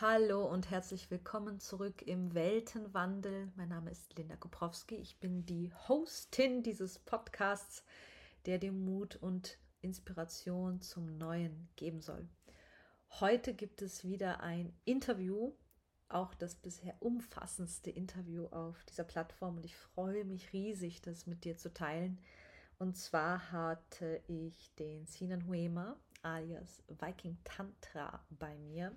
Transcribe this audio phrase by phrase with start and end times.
[0.00, 3.52] Hallo und herzlich willkommen zurück im Weltenwandel.
[3.54, 4.96] Mein Name ist Linda Koprowski.
[4.96, 7.84] Ich bin die Hostin dieses Podcasts,
[8.44, 12.28] der dir Mut und Inspiration zum Neuen geben soll.
[13.20, 15.52] Heute gibt es wieder ein Interview,
[16.08, 21.44] auch das bisher umfassendste Interview auf dieser Plattform und ich freue mich riesig, das mit
[21.44, 22.18] dir zu teilen.
[22.80, 28.90] Und zwar hatte ich den Sinan Huema alias Viking Tantra bei mir.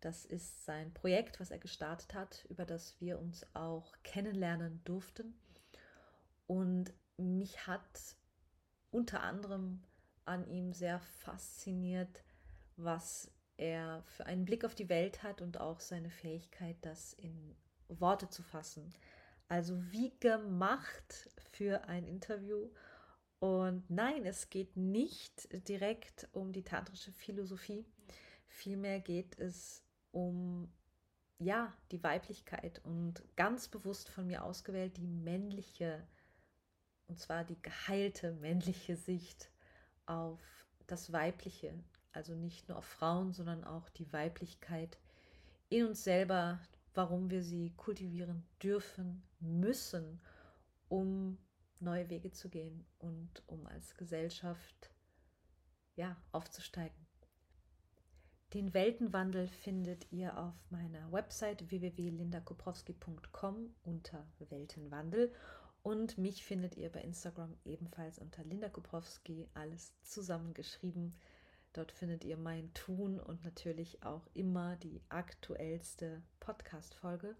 [0.00, 5.34] Das ist sein Projekt, was er gestartet hat, über das wir uns auch kennenlernen durften.
[6.46, 8.16] Und mich hat
[8.90, 9.82] unter anderem
[10.24, 12.22] an ihm sehr fasziniert,
[12.76, 17.56] was er für einen Blick auf die Welt hat und auch seine Fähigkeit, das in
[17.88, 18.94] Worte zu fassen.
[19.48, 22.70] Also wie gemacht für ein Interview.
[23.40, 27.84] Und nein, es geht nicht direkt um die tantrische Philosophie.
[28.46, 30.70] Vielmehr geht es um
[31.38, 36.06] ja, die Weiblichkeit und ganz bewusst von mir ausgewählt die männliche,
[37.06, 39.50] und zwar die geheilte männliche Sicht
[40.06, 40.40] auf
[40.86, 41.72] das Weibliche,
[42.12, 44.98] also nicht nur auf Frauen, sondern auch die Weiblichkeit
[45.68, 46.60] in uns selber,
[46.94, 50.20] warum wir sie kultivieren dürfen, müssen,
[50.88, 51.38] um
[51.78, 54.90] neue Wege zu gehen und um als Gesellschaft
[55.94, 57.07] ja, aufzusteigen.
[58.54, 65.34] Den Weltenwandel findet ihr auf meiner Website www.lindakoprowski.com unter Weltenwandel
[65.82, 71.14] und mich findet ihr bei Instagram ebenfalls unter Linda Koprowski, alles zusammengeschrieben.
[71.74, 77.36] Dort findet ihr mein Tun und natürlich auch immer die aktuellste Podcast-Folge.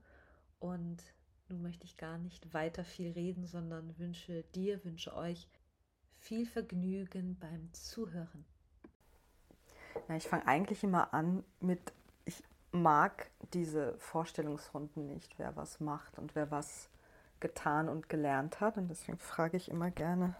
[0.58, 1.02] Und
[1.48, 5.48] nun möchte ich gar nicht weiter viel reden, sondern wünsche dir, wünsche euch
[6.18, 8.44] viel Vergnügen beim Zuhören.
[10.08, 11.92] Na, ich fange eigentlich immer an mit,
[12.24, 16.88] ich mag diese Vorstellungsrunden nicht, wer was macht und wer was
[17.40, 18.76] getan und gelernt hat.
[18.76, 20.34] Und deswegen frage ich immer gerne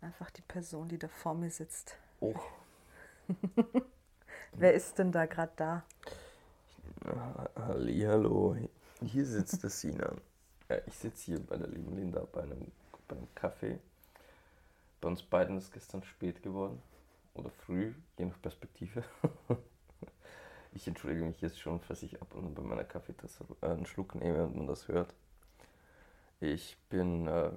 [0.00, 1.96] einfach die Person, die da vor mir sitzt.
[2.20, 2.34] Oh.
[4.52, 5.84] wer ist denn da gerade da?
[7.56, 8.56] Hallo,
[9.00, 10.14] hier sitzt der Sina.
[10.68, 12.70] Ja, ich sitze hier bei der lieben Linda bei einem,
[13.08, 13.78] bei einem Kaffee.
[15.00, 16.82] Bei uns beiden ist gestern spät geworden
[17.40, 19.02] oder früh, je nach Perspektive.
[20.72, 23.86] ich entschuldige mich jetzt schon, falls ich ab und an bei meiner Kaffeetasse äh, einen
[23.86, 25.14] Schluck nehme und man das hört.
[26.40, 27.50] Ich bin, äh,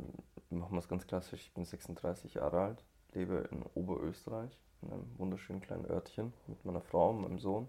[0.49, 2.83] machen wir es ganz klassisch, ich bin 36 Jahre alt,
[3.13, 7.67] lebe in Oberösterreich, in einem wunderschönen kleinen Örtchen mit meiner Frau und meinem Sohn.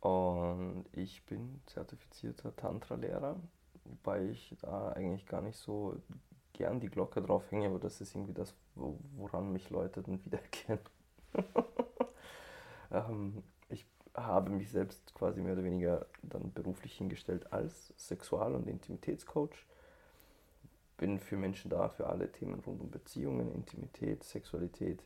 [0.00, 3.36] Und ich bin zertifizierter Tantra-Lehrer,
[3.84, 5.96] wobei ich da eigentlich gar nicht so
[6.56, 10.80] gern die Glocke drauf hänge, aber das ist irgendwie das, woran mich Leute dann wiedererkennen.
[12.90, 18.66] ähm, ich habe mich selbst quasi mehr oder weniger dann beruflich hingestellt als Sexual- und
[18.66, 19.66] Intimitätscoach.
[20.96, 25.04] Bin für Menschen da, für alle Themen rund um Beziehungen, Intimität, Sexualität.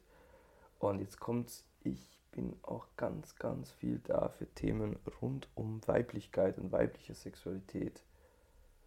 [0.78, 6.58] Und jetzt kommt's, ich bin auch ganz, ganz viel da für Themen rund um Weiblichkeit
[6.58, 8.04] und weibliche Sexualität.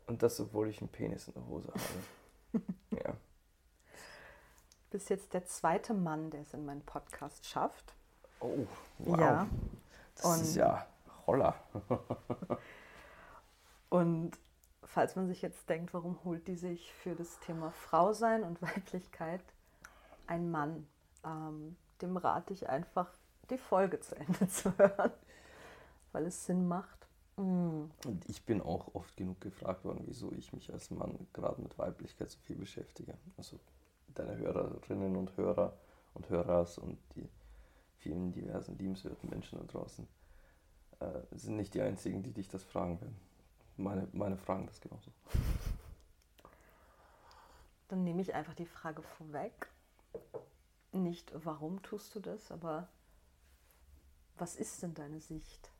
[0.07, 2.22] Und das, obwohl ich einen Penis in der Hose habe.
[2.91, 3.12] ja.
[4.90, 7.96] Du bist jetzt der zweite Mann, der es in meinen Podcast schafft.
[8.40, 8.68] Oh,
[9.00, 9.19] wow.
[9.19, 9.47] Ja.
[10.16, 10.86] Das und ist ja
[11.25, 11.56] Holler.
[13.90, 14.38] und
[14.84, 18.62] falls man sich jetzt denkt, warum holt die sich für das Thema Frau sein und
[18.62, 19.44] Weiblichkeit
[20.28, 20.88] ein Mann?
[21.25, 23.09] Ähm, dem rate ich einfach,
[23.50, 25.12] die Folge zu Ende zu hören,
[26.12, 27.03] weil es Sinn macht.
[27.38, 27.89] Mhm.
[28.05, 31.77] Und ich bin auch oft genug gefragt worden, wieso ich mich als Mann gerade mit
[31.77, 33.17] Weiblichkeit so viel beschäftige.
[33.38, 33.59] Also
[34.13, 35.77] deine Hörerinnen und Hörer
[36.13, 37.27] und Hörers und die
[37.97, 40.07] vielen diversen liebenswerten Menschen da draußen
[40.99, 43.16] äh, sind nicht die einzigen, die dich das fragen werden.
[43.77, 45.11] Meine, meine fragen das genauso.
[47.88, 49.69] Dann nehme ich einfach die Frage vorweg.
[50.91, 52.88] Nicht, warum tust du das, aber
[54.38, 55.72] was ist denn deine Sicht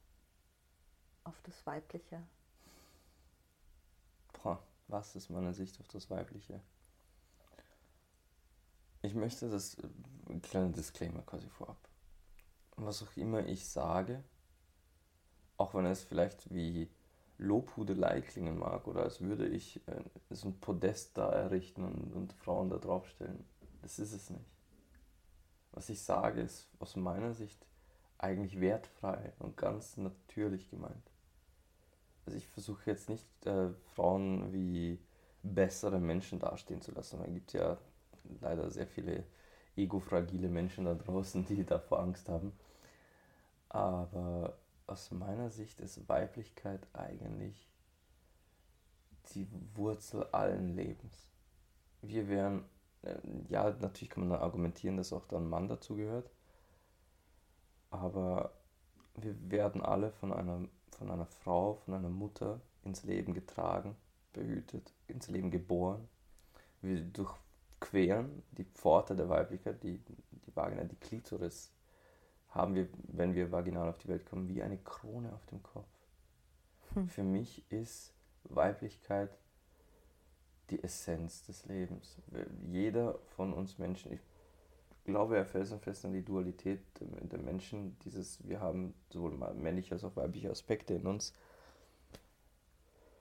[1.24, 2.22] auf das Weibliche?
[4.42, 6.60] Boah, was ist meine Sicht auf das Weibliche?
[9.02, 9.78] Ich möchte das,
[10.30, 11.78] ein kleiner Disclaimer quasi vorab.
[12.76, 14.24] Was auch immer ich sage,
[15.58, 16.90] auch wenn es vielleicht wie
[17.38, 22.34] Lobhudelei klingen mag oder als würde ich äh, so ein Podest da errichten und, und
[22.34, 23.46] Frauen da draufstellen,
[23.82, 24.50] das ist es nicht.
[25.72, 27.66] Was ich sage, ist aus meiner Sicht
[28.18, 31.13] eigentlich wertfrei und ganz natürlich gemeint
[32.26, 35.00] also ich versuche jetzt nicht äh, Frauen wie
[35.44, 37.22] bessere Menschen dastehen zu lassen.
[37.22, 37.78] Es gibt ja
[38.42, 39.24] leider sehr viele
[39.76, 42.54] egofragile Menschen da draußen, die davor Angst haben.
[43.70, 47.70] Aber aus meiner Sicht ist Weiblichkeit eigentlich
[49.34, 51.32] die Wurzel allen Lebens.
[52.02, 52.66] Wir wären,
[53.02, 53.16] äh,
[53.50, 56.30] ja, natürlich kann man argumentieren, dass auch dann Mann dazugehört,
[57.90, 58.54] aber
[59.16, 63.96] wir werden alle von einer, von einer Frau, von einer Mutter ins Leben getragen,
[64.34, 66.08] behütet, ins Leben geboren.
[66.82, 71.72] Wir durchqueren die Pforte der Weiblichkeit, die, die Vagina, die Klitoris,
[72.50, 75.88] haben wir, wenn wir vaginal auf die Welt kommen, wie eine Krone auf dem Kopf.
[76.94, 77.08] Hm.
[77.08, 78.14] Für mich ist
[78.44, 79.32] Weiblichkeit
[80.70, 82.18] die Essenz des Lebens.
[82.70, 84.20] Jeder von uns Menschen, ich
[85.04, 90.16] glaube ja felsenfest an die Dualität der Menschen, dieses, wir haben sowohl männliche als auch
[90.16, 91.34] weibliche Aspekte in uns.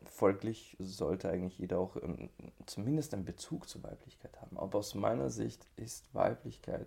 [0.04, 2.28] Folglich sollte eigentlich jeder auch um,
[2.66, 4.58] zumindest einen Bezug zur Weiblichkeit haben.
[4.58, 6.86] Aber aus meiner Sicht ist Weiblichkeit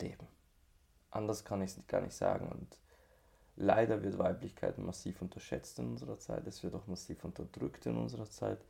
[0.00, 0.26] Leben.
[1.10, 2.48] Anders kann ich es gar nicht sagen.
[2.48, 2.78] Und
[3.56, 6.46] leider wird Weiblichkeit massiv unterschätzt in unserer Zeit.
[6.46, 8.64] Es wird auch massiv unterdrückt in unserer Zeit.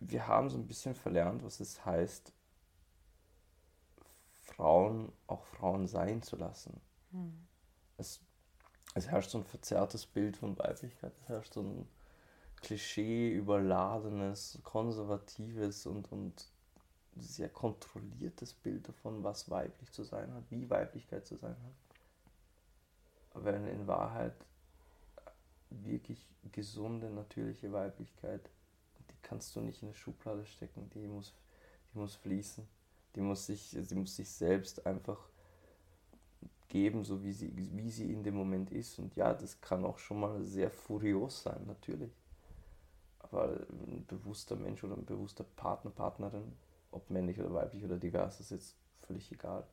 [0.00, 2.32] Wir haben so ein bisschen verlernt, was es heißt,
[4.56, 6.80] Frauen auch Frauen sein zu lassen.
[7.10, 7.46] Hm.
[7.96, 8.20] Es,
[8.94, 11.88] es herrscht so ein verzerrtes Bild von Weiblichkeit, es herrscht so ein
[12.56, 16.46] Klischee überladenes, konservatives und, und
[17.16, 23.44] sehr kontrolliertes Bild davon, was weiblich zu sein hat, wie Weiblichkeit zu sein hat.
[23.44, 24.34] Wenn in Wahrheit
[25.70, 28.48] wirklich gesunde, natürliche Weiblichkeit,
[29.10, 31.34] die kannst du nicht in eine Schublade stecken, die muss,
[31.92, 32.66] die muss fließen.
[33.14, 35.18] Die muss sich, sie muss sich selbst einfach
[36.68, 38.98] geben, so wie sie, wie sie in dem Moment ist.
[38.98, 42.12] Und ja, das kann auch schon mal sehr furios sein, natürlich.
[43.20, 46.52] Aber ein bewusster Mensch oder ein bewusster Partner, Partnerin,
[46.90, 49.64] ob männlich oder weiblich oder divers, ist jetzt völlig egal.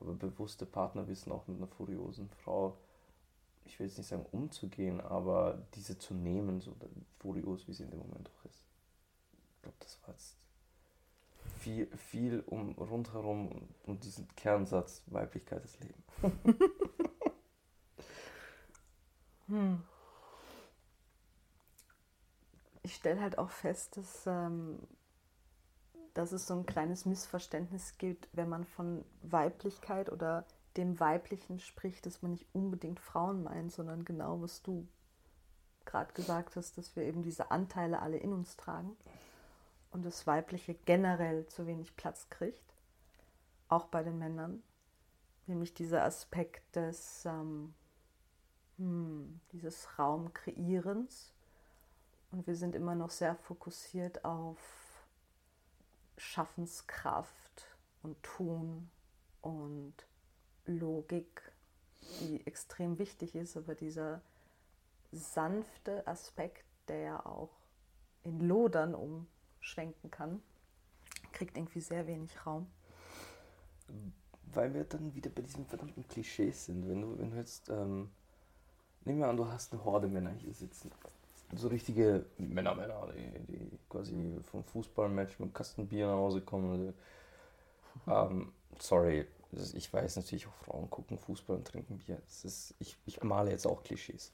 [0.00, 2.76] Aber bewusste Partner wissen auch mit einer furiosen Frau,
[3.64, 6.74] ich will jetzt nicht sagen umzugehen, aber diese zu nehmen, so
[7.18, 8.64] furios, wie sie in dem Moment auch ist.
[9.56, 10.36] Ich glaube, das war jetzt
[11.58, 16.02] viel, viel um rundherum um diesen Kernsatz Weiblichkeit ist Leben.
[19.46, 19.82] hm.
[22.82, 24.78] Ich stelle halt auch fest, dass, ähm,
[26.14, 30.46] dass es so ein kleines Missverständnis gibt, wenn man von Weiblichkeit oder
[30.76, 34.86] dem Weiblichen spricht, dass man nicht unbedingt Frauen meint, sondern genau, was du
[35.84, 38.96] gerade gesagt hast, dass wir eben diese Anteile alle in uns tragen
[39.90, 42.74] und das Weibliche generell zu wenig Platz kriegt,
[43.68, 44.62] auch bei den Männern,
[45.46, 47.74] nämlich dieser Aspekt des ähm,
[48.78, 51.32] hm, dieses Raumkreierens.
[52.30, 54.58] Und wir sind immer noch sehr fokussiert auf
[56.16, 57.66] Schaffenskraft
[58.02, 58.90] und Tun
[59.40, 59.94] und
[60.66, 61.52] Logik,
[62.20, 64.20] die extrem wichtig ist, aber dieser
[65.10, 67.50] sanfte Aspekt, der ja auch
[68.22, 69.26] in Lodern um
[69.68, 70.42] schwenken kann,
[71.32, 72.66] kriegt irgendwie sehr wenig Raum.
[74.52, 76.88] Weil wir dann wieder bei diesen verdammten Klischees sind.
[76.88, 78.10] Wenn du, wenn du jetzt, ähm,
[79.04, 80.90] nehmen wir an, du hast eine Horde Männer hier sitzen.
[81.54, 83.08] So richtige Männer, Männer,
[83.46, 86.92] die, die quasi vom Fußballmatch mit einem Kasten Bier nach Hause kommen.
[88.06, 89.26] ähm, sorry,
[89.74, 92.20] ich weiß natürlich auch Frauen gucken Fußball und trinken Bier.
[92.26, 94.32] Das ist, ich, ich male jetzt auch Klischees.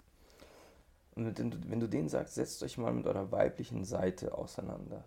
[1.15, 5.05] Und wenn du, wenn du denen sagst, setzt euch mal mit eurer weiblichen Seite auseinander.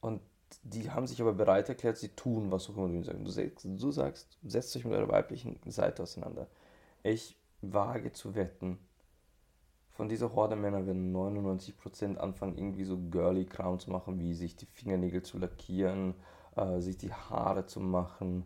[0.00, 0.20] Und
[0.62, 3.24] die haben sich aber bereit erklärt, sie tun, was auch immer du ihnen sagst.
[3.24, 3.64] Du, sagst.
[3.64, 6.48] du sagst, setzt euch mit eurer weiblichen Seite auseinander.
[7.02, 8.78] Ich wage zu wetten,
[9.90, 14.54] von dieser Horde Männer werden 99% anfangen, irgendwie so girly Kram zu machen, wie sich
[14.54, 16.14] die Fingernägel zu lackieren,
[16.54, 18.44] äh, sich die Haare zu machen,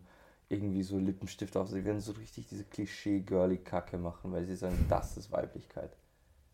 [0.49, 1.67] irgendwie so Lippenstift auf.
[1.69, 5.95] Sie werden so richtig diese Klischee-girly-Kacke machen, weil sie sagen, das ist Weiblichkeit.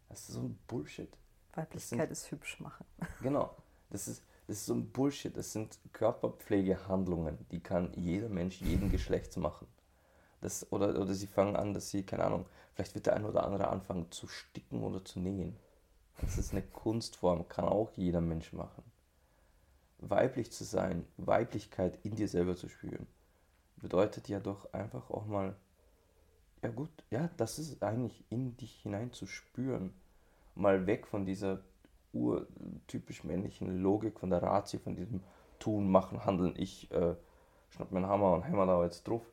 [0.09, 1.15] Das ist so ein Bullshit.
[1.53, 2.85] Weiblichkeit sind, ist hübsch machen.
[3.21, 3.55] Genau.
[3.89, 5.37] Das ist, das ist so ein Bullshit.
[5.37, 9.67] Das sind Körperpflegehandlungen, die kann jeder Mensch jeden Geschlechts machen.
[10.41, 13.43] Das, oder, oder sie fangen an, dass sie, keine Ahnung, vielleicht wird der eine oder
[13.43, 15.55] andere anfangen zu sticken oder zu nähen.
[16.19, 18.83] Das ist eine Kunstform, kann auch jeder Mensch machen.
[19.99, 23.05] Weiblich zu sein, Weiblichkeit in dir selber zu spüren,
[23.77, 25.55] bedeutet ja doch einfach auch mal
[26.63, 29.93] ja gut, ja, das ist eigentlich in dich hinein zu spüren.
[30.55, 31.61] Mal weg von dieser
[32.13, 35.21] urtypisch männlichen Logik, von der Ratio, von diesem
[35.59, 36.53] Tun, Machen, Handeln.
[36.57, 37.15] Ich äh,
[37.69, 39.25] schnapp meinen Hammer und hämmer da jetzt drauf.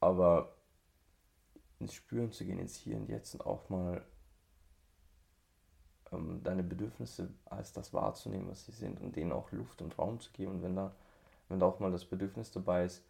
[0.00, 0.54] Aber
[1.78, 4.02] ins Spüren zu gehen, ins Hier und Jetzt und auch mal
[6.12, 10.20] ähm, deine Bedürfnisse als das wahrzunehmen, was sie sind und denen auch Luft und Raum
[10.20, 10.52] zu geben.
[10.52, 10.94] Und wenn da,
[11.48, 13.04] wenn da auch mal das Bedürfnis dabei ist,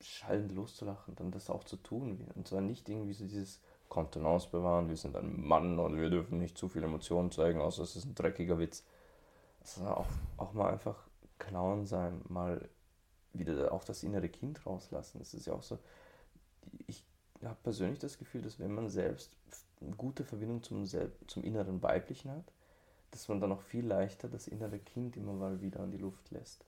[0.00, 2.26] schallend loszulachen, dann das auch zu tun.
[2.34, 3.60] Und zwar nicht irgendwie so dieses
[3.92, 7.82] Kontenance bewahren, wir sind ein Mann und wir dürfen nicht zu viele Emotionen zeigen, außer
[7.82, 8.84] es ist ein dreckiger Witz.
[9.64, 10.06] Sondern auch,
[10.38, 10.96] auch mal einfach
[11.38, 12.70] Clown sein, mal
[13.34, 15.20] wieder auch das innere Kind rauslassen.
[15.20, 15.78] Es ist ja auch so,
[16.86, 17.04] ich
[17.44, 19.30] habe persönlich das Gefühl, dass wenn man selbst
[19.82, 22.50] eine gute Verbindung zum, zum inneren Weiblichen hat,
[23.10, 26.30] dass man dann auch viel leichter das innere Kind immer mal wieder an die Luft
[26.30, 26.64] lässt.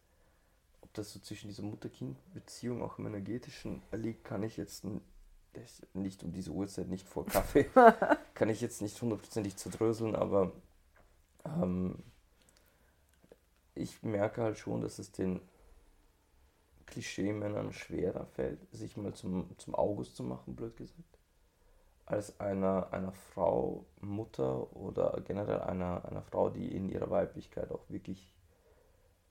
[0.82, 4.84] Ob das so zwischen dieser Mutter-Kind-Beziehung auch im energetischen liegt, kann ich jetzt
[5.94, 7.68] nicht um diese Uhrzeit, nicht vor Kaffee,
[8.34, 10.52] kann ich jetzt nicht hundertprozentig zerdröseln, aber
[11.44, 11.98] ähm,
[13.74, 15.40] ich merke halt schon, dass es den
[16.86, 21.18] Klischee-Männern schwerer fällt, sich mal zum, zum August zu machen, blöd gesagt,
[22.06, 27.88] als einer, einer Frau, Mutter oder generell einer, einer Frau, die in ihrer Weiblichkeit auch
[27.88, 28.34] wirklich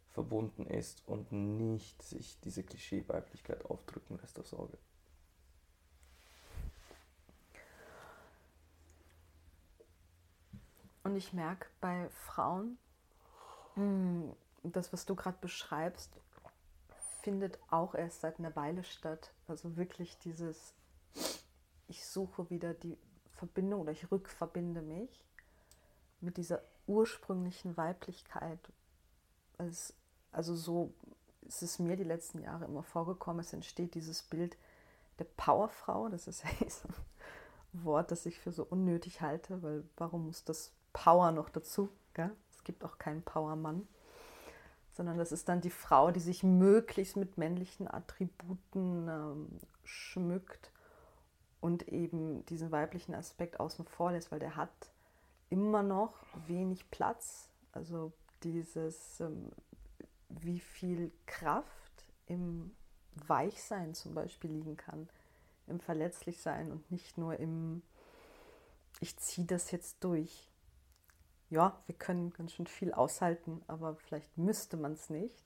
[0.09, 4.77] verbunden ist und nicht sich diese Klischee-Weiblichkeit aufdrücken lässt aufs Auge.
[11.03, 12.77] Und ich merke bei Frauen,
[13.75, 14.33] hm,
[14.63, 16.11] das, was du gerade beschreibst,
[17.21, 19.33] findet auch erst seit einer Weile statt.
[19.47, 20.73] Also wirklich dieses,
[21.87, 22.97] ich suche wieder die
[23.31, 25.25] Verbindung oder ich rückverbinde mich
[26.21, 28.59] mit dieser ursprünglichen Weiblichkeit.
[29.57, 29.93] Also,
[30.31, 30.93] also so
[31.41, 34.57] ist es mir die letzten Jahre immer vorgekommen, es entsteht dieses Bild
[35.19, 36.49] der Powerfrau, das ist ja
[37.73, 41.89] ein Wort, das ich für so unnötig halte, weil warum muss das Power noch dazu?
[42.13, 42.31] Gell?
[42.55, 43.87] Es gibt auch keinen Powermann
[44.93, 49.47] sondern das ist dann die Frau, die sich möglichst mit männlichen Attributen ähm,
[49.83, 50.71] schmückt
[51.61, 54.91] und eben diesen weiblichen Aspekt außen vor lässt, weil der hat
[55.49, 56.13] immer noch
[56.47, 57.49] wenig Platz.
[57.71, 59.51] Also dieses, ähm,
[60.29, 62.71] wie viel Kraft im
[63.15, 65.09] Weichsein zum Beispiel liegen kann,
[65.67, 67.81] im Verletzlichsein und nicht nur im,
[68.99, 70.52] ich ziehe das jetzt durch
[71.53, 75.45] ja, wir können ganz schön viel aushalten, aber vielleicht müsste man es nicht,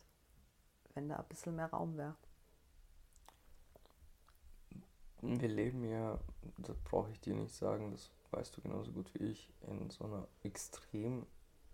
[0.94, 2.16] wenn da ein bisschen mehr Raum wäre.
[5.22, 6.18] Wir leben ja,
[6.60, 10.06] das brauche ich dir nicht sagen, das weißt du genauso gut wie ich, in so
[10.06, 11.26] einer extrem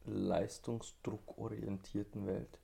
[0.06, 2.60] leistungsdruckorientierten Welt.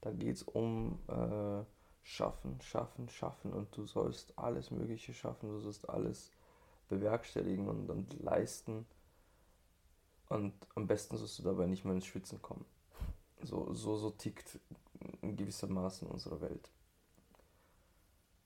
[0.00, 1.62] Da geht es um äh,
[2.02, 6.32] Schaffen, Schaffen, Schaffen und du sollst alles Mögliche schaffen, du sollst alles
[6.88, 8.84] bewerkstelligen und, und leisten
[10.28, 12.64] und am besten sollst du dabei nicht mehr ins Schwitzen kommen.
[13.42, 14.58] So, so, so tickt
[15.22, 16.70] in gewissermaßen unsere Welt.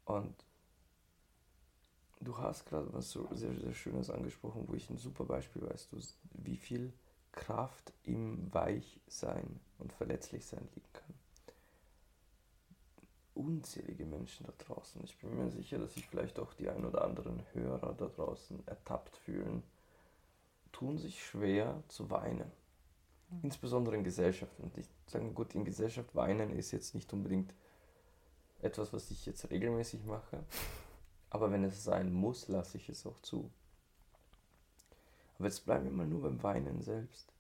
[0.05, 0.35] Und
[2.21, 5.89] du hast gerade was so sehr, sehr Schönes angesprochen, wo ich ein super Beispiel weiß,
[5.91, 5.99] du,
[6.35, 6.93] wie viel
[7.33, 11.15] Kraft im Weichsein und Verletzlichsein liegen kann.
[13.35, 15.03] Unzählige Menschen da draußen.
[15.05, 18.67] Ich bin mir sicher, dass sich vielleicht auch die ein oder anderen Hörer da draußen
[18.69, 19.63] ertappt fühlen,
[20.83, 22.51] tun sich schwer zu weinen.
[23.31, 23.41] Mhm.
[23.45, 24.59] Insbesondere in Gesellschaft.
[24.59, 27.55] Und ich sage, gut, in Gesellschaft weinen ist jetzt nicht unbedingt
[28.61, 30.45] etwas, was ich jetzt regelmäßig mache.
[31.31, 33.49] Aber wenn es sein muss, lasse ich es auch zu.
[35.39, 37.33] Aber jetzt bleiben wir mal nur beim Weinen selbst.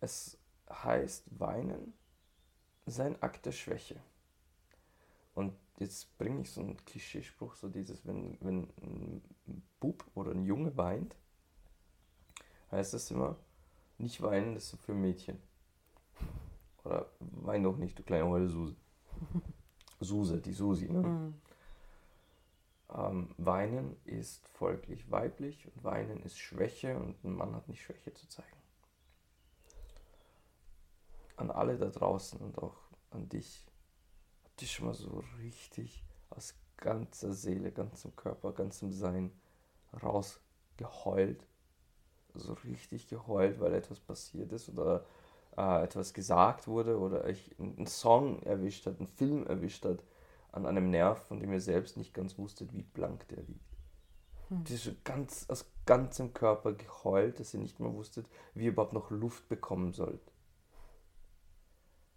[0.00, 0.38] Es
[0.70, 1.94] heißt, Weinen
[2.86, 4.00] ist ein Akt der Schwäche.
[5.34, 9.22] Und jetzt bringe ich so einen Klischeespruch, so dieses, wenn, wenn ein
[9.80, 11.16] Bub oder ein Junge weint,
[12.70, 13.36] heißt das immer,
[13.98, 15.38] nicht weinen, das ist für Mädchen.
[16.84, 18.76] Oder wein doch nicht, du kleine Heule Suse.
[20.00, 21.02] Suse, die Susi, ne?
[21.02, 21.34] Mhm.
[22.92, 28.12] Ähm, weinen ist folglich weiblich und weinen ist Schwäche und ein Mann hat nicht Schwäche
[28.14, 28.56] zu zeigen.
[31.36, 32.76] An alle da draußen und auch
[33.10, 33.66] an dich,
[34.44, 39.30] habt ihr schon mal so richtig aus ganzer Seele, ganzem Körper, ganzem Sein
[40.02, 41.46] rausgeheult
[42.34, 45.04] so richtig geheult, weil etwas passiert ist oder
[45.56, 50.02] äh, etwas gesagt wurde oder ich einen Song erwischt hat, einen Film erwischt hat
[50.52, 53.70] an einem Nerv, von dem ihr selbst nicht ganz wusstet, wie blank der liegt.
[54.48, 54.64] Hm.
[54.64, 58.92] Das ist ganz, aus ganzem Körper geheult, dass ihr nicht mehr wusstet, wie ihr überhaupt
[58.92, 60.32] noch Luft bekommen sollt.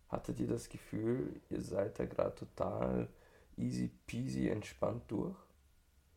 [0.10, 3.10] Hattet ihr das Gefühl, ihr seid da gerade total
[3.58, 5.36] easy peasy entspannt durch?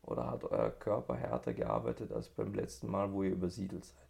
[0.07, 4.07] Oder hat euer Körper härter gearbeitet als beim letzten Mal, wo ihr übersiedelt seid?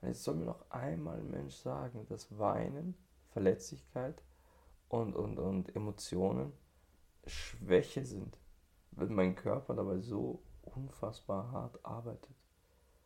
[0.00, 2.96] Und jetzt soll mir noch einmal ein Mensch sagen, dass Weinen,
[3.28, 4.20] Verletzlichkeit
[4.88, 6.52] und, und, und Emotionen
[7.24, 8.36] Schwäche sind,
[8.90, 12.34] wenn mein Körper dabei so unfassbar hart arbeitet.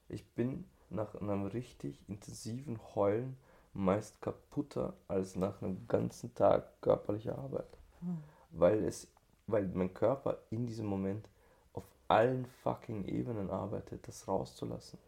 [0.08, 3.36] Ich bin nach einem richtig intensiven Heulen
[3.74, 7.78] meist kaputter als nach einem ganzen Tag körperlicher Arbeit.
[8.00, 8.22] Hm.
[8.50, 9.12] Weil es
[9.52, 11.28] weil mein Körper in diesem Moment
[11.73, 14.99] auf allen fucking Ebenen arbeitet, das rauszulassen.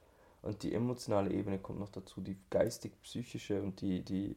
[0.42, 4.36] Und die emotionale Ebene kommt noch dazu, die geistig-psychische und die, die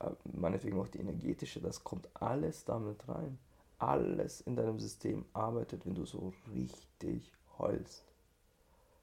[0.00, 3.38] äh, meinetwegen auch die energetische, das kommt alles damit rein.
[3.78, 8.04] Alles in deinem System arbeitet, wenn du so richtig heulst.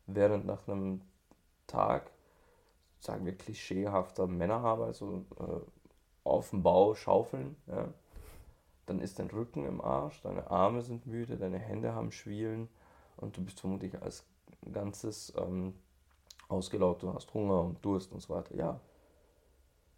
[0.06, 1.02] Während nach einem
[1.66, 2.12] Tag,
[3.00, 5.60] sagen wir klischeehafter Männerarbeit, so äh,
[6.24, 7.88] auf dem Bau schaufeln, ja,
[8.86, 12.70] dann ist dein Rücken im Arsch, deine Arme sind müde, deine Hände haben Schwielen
[13.18, 14.24] und du bist vermutlich als
[14.72, 15.74] Ganzes ähm,
[16.48, 18.56] ausgelaugt, du hast Hunger und Durst und so weiter.
[18.56, 18.80] Ja,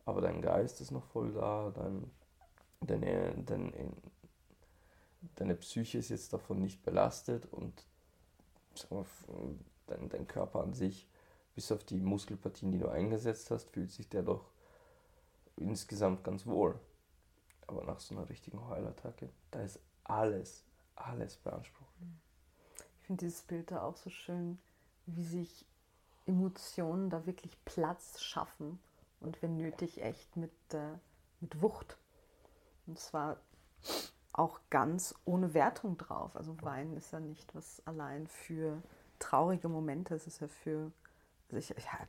[0.06, 2.10] aber dein Geist ist noch voll da, dein,
[2.82, 3.72] deine, deine,
[5.36, 7.86] deine Psyche ist jetzt davon nicht belastet und
[9.88, 11.08] dein, dein Körper an sich,
[11.56, 14.46] bis auf die Muskelpartien, die du eingesetzt hast, fühlt sich der doch
[15.58, 16.80] insgesamt ganz wohl.
[17.68, 20.64] Aber nach so einer richtigen Heulattacke, da ist alles,
[20.96, 21.92] alles beansprucht.
[23.02, 24.58] Ich finde dieses Bild da auch so schön,
[25.06, 25.66] wie sich
[26.26, 28.80] Emotionen da wirklich Platz schaffen
[29.20, 30.94] und wenn nötig echt mit, äh,
[31.40, 31.98] mit Wucht.
[32.86, 33.38] Und zwar
[34.34, 36.36] auch ganz ohne Wertung drauf.
[36.36, 38.82] Also Weinen ist ja nicht was allein für
[39.20, 40.92] traurige Momente, es ist ja für,
[41.48, 42.08] also ich, ich habe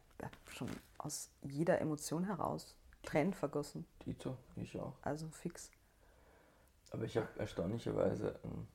[0.50, 3.86] schon aus jeder Emotion heraus Tränen vergossen.
[4.00, 4.94] Tito, ich auch.
[5.02, 5.70] Also fix.
[6.90, 8.66] Aber ich habe erstaunlicherweise, ähm,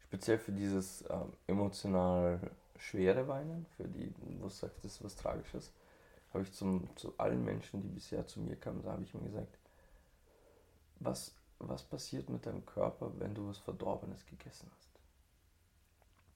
[0.00, 2.40] speziell für dieses ähm, emotional
[2.76, 5.72] schwere Weinen, für die, wo du sagst, das ist was Tragisches,
[6.32, 9.22] habe ich zum, zu allen Menschen, die bisher zu mir kamen, da habe ich mir
[9.22, 9.58] gesagt,
[11.00, 14.90] was, was passiert mit deinem Körper, wenn du was Verdorbenes gegessen hast?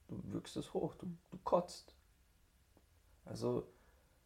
[0.07, 1.95] Du wirkst es hoch, du, du kotzt.
[3.25, 3.67] Also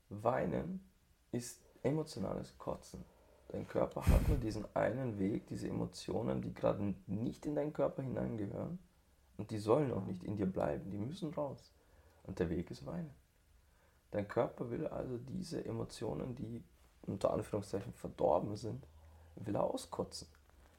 [0.09, 0.83] Weinen
[1.31, 3.03] ist emotionales Kotzen.
[3.50, 8.03] Dein Körper hat nur diesen einen Weg, diese Emotionen, die gerade nicht in deinen Körper
[8.03, 8.77] hineingehören.
[9.38, 11.74] Und die sollen auch nicht in dir bleiben, die müssen raus.
[12.24, 13.13] Und der Weg ist Weinen.
[14.12, 16.63] Dein Körper will also diese Emotionen, die
[17.07, 18.85] unter Anführungszeichen verdorben sind,
[19.35, 20.27] will er auskotzen.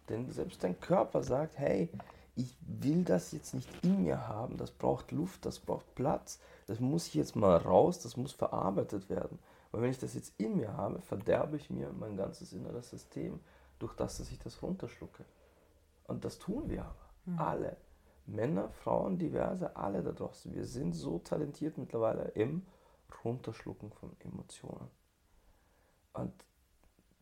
[0.08, 1.88] Denn selbst dein Körper sagt, hey,
[2.36, 6.80] ich will das jetzt nicht in mir haben, das braucht Luft, das braucht Platz, das
[6.80, 9.38] muss jetzt mal raus, das muss verarbeitet werden.
[9.70, 13.40] Weil wenn ich das jetzt in mir habe, verderbe ich mir mein ganzes inneres System,
[13.78, 15.24] durch das, dass ich das runterschlucke.
[16.04, 17.10] Und das tun wir aber.
[17.24, 17.38] Mhm.
[17.38, 17.76] Alle.
[18.26, 20.54] Männer, Frauen, diverse, alle da draußen.
[20.54, 22.66] Wir sind so talentiert mittlerweile im
[23.24, 24.88] Runterschlucken von Emotionen.
[26.12, 26.32] Und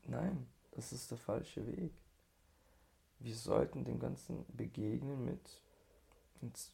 [0.06, 1.92] nein, das ist der falsche Weg.
[3.20, 5.62] Wir sollten dem Ganzen begegnen mit,
[6.40, 6.72] jetzt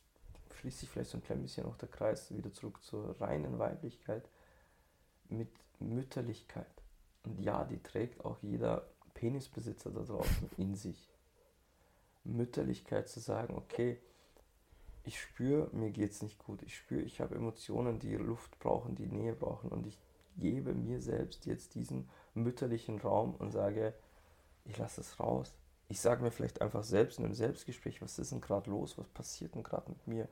[0.57, 4.29] schließt sich vielleicht so ein klein bisschen auch der Kreis wieder zurück zur reinen Weiblichkeit,
[5.29, 6.67] mit Mütterlichkeit.
[7.25, 11.11] Und ja, die trägt auch jeder Penisbesitzer da draußen in sich.
[12.25, 13.99] Mütterlichkeit zu sagen, okay,
[15.05, 16.63] ich spüre, mir geht es nicht gut.
[16.63, 19.71] Ich spüre, ich habe Emotionen, die Luft brauchen, die Nähe brauchen.
[19.71, 19.99] Und ich
[20.37, 23.95] gebe mir selbst jetzt diesen mütterlichen Raum und sage,
[24.65, 25.55] ich lasse es raus.
[25.89, 29.09] Ich sage mir vielleicht einfach selbst in einem Selbstgespräch, was ist denn gerade los, was
[29.09, 30.29] passiert denn gerade mit mir?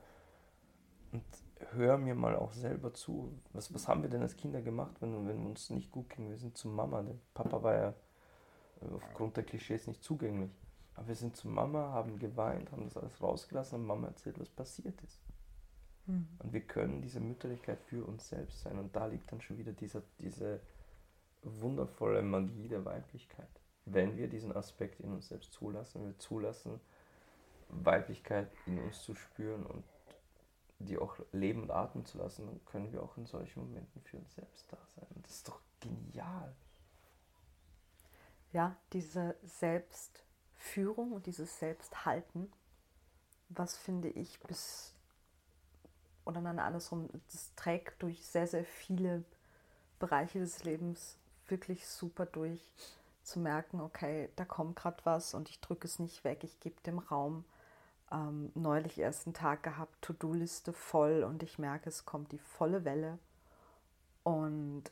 [1.11, 1.23] Und
[1.71, 3.33] hör mir mal auch selber zu.
[3.53, 6.29] Was, was haben wir denn als Kinder gemacht, wenn, wenn uns nicht gut ging?
[6.29, 7.01] Wir sind zu Mama.
[7.01, 7.89] Der Papa war ja
[8.81, 10.51] äh, aufgrund der Klischees nicht zugänglich.
[10.95, 14.49] Aber wir sind zu Mama, haben geweint, haben das alles rausgelassen und Mama erzählt, was
[14.49, 15.19] passiert ist.
[16.05, 16.27] Mhm.
[16.39, 18.77] Und wir können diese Mütterlichkeit für uns selbst sein.
[18.77, 20.59] Und da liegt dann schon wieder dieser, diese
[21.41, 23.49] wundervolle Magie der Weiblichkeit.
[23.85, 26.79] Wenn wir diesen Aspekt in uns selbst zulassen, wenn wir zulassen,
[27.69, 29.83] Weiblichkeit in uns zu spüren und
[30.79, 34.17] die auch leben und atmen zu lassen, dann können wir auch in solchen Momenten für
[34.17, 35.07] uns selbst da sein.
[35.15, 36.53] Und das ist doch genial.
[38.51, 40.23] Ja, diese Selbst-
[40.63, 42.51] Führung und dieses Selbsthalten,
[43.49, 44.93] was finde ich bis,
[46.25, 49.25] oder nein, andersrum, das trägt durch sehr, sehr viele
[49.99, 52.61] Bereiche des Lebens wirklich super durch,
[53.23, 56.81] zu merken, okay, da kommt gerade was und ich drücke es nicht weg, ich gebe
[56.83, 57.43] dem Raum.
[58.13, 62.85] Ähm, neulich erst einen Tag gehabt, To-Do-Liste voll und ich merke, es kommt die volle
[62.85, 63.17] Welle
[64.21, 64.83] und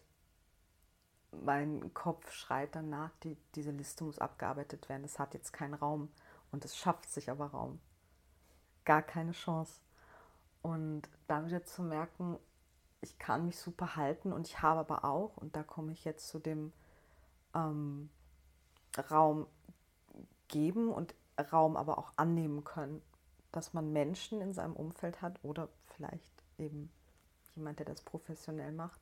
[1.31, 5.03] mein Kopf schreit danach, die, diese Liste muss abgearbeitet werden.
[5.05, 6.09] Es hat jetzt keinen Raum
[6.51, 7.79] und es schafft sich aber Raum.
[8.85, 9.79] Gar keine Chance.
[10.61, 12.37] Und damit jetzt zu merken,
[13.01, 16.27] ich kann mich super halten und ich habe aber auch, und da komme ich jetzt
[16.27, 16.73] zu dem
[17.55, 18.09] ähm,
[19.09, 19.47] Raum
[20.47, 21.15] geben und
[21.51, 23.01] Raum aber auch annehmen können,
[23.51, 26.91] dass man Menschen in seinem Umfeld hat oder vielleicht eben
[27.55, 29.01] jemand, der das professionell macht,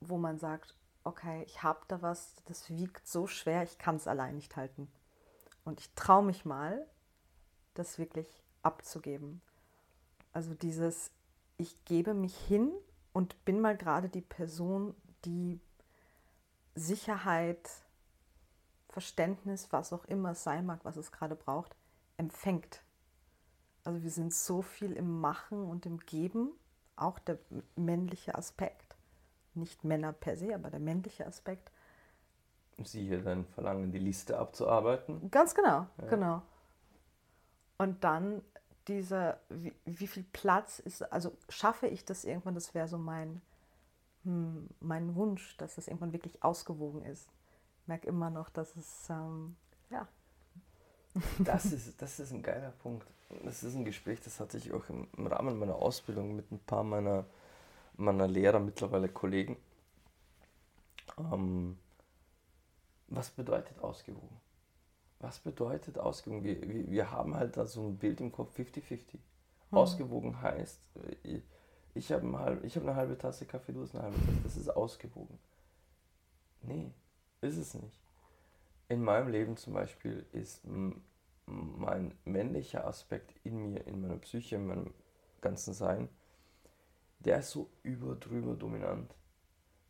[0.00, 4.06] wo man sagt, okay, ich habe da was, das wiegt so schwer, ich kann es
[4.06, 4.90] allein nicht halten.
[5.64, 6.86] Und ich traue mich mal,
[7.74, 9.40] das wirklich abzugeben.
[10.32, 11.10] Also dieses,
[11.56, 12.72] ich gebe mich hin
[13.12, 15.60] und bin mal gerade die Person, die
[16.74, 17.70] Sicherheit,
[18.88, 21.74] Verständnis, was auch immer es sein mag, was es gerade braucht,
[22.16, 22.82] empfängt.
[23.88, 26.50] Also wir sind so viel im Machen und im Geben,
[26.94, 27.38] auch der
[27.74, 28.98] männliche Aspekt,
[29.54, 31.72] nicht Männer per se, aber der männliche Aspekt.
[32.84, 35.30] Siehe dein Verlangen, die Liste abzuarbeiten.
[35.30, 36.06] Ganz genau, ja.
[36.10, 36.42] genau.
[37.78, 38.42] Und dann
[38.88, 43.40] dieser, wie, wie, viel Platz ist, also schaffe ich das irgendwann, das wäre so mein,
[44.24, 47.30] hm, mein Wunsch, dass es irgendwann wirklich ausgewogen ist.
[47.80, 49.56] Ich merke immer noch, dass es, ähm,
[49.88, 50.06] ja.
[51.38, 53.06] Das ist, das ist ein geiler Punkt.
[53.44, 56.58] Das ist ein Gespräch, das hatte ich auch im, im Rahmen meiner Ausbildung mit ein
[56.60, 57.26] paar meiner,
[57.96, 59.56] meiner Lehrer, mittlerweile Kollegen.
[61.18, 61.78] Ähm,
[63.08, 64.40] was bedeutet ausgewogen?
[65.20, 66.44] Was bedeutet ausgewogen?
[66.44, 69.12] Wir, wir, wir haben halt da so ein Bild im Kopf 50-50.
[69.12, 69.20] Hm.
[69.70, 70.80] Ausgewogen heißt,
[71.22, 71.42] ich,
[71.94, 74.40] ich habe ein hab eine halbe Tasse Kaffee, du hast eine halbe Tasse.
[74.44, 75.38] Das ist ausgewogen.
[76.62, 76.92] Nee,
[77.40, 77.92] ist es nicht.
[78.88, 80.62] In meinem Leben zum Beispiel ist
[81.48, 84.94] mein männlicher Aspekt in mir, in meiner Psyche, in meinem
[85.40, 86.08] ganzen Sein,
[87.20, 89.14] der ist so überdrüber dominant.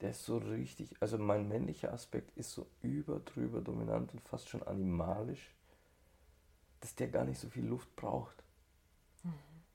[0.01, 4.63] Der ist so richtig, also mein männlicher Aspekt ist so überdrüber dominant und fast schon
[4.63, 5.55] animalisch,
[6.81, 8.45] dass der gar nicht so viel Luft braucht.
[9.25, 9.33] Mhm.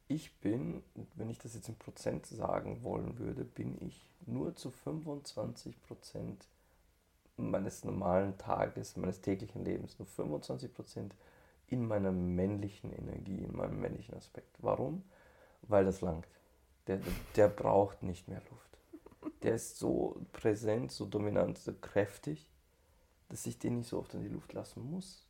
[0.08, 0.84] Ich bin,
[1.16, 6.48] wenn ich das jetzt in Prozent sagen wollen würde, bin ich nur zu 25 Prozent
[7.36, 11.16] meines normalen Tages, meines täglichen Lebens, nur 25 Prozent
[11.68, 14.58] in meiner männlichen Energie, in meinem männlichen Aspekt.
[14.60, 15.04] Warum?
[15.64, 16.28] Weil das langt.
[16.88, 17.00] Der,
[17.36, 18.78] der braucht nicht mehr Luft.
[19.42, 22.50] Der ist so präsent, so dominant, so kräftig,
[23.30, 25.26] dass ich den nicht so oft in die Luft lassen muss.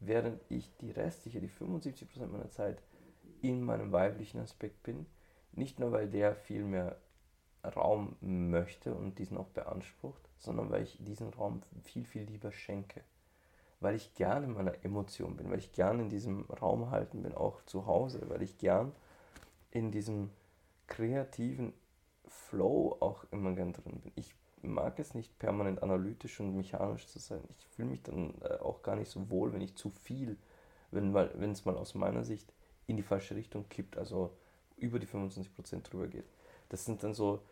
[0.00, 2.82] Während ich die restliche, die 75% meiner Zeit
[3.42, 5.06] in meinem weiblichen Aspekt bin,
[5.52, 6.96] nicht nur weil der viel mehr
[7.64, 13.02] Raum möchte und diesen auch beansprucht, sondern weil ich diesen Raum viel, viel lieber schenke
[13.80, 17.34] weil ich gerne in meiner Emotion bin, weil ich gerne in diesem Raum halten bin,
[17.34, 18.92] auch zu Hause, weil ich gern
[19.70, 20.30] in diesem
[20.86, 21.72] kreativen
[22.26, 24.12] Flow auch immer gern drin bin.
[24.16, 27.42] Ich mag es nicht permanent analytisch und mechanisch zu sein.
[27.58, 30.36] Ich fühle mich dann äh, auch gar nicht so wohl, wenn ich zu viel,
[30.90, 32.52] wenn es mal aus meiner Sicht
[32.86, 34.36] in die falsche Richtung kippt, also
[34.76, 36.24] über die 25% drüber geht.
[36.70, 37.42] Das sind dann so,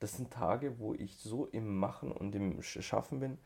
[0.00, 3.38] das sind Tage, wo ich so im Machen und im Schaffen bin,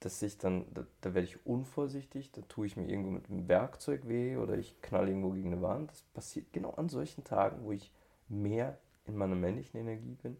[0.00, 3.48] dass ich dann, da, da, werde ich unvorsichtig, da tue ich mir irgendwo mit einem
[3.48, 5.90] Werkzeug weh oder ich knall irgendwo gegen eine Wand.
[5.90, 7.92] Das passiert genau an solchen Tagen, wo ich
[8.28, 10.36] mehr in meiner männlichen Energie bin,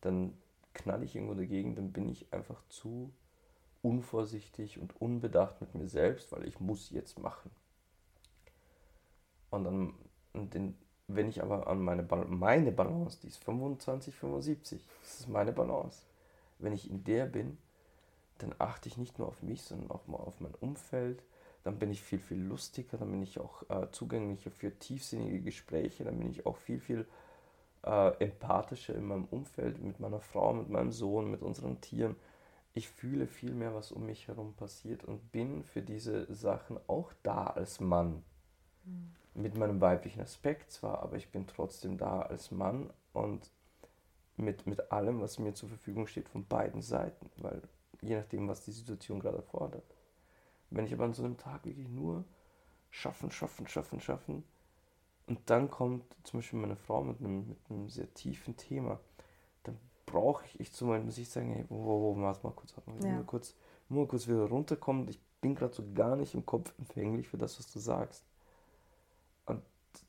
[0.00, 0.34] dann
[0.74, 3.12] knall ich irgendwo dagegen, dann bin ich einfach zu
[3.80, 7.50] unvorsichtig und unbedacht mit mir selbst, weil ich muss jetzt machen.
[9.50, 9.94] Und dann,
[10.34, 15.28] und den, wenn ich aber an meine, meine Balance, die ist 25, 75, das ist
[15.28, 16.02] meine Balance,
[16.58, 17.56] wenn ich in der bin,
[18.38, 21.22] dann achte ich nicht nur auf mich, sondern auch mal auf mein Umfeld.
[21.64, 26.04] Dann bin ich viel, viel lustiger, dann bin ich auch äh, zugänglicher für tiefsinnige Gespräche,
[26.04, 27.06] dann bin ich auch viel, viel
[27.84, 32.16] äh, empathischer in meinem Umfeld, mit meiner Frau, mit meinem Sohn, mit unseren Tieren.
[32.74, 37.12] Ich fühle viel mehr, was um mich herum passiert und bin für diese Sachen auch
[37.22, 38.22] da als Mann.
[38.84, 39.14] Mhm.
[39.34, 43.50] Mit meinem weiblichen Aspekt zwar, aber ich bin trotzdem da als Mann und
[44.36, 47.62] mit, mit allem, was mir zur Verfügung steht von beiden Seiten, weil
[48.00, 49.84] je nachdem, was die Situation gerade erfordert.
[50.70, 52.24] Wenn ich aber an so einem Tag wirklich nur
[52.90, 54.44] schaffen, schaffen, schaffen, schaffen
[55.26, 59.00] und dann kommt zum Beispiel meine Frau mit einem, mit einem sehr tiefen Thema,
[59.64, 62.52] dann brauche ich, ich zum Beispiel, muss ich sagen, hey, wo, wo, wo, warte mal
[62.52, 63.14] kurz, mal, ja.
[63.14, 63.54] nur kurz,
[63.88, 65.08] nur kurz wieder runterkommen.
[65.08, 68.24] Ich bin gerade so gar nicht im Kopf empfänglich für das, was du sagst.
[69.46, 69.62] Und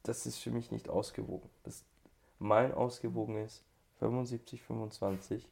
[0.03, 1.49] das ist für mich nicht ausgewogen.
[1.63, 1.83] Das,
[2.39, 3.63] mein ausgewogen ist
[3.99, 5.47] 75, 25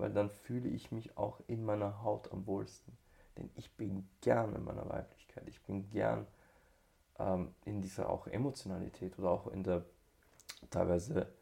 [0.00, 2.96] weil dann fühle ich mich auch in meiner Haut am wohlsten.
[3.36, 6.26] Denn ich bin gern in meiner Weiblichkeit, ich bin gern
[7.18, 9.84] ähm, in dieser auch Emotionalität oder auch in der
[10.70, 11.32] teilweise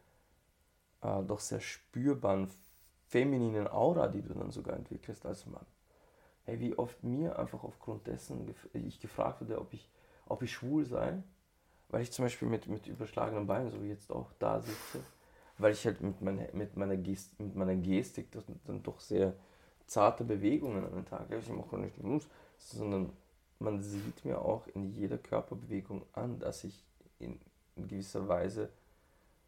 [1.01, 2.49] äh, doch sehr spürbaren
[3.07, 5.65] femininen Aura, die du dann sogar entwickelst als Mann.
[6.43, 9.89] Hey, wie oft mir einfach aufgrund dessen ich gefragt wurde, ob ich,
[10.25, 11.21] ob ich schwul sei,
[11.89, 15.03] weil ich zum Beispiel mit, mit überschlagenen Beinen, so wie jetzt auch da sitze,
[15.59, 19.35] weil ich halt mit, meine, mit, meiner, Gest, mit meiner Gestik das, dann doch sehr
[19.85, 21.41] zarte Bewegungen an den Tag lege.
[21.41, 23.11] Ich mache nicht muss, sondern
[23.59, 26.83] man sieht mir auch in jeder Körperbewegung an, dass ich
[27.19, 27.39] in,
[27.75, 28.69] gewisser Weise,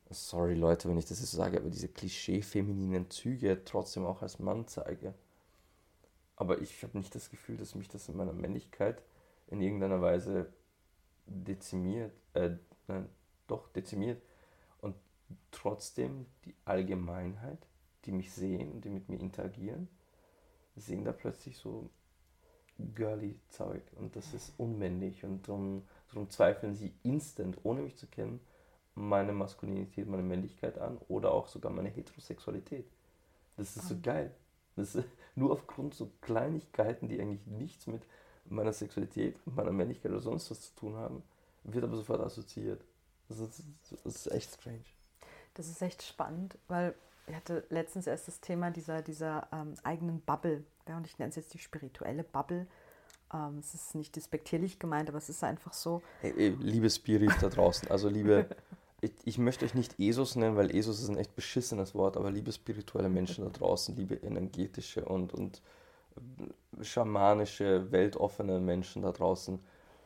[0.10, 4.68] sorry Leute, wenn ich das jetzt sage, aber diese klischee-femininen Züge trotzdem auch als Mann
[4.68, 5.14] zeige.
[6.36, 9.02] Aber ich habe nicht das Gefühl, dass mich das in meiner Männlichkeit
[9.48, 10.48] in irgendeiner Weise
[11.26, 12.52] dezimiert, äh,
[12.88, 13.10] nein,
[13.48, 14.22] doch dezimiert.
[15.52, 17.68] Trotzdem die Allgemeinheit,
[18.06, 19.88] die mich sehen und die mit mir interagieren,
[20.76, 21.90] sehen da plötzlich so
[22.96, 28.08] girly Zeug und das ist unmännlich und darum, darum zweifeln sie instant, ohne mich zu
[28.08, 28.40] kennen,
[28.96, 32.86] meine Maskulinität, meine Männlichkeit an oder auch sogar meine Heterosexualität.
[33.58, 34.34] Das ist so geil.
[34.76, 38.02] Das ist nur aufgrund so Kleinigkeiten, die eigentlich nichts mit
[38.46, 41.24] meiner Sexualität, meiner Männlichkeit oder sonst was zu tun haben,
[41.64, 42.84] wird aber sofort assoziiert.
[43.30, 43.64] Das ist,
[44.04, 44.84] das ist echt strange.
[45.54, 46.96] Das ist echt spannend, weil
[47.28, 50.64] ich hatte letztens erst das Thema dieser, dieser ähm, eigenen Bubble.
[50.88, 52.68] Ja, und ich nenne es jetzt die spirituelle Bubble.
[53.34, 56.02] Ähm, es ist nicht despektierlich gemeint, aber es ist einfach so.
[56.22, 58.48] Hey, hey, liebe Spirit da draußen, also liebe,
[59.02, 62.32] ich, ich, möchte euch nicht ESOS nennen, weil ESOS ist ein echt beschissenes Wort, aber
[62.32, 65.62] liebe spirituelle Menschen da draußen, liebe energetische und, und
[66.18, 69.60] äh, schamanische, weltoffene Menschen da draußen,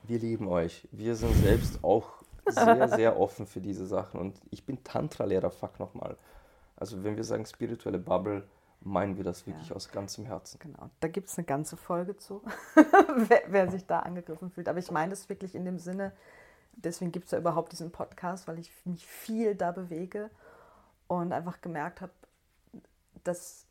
[0.04, 0.88] wir lieben euch.
[0.92, 5.80] Wir sind selbst auch sehr, sehr offen für diese Sachen und ich bin Tantra-Lehrer, fuck
[5.80, 6.18] nochmal.
[6.76, 8.44] Also wenn wir sagen spirituelle Bubble,
[8.82, 9.76] meinen wir das wirklich ja.
[9.76, 10.60] aus ganzem Herzen.
[10.60, 12.42] Genau, da gibt es eine ganze Folge zu,
[12.76, 14.70] wer, wer, sich da angegriffen fühlt.
[14.70, 16.12] Aber ich meine das wirklich in dem Sinne,
[16.74, 20.30] deswegen gibt es ja überhaupt diesen Podcast, weil ich mich viel da bewege
[21.08, 22.12] und einfach gemerkt habe,
[23.24, 23.66] dass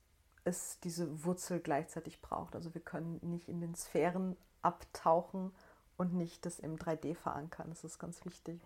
[0.45, 2.55] es diese Wurzel gleichzeitig braucht.
[2.55, 5.53] Also wir können nicht in den Sphären abtauchen
[5.97, 7.67] und nicht das im 3D verankern.
[7.69, 8.61] Das ist ganz wichtig.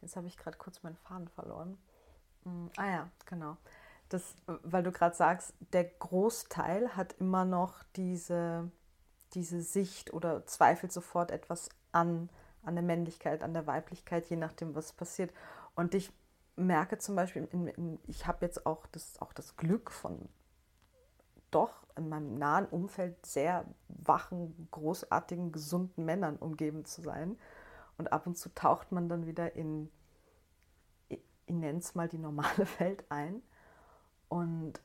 [0.00, 1.78] Jetzt habe ich gerade kurz meinen Faden verloren.
[2.44, 3.56] Hm, ah ja, genau
[4.10, 8.70] das, weil du gerade sagst, der Großteil hat immer noch diese,
[9.34, 12.28] diese Sicht oder zweifelt sofort etwas an,
[12.62, 15.32] an der Männlichkeit, an der Weiblichkeit, je nachdem, was passiert.
[15.74, 16.12] Und ich
[16.56, 17.48] merke zum Beispiel,
[18.06, 20.28] ich habe jetzt auch das, auch das Glück von
[21.50, 27.38] doch in meinem nahen Umfeld sehr wachen, großartigen, gesunden Männern umgeben zu sein.
[27.98, 29.90] Und ab und zu taucht man dann wieder in,
[31.08, 33.42] ich nenne es mal die normale Welt ein.
[34.28, 34.80] Und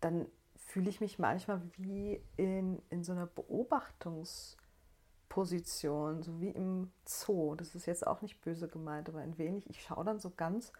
[0.00, 7.54] dann fühle ich mich manchmal wie in, in so einer Beobachtungsposition, so wie im Zoo.
[7.54, 9.68] Das ist jetzt auch nicht böse gemeint, aber ein wenig.
[9.70, 10.72] Ich schaue dann so ganz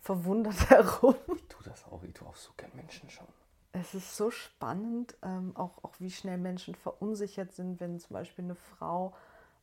[0.00, 1.16] verwundert herum.
[1.34, 3.43] Ich tue das auch, ich tue auch so gern Menschen schauen.
[3.76, 8.44] Es ist so spannend, ähm, auch, auch wie schnell Menschen verunsichert sind, wenn zum Beispiel
[8.44, 9.14] eine Frau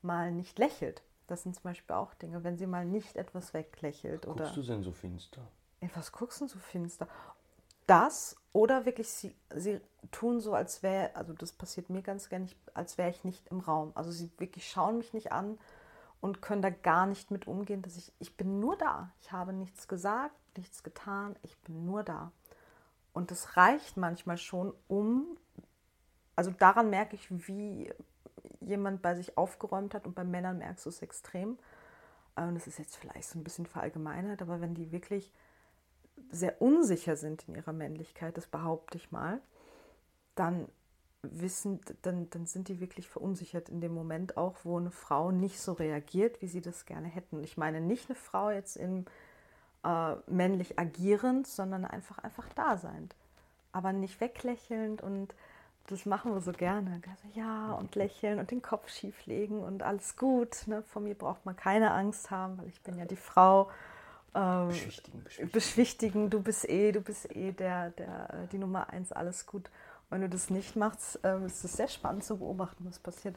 [0.01, 1.01] mal nicht lächelt.
[1.27, 4.27] Das sind zum Beispiel auch Dinge, wenn sie mal nicht etwas weglächelt.
[4.27, 5.41] Was guckst du denn so finster?
[5.81, 7.07] ey, was guckst du so finster?
[7.87, 12.47] Das oder wirklich, sie, sie tun so, als wäre, also das passiert mir ganz gerne,
[12.73, 13.91] als wäre ich nicht im Raum.
[13.95, 15.57] Also sie wirklich schauen mich nicht an
[16.21, 19.11] und können da gar nicht mit umgehen, dass ich, ich bin nur da.
[19.21, 22.31] Ich habe nichts gesagt, nichts getan, ich bin nur da.
[23.13, 25.37] Und das reicht manchmal schon, um,
[26.35, 27.91] also daran merke ich, wie
[28.61, 31.57] jemand bei sich aufgeräumt hat und bei Männern merkst du es extrem.
[32.35, 35.33] Und das ist jetzt vielleicht so ein bisschen verallgemeinert, aber wenn die wirklich
[36.29, 39.41] sehr unsicher sind in ihrer Männlichkeit, das behaupte ich mal,
[40.35, 40.67] dann
[41.23, 45.59] wissen, dann, dann sind die wirklich verunsichert in dem Moment auch, wo eine Frau nicht
[45.59, 47.43] so reagiert, wie sie das gerne hätten.
[47.43, 49.05] Ich meine nicht eine Frau jetzt in
[49.83, 53.09] äh, männlich agierend, sondern einfach einfach da sein.
[53.71, 55.33] Aber nicht weglächelnd und
[55.87, 57.01] das machen wir so gerne.
[57.09, 60.67] Also, ja, und lächeln und den Kopf schief legen und alles gut.
[60.67, 60.83] Ne?
[60.83, 63.69] Vor mir braucht man keine Angst haben, weil ich bin ja die Frau
[64.33, 65.51] ähm, beschwichtigen, beschwichtigen.
[65.51, 69.69] beschwichtigen, du bist eh, du bist eh der, der, äh, die Nummer eins, alles gut.
[70.09, 73.35] wenn du das nicht machst, ähm, ist es sehr spannend zu beobachten, was passiert.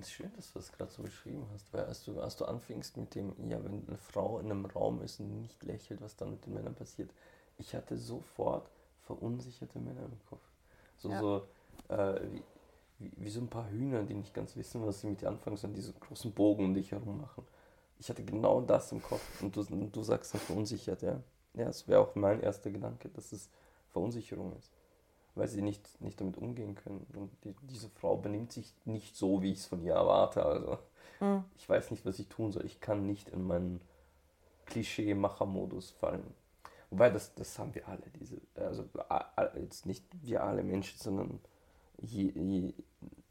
[0.00, 2.36] Ich finde es schön, dass du das gerade so beschrieben hast, weil als du, als
[2.36, 6.02] du anfingst mit dem, ja, wenn eine Frau in einem Raum ist und nicht lächelt,
[6.02, 7.10] was dann mit den Männern passiert,
[7.56, 8.68] ich hatte sofort
[9.04, 10.42] verunsicherte Männer im Kopf.
[10.98, 11.20] So, ja.
[11.20, 11.46] so
[11.88, 12.42] äh, wie,
[12.98, 15.56] wie, wie, so ein paar Hühner, die nicht ganz wissen, was sie mit dir anfangen,
[15.56, 17.44] sondern diese großen Bogen um dich herum machen.
[17.98, 21.22] Ich hatte genau das im Kopf und du, du sagst dann verunsichert, ja.
[21.54, 23.48] Ja, es wäre auch mein erster Gedanke, dass es
[23.88, 24.70] Verunsicherung ist.
[25.36, 27.06] Weil sie nicht, nicht damit umgehen können.
[27.14, 30.44] Und die, diese Frau benimmt sich nicht so, wie ich es von ihr erwarte.
[30.44, 30.78] Also
[31.20, 31.44] mhm.
[31.56, 32.66] ich weiß nicht, was ich tun soll.
[32.66, 33.80] Ich kann nicht in meinen
[34.64, 36.34] Klischee-Macher-Modus fallen.
[36.90, 38.88] Wobei, das, das haben wir alle, diese, also
[39.56, 41.40] jetzt nicht wir alle Menschen, sondern
[41.98, 42.74] je, je,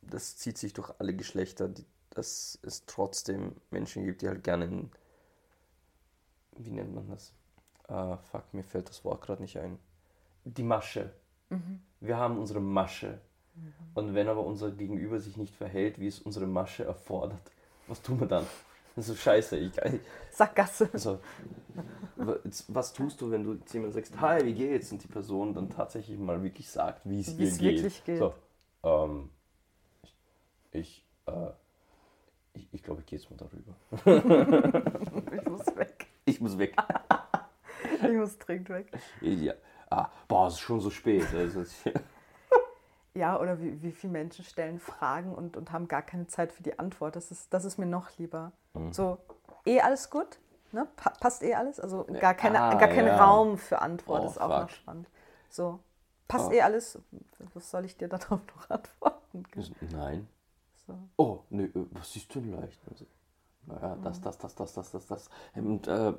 [0.01, 4.65] das zieht sich durch alle Geschlechter, die, dass es trotzdem Menschen gibt, die halt gerne
[4.65, 4.91] in,
[6.57, 7.33] wie nennt man das?
[7.89, 9.77] Uh, fuck, mir fällt das Wort gerade nicht ein.
[10.43, 11.13] Die Masche.
[11.49, 11.81] Mhm.
[11.99, 13.19] Wir haben unsere Masche.
[13.55, 13.73] Mhm.
[13.93, 17.51] Und wenn aber unser Gegenüber sich nicht verhält, wie es unsere Masche erfordert,
[17.87, 18.45] was tun wir dann?
[18.95, 19.57] Das ist scheiße.
[19.57, 19.73] Ich,
[20.31, 20.89] Sackgasse.
[20.93, 21.19] Also,
[22.69, 24.91] was tust du, wenn du jemand sagst, hi, wie geht's?
[24.91, 27.61] Und die Person dann tatsächlich mal wirklich sagt, wie es ihr geht.
[27.61, 28.19] Wirklich geht.
[28.19, 28.33] So,
[28.83, 29.29] ähm,
[30.01, 30.15] ich,
[30.71, 31.51] ich äh,
[32.53, 33.75] Ich, ich glaube, ich gehe jetzt mal darüber.
[35.35, 36.07] ich muss weg.
[36.23, 36.73] Ich muss weg.
[38.01, 38.91] ich muss dringend weg.
[39.21, 39.53] Ja.
[39.89, 41.27] Ah, boah, es ist schon so spät.
[41.33, 41.63] Also,
[43.13, 46.63] ja, oder wie, wie viele Menschen stellen Fragen und, und haben gar keine Zeit für
[46.63, 47.15] die Antwort.
[47.15, 48.51] Das ist, das ist mir noch lieber.
[48.73, 48.93] Mhm.
[48.93, 49.17] So,
[49.65, 50.39] eh alles gut?
[50.71, 50.87] Ne?
[50.95, 51.79] Pa passt eh alles?
[51.79, 53.23] Also gar, keine, ah, gar kein ja.
[53.23, 54.61] Raum für Antwort oh, ist auch fuck.
[54.61, 55.07] noch spannend.
[55.49, 55.79] So,
[56.27, 56.51] passt oh.
[56.51, 56.99] eh alles?
[57.53, 59.43] Was soll ich dir darauf noch antworten?
[59.91, 60.27] Nein.
[60.85, 60.93] So.
[61.17, 62.79] Oh, nee, äh, was ist denn leicht?
[63.67, 65.29] Naja, das, das, das, das, das, das, das.
[65.55, 66.13] Und äh,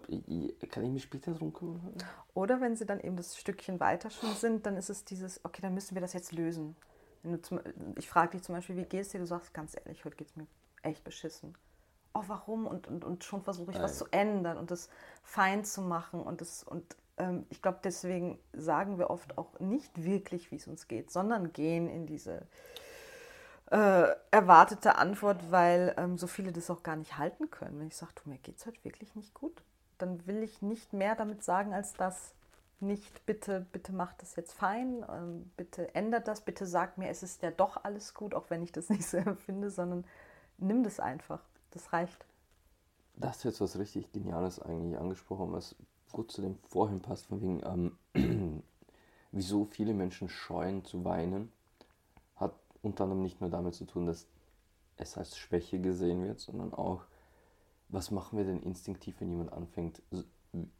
[0.68, 1.94] kann ich mich später drum kümmern?
[2.34, 5.62] Oder wenn sie dann eben das Stückchen weiter schon sind, dann ist es dieses, okay,
[5.62, 6.76] dann müssen wir das jetzt lösen.
[7.42, 7.60] Zum,
[7.96, 9.18] ich frage dich zum Beispiel, wie geht's dir?
[9.18, 10.46] Du sagst ganz ehrlich, heute geht es mir
[10.82, 11.54] echt beschissen.
[12.14, 12.66] Oh, warum?
[12.66, 14.88] Und, und, und schon versuche ich was zu ändern und das
[15.22, 16.20] fein zu machen.
[16.20, 20.66] Und, das, und ähm, ich glaube, deswegen sagen wir oft auch nicht wirklich, wie es
[20.66, 22.46] uns geht, sondern gehen in diese
[23.70, 27.80] äh, erwartete Antwort, weil ähm, so viele das auch gar nicht halten können.
[27.80, 29.62] Wenn ich sage, mir geht es heute wirklich nicht gut,
[29.98, 32.34] dann will ich nicht mehr damit sagen, als das
[32.78, 37.22] nicht, bitte, bitte macht das jetzt fein, ähm, bitte ändert das, bitte sagt mir, es
[37.22, 40.04] ist ja doch alles gut, auch wenn ich das nicht so empfinde, sondern
[40.58, 41.40] nimm das einfach.
[41.70, 42.24] Das reicht.
[43.16, 45.74] Das ist jetzt was richtig Geniales eigentlich angesprochen, was
[46.12, 48.62] gut zu dem vorhin passt, von wegen, ähm,
[49.32, 51.50] wieso viele Menschen scheuen zu weinen
[52.82, 54.26] unter anderem nicht nur damit zu tun, dass
[54.96, 57.02] es als Schwäche gesehen wird, sondern auch,
[57.88, 60.02] was machen wir denn instinktiv, wenn jemand anfängt,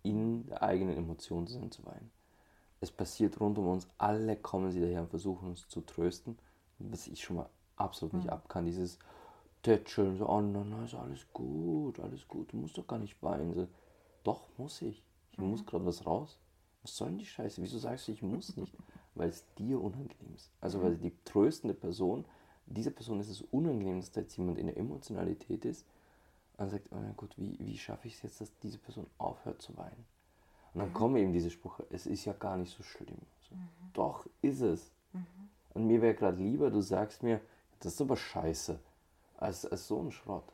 [0.02, 2.10] in der eigenen Emotion zu sein, zu weinen.
[2.80, 6.38] Es passiert rund um uns, alle kommen sie daher und versuchen uns zu trösten,
[6.78, 8.30] was ich schon mal absolut nicht mhm.
[8.30, 8.98] ab kann, dieses
[9.62, 13.22] Tätscheln, so, oh nein, nein, ist alles gut, alles gut, du musst doch gar nicht
[13.22, 13.54] weinen.
[13.54, 13.66] So,
[14.22, 15.02] doch, muss ich.
[15.32, 15.50] Ich mhm.
[15.50, 16.38] muss gerade was raus.
[16.82, 17.62] Was soll denn die Scheiße?
[17.62, 18.76] Wieso sagst du, ich muss nicht?
[19.16, 20.50] weil es dir unangenehm ist.
[20.60, 22.24] Also weil die tröstende Person,
[22.66, 25.84] dieser Person ist es unangenehm, dass da jetzt jemand in der Emotionalität ist
[26.58, 29.60] und sagt, oh mein Gott, wie, wie schaffe ich es jetzt, dass diese Person aufhört
[29.62, 30.04] zu weinen?
[30.74, 30.94] Und dann mhm.
[30.94, 33.18] kommen eben diese Sprüche, es ist ja gar nicht so schlimm.
[33.48, 33.68] So, mhm.
[33.92, 34.90] Doch, ist es.
[35.12, 35.26] Mhm.
[35.74, 37.40] Und mir wäre gerade lieber, du sagst mir,
[37.80, 38.78] das ist aber scheiße,
[39.38, 40.44] als, als so ein Schrott.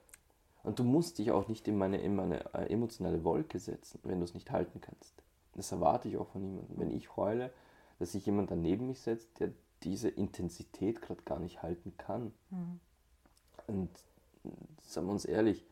[0.65, 4.19] Und du musst dich auch nicht in meine, in meine äh, emotionale Wolke setzen, wenn
[4.19, 5.13] du es nicht halten kannst.
[5.55, 6.79] Das erwarte ich auch von niemandem.
[6.79, 7.53] Wenn ich heule,
[8.03, 9.53] dass sich jemand daneben mich setzt, der
[9.85, 12.33] diese Intensität gerade gar nicht halten kann.
[12.51, 12.81] Mhm.
[13.69, 13.91] Und
[14.83, 15.65] sagen wir uns ehrlich,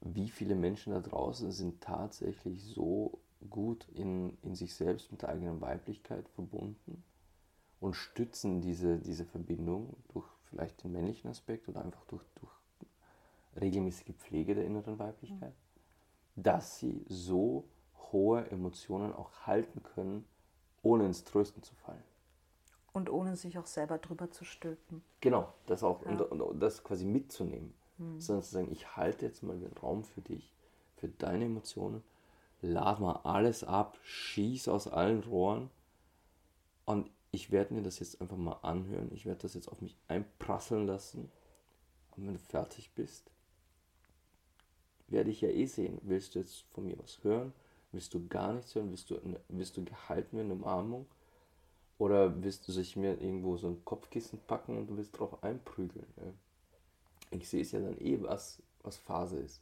[0.00, 3.18] wie viele Menschen da draußen sind tatsächlich so
[3.50, 7.02] gut in, in sich selbst mit der eigenen Weiblichkeit verbunden
[7.80, 12.52] und stützen diese, diese Verbindung durch vielleicht den männlichen Aspekt oder einfach durch, durch
[13.60, 15.54] regelmäßige Pflege der inneren Weiblichkeit,
[16.36, 16.42] mhm.
[16.44, 17.64] dass sie so
[18.12, 20.24] hohe Emotionen auch halten können,
[20.88, 22.02] ohne ins Trösten zu fallen.
[22.92, 25.02] Und ohne sich auch selber drüber zu stülpen.
[25.20, 26.10] Genau, das auch ja.
[26.10, 27.74] und, und, das quasi mitzunehmen.
[27.98, 28.18] Hm.
[28.18, 30.54] Sondern zu sagen, ich halte jetzt mal den Raum für dich,
[30.96, 32.02] für deine Emotionen,
[32.62, 35.70] lad mal alles ab, schieß aus allen Rohren
[36.86, 39.10] und ich werde mir das jetzt einfach mal anhören.
[39.12, 41.30] Ich werde das jetzt auf mich einprasseln lassen.
[42.16, 43.30] Und wenn du fertig bist,
[45.08, 47.52] werde ich ja eh sehen, willst du jetzt von mir was hören
[47.92, 48.90] Willst du gar nichts hören?
[48.90, 51.06] Willst du, willst du gehalten werden, Umarmung?
[51.98, 56.06] Oder willst du sich mir irgendwo so ein Kopfkissen packen und du willst drauf einprügeln?
[56.16, 56.32] Ja?
[57.30, 59.60] Ich sehe es ja dann eh, was, was Phase ist.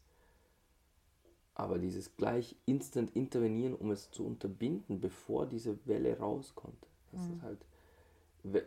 [1.54, 7.32] Aber dieses gleich instant intervenieren, um es zu unterbinden, bevor diese Welle rauskommt, das mhm.
[7.32, 7.58] ist halt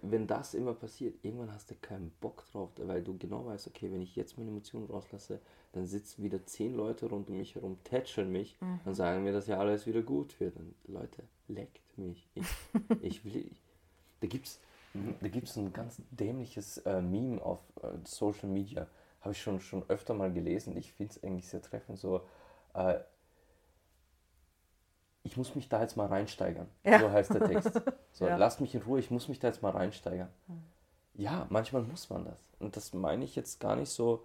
[0.01, 3.91] wenn das immer passiert, irgendwann hast du keinen Bock drauf, weil du genau weißt, okay,
[3.91, 5.39] wenn ich jetzt meine Emotionen rauslasse,
[5.73, 8.79] dann sitzen wieder zehn Leute rund um mich herum, tätscheln mich mhm.
[8.85, 10.55] und sagen mir, dass ja alles wieder gut wird.
[10.55, 12.27] Und Leute, leckt mich.
[12.33, 12.47] Ich,
[13.01, 13.47] ich will.
[13.51, 13.61] Ich,
[14.21, 14.59] da gibt's,
[15.21, 18.87] da gibt's ein ganz dämliches äh, Meme auf äh, Social Media.
[19.21, 20.75] Habe ich schon, schon öfter mal gelesen.
[20.77, 21.99] Ich finde es eigentlich sehr treffend.
[21.99, 22.21] So,
[22.73, 22.99] äh,
[25.23, 26.67] ich muss mich da jetzt mal reinsteigern.
[26.83, 26.99] Ja.
[26.99, 27.81] So heißt der Text.
[28.11, 28.35] So, ja.
[28.37, 30.29] lasst mich in Ruhe, ich muss mich da jetzt mal reinsteigern.
[30.47, 30.63] Hm.
[31.13, 32.39] Ja, manchmal muss man das.
[32.59, 34.23] Und das meine ich jetzt gar nicht so,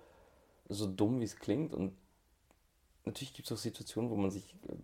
[0.69, 1.75] so dumm, wie es klingt.
[1.75, 1.97] Und
[3.05, 4.77] natürlich gibt es auch Situationen, wo man sich äh,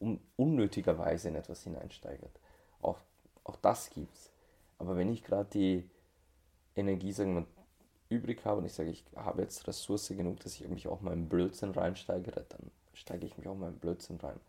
[0.00, 2.38] un unnötigerweise in etwas hineinsteigert.
[2.80, 2.98] Auch,
[3.44, 4.30] auch das es.
[4.78, 5.90] Aber wenn ich gerade die
[6.76, 7.46] Energie, sagen wir,
[8.08, 11.12] übrig habe und ich sage, ich habe jetzt Ressource genug, dass ich mich auch mal
[11.12, 14.40] in Blödsinn reinsteigere, dann steige ich mich auch mal in Blödsinn rein.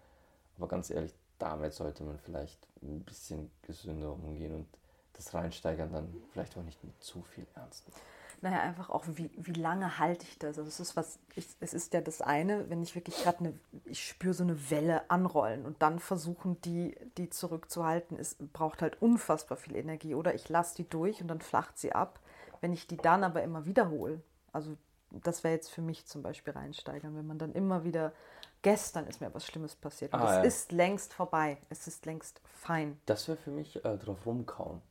[0.57, 4.67] Aber ganz ehrlich, damit sollte man vielleicht ein bisschen gesünder umgehen und
[5.13, 7.99] das Reinsteigern dann vielleicht auch nicht mit zu viel ernst nehmen.
[8.41, 10.57] Naja, einfach auch, wie, wie lange halte ich das?
[10.57, 13.59] Also es ist was, ich, es ist ja das eine, wenn ich wirklich gerade eine,
[13.83, 19.01] ich spüre so eine Welle anrollen und dann versuchen, die, die zurückzuhalten, es braucht halt
[19.01, 20.15] unfassbar viel Energie.
[20.15, 22.21] Oder ich lasse die durch und dann flacht sie ab.
[22.61, 24.21] Wenn ich die dann aber immer wiederhole,
[24.53, 24.77] also
[25.11, 28.13] das wäre jetzt für mich zum Beispiel reinsteigern, wenn man dann immer wieder,
[28.62, 30.14] gestern ist mir was Schlimmes passiert.
[30.14, 30.43] Und Ah, es ja.
[30.43, 31.57] ist längst vorbei.
[31.70, 32.99] Es ist längst fein.
[33.05, 34.82] Das wäre für mich äh, drauf rumkauen.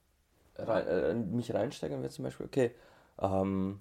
[0.57, 2.75] Rein, äh, mich reinsteigern wäre zum Beispiel, okay,
[3.21, 3.81] ähm,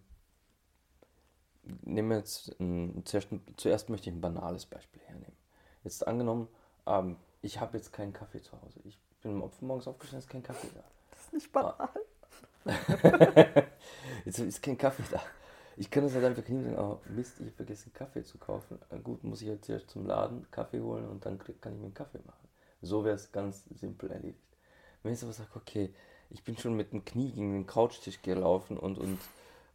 [1.84, 5.36] nehmen wir jetzt, ein, zuerst, zuerst möchte ich ein banales Beispiel hernehmen.
[5.84, 6.48] Jetzt angenommen,
[6.86, 8.80] ähm, ich habe jetzt keinen Kaffee zu Hause.
[8.84, 10.84] Ich bin um Opfer morgens aufgestanden, ist kein Kaffee da.
[11.12, 11.90] Das ist nicht banal.
[14.26, 15.22] Jetzt ist kein Kaffee da.
[15.80, 18.39] Ich kann das halt einfach nehmen und sagen, oh Mist, ich habe vergessen Kaffee zu
[18.39, 18.80] kaufen.
[18.89, 21.86] Äh, gut, muss ich jetzt zuerst zum Laden Kaffee holen und dann kann ich mir
[21.86, 22.47] einen Kaffee machen.
[22.82, 24.41] So wäre es ganz simpel erledigt.
[25.03, 25.93] Wenn ich aber sage, okay,
[26.30, 29.19] ich bin schon mit dem Knie gegen den Couchtisch gelaufen und, und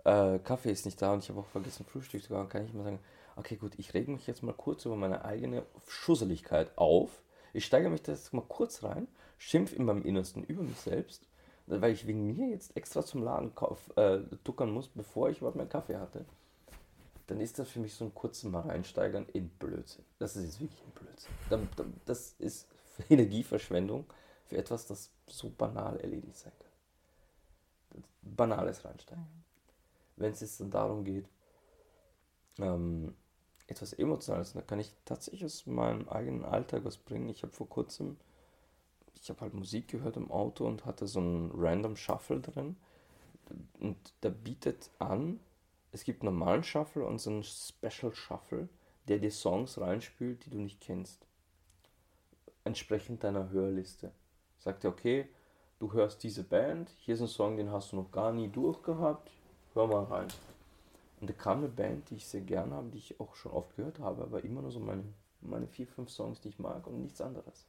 [0.05, 2.75] äh, Kaffee ist nicht da und ich habe auch vergessen Frühstück zu machen, kann ich
[2.75, 2.99] mal sagen,
[3.37, 7.23] okay gut, ich reg mich jetzt mal kurz über meine eigene Schusseligkeit auf.
[7.53, 9.07] Ich steigere mich da jetzt mal kurz rein,
[9.39, 11.29] schimpf in meinem Innersten über mich selbst,
[11.67, 15.57] weil ich wegen mir jetzt extra zum Laden kauf, äh, tuckern muss, bevor ich überhaupt
[15.57, 16.25] meinen Kaffee hatte.
[17.27, 20.05] Dann ist das für mich so ein kurzes Mal reinsteigern in Blödsinn.
[20.19, 21.89] Das ist jetzt wirklich ein Blödsinn.
[22.05, 22.69] Das ist
[23.09, 24.07] Energieverschwendung
[24.47, 28.05] für etwas, das so banal erledigt sein kann.
[28.23, 29.27] Banales reinsteigen.
[30.17, 31.27] Wenn es jetzt dann darum geht,
[32.59, 33.15] ähm,
[33.67, 37.29] etwas Emotionales, da kann ich tatsächlich aus meinem eigenen Alltag was bringen.
[37.29, 38.17] Ich habe vor kurzem,
[39.21, 42.77] ich habe halt Musik gehört im Auto und hatte so einen Random Shuffle drin.
[43.81, 45.41] Und der bietet an,
[45.93, 48.69] es gibt einen normalen Shuffle und so einen Special Shuffle,
[49.09, 51.27] der dir Songs reinspült, die du nicht kennst.
[52.65, 54.13] Entsprechend deiner Hörliste.
[54.59, 55.29] Sagt er, okay,
[55.81, 59.31] du hörst diese Band, hier ist ein Song, den hast du noch gar nie durchgehabt,
[59.75, 60.29] hör mal rein.
[61.21, 63.77] Und da kam eine Band, die ich sehr gerne habe, die ich auch schon oft
[63.77, 65.05] gehört habe, aber immer nur so meine,
[65.41, 67.67] meine vier, fünf Songs, die ich mag und nichts anderes.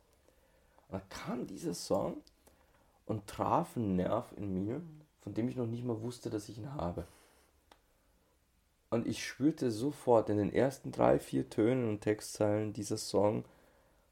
[0.88, 2.18] Und dann kam dieser Song
[3.06, 4.82] und traf einen Nerv in mir,
[5.22, 7.06] von dem ich noch nicht mal wusste, dass ich ihn habe.
[8.90, 13.44] Und ich spürte sofort in den ersten drei, vier Tönen und Textzeilen, dieser Song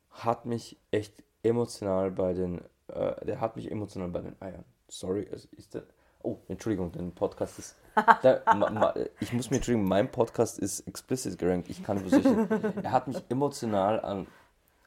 [0.10, 1.14] hat mich echt
[1.44, 4.66] emotional bei den, äh, der hat mich emotional bei den Eiern.
[4.88, 5.84] Sorry, es ist der,
[6.24, 7.76] oh, Entschuldigung, dein Podcast ist,
[8.24, 12.10] der, ma, ma, ich muss mir entschuldigen, mein Podcast ist explicit gerankt, ich kann über
[12.10, 14.28] solche, er hat mich emotional an,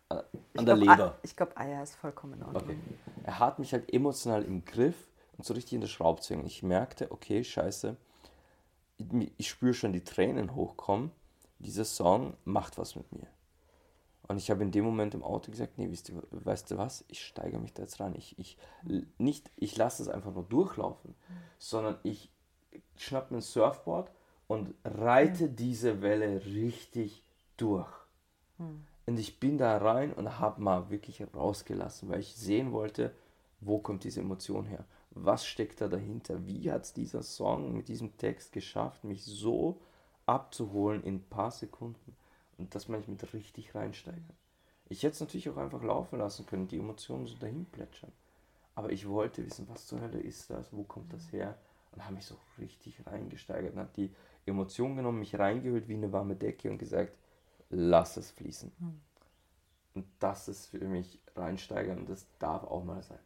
[0.09, 0.23] an,
[0.55, 1.19] der glaub, Leber.
[1.23, 2.63] Ich glaube, Eier ist vollkommen in Ordnung.
[2.63, 2.79] Okay.
[3.25, 4.97] Er hat mich halt emotional im Griff
[5.37, 6.47] und so richtig in der Schraubzwingung.
[6.47, 7.97] Ich merkte, okay, scheiße,
[8.99, 11.11] ich, ich spüre schon die Tränen hochkommen.
[11.59, 13.27] Dieser Song macht was mit mir.
[14.27, 17.05] Und ich habe in dem Moment im Auto gesagt, nee, weißt du, weißt du was,
[17.09, 18.15] ich steigere mich da jetzt rein.
[18.17, 18.57] Ich, ich,
[19.19, 21.15] nicht, ich lasse es einfach nur durchlaufen,
[21.59, 22.31] sondern ich
[22.97, 24.11] schnapp mir ein Surfboard
[24.47, 27.23] und reite diese Welle richtig
[27.57, 27.91] durch.
[29.07, 33.15] Und ich bin da rein und habe mal wirklich rausgelassen, weil ich sehen wollte,
[33.61, 34.85] wo kommt diese Emotion her?
[35.11, 36.47] Was steckt da dahinter?
[36.47, 39.81] Wie hat es dieser Song mit diesem Text geschafft, mich so
[40.27, 42.17] abzuholen in ein paar Sekunden?
[42.59, 44.37] Und das meine ich mit richtig reinsteigern.
[44.89, 48.13] Ich hätte es natürlich auch einfach laufen lassen können, die Emotionen so dahin plätschern.
[48.75, 50.73] Aber ich wollte wissen, was zur Hölle ist das?
[50.73, 51.57] Wo kommt das her?
[51.93, 54.13] Und habe mich so richtig reingesteigert und habe die
[54.47, 57.13] Emotion genommen, mich reingehüllt wie eine warme Decke und gesagt,
[57.71, 58.73] lass es fließen.
[59.95, 63.19] Und das ist für mich reinsteigern und das darf auch mal sein.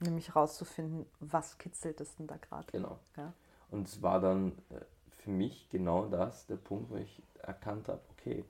[0.00, 2.70] Nämlich rauszufinden, was kitzelt es denn da gerade.
[2.72, 2.98] Genau.
[3.16, 3.32] Ja?
[3.70, 8.00] Und es war dann äh, für mich genau das, der Punkt, wo ich erkannt habe,
[8.10, 8.44] okay,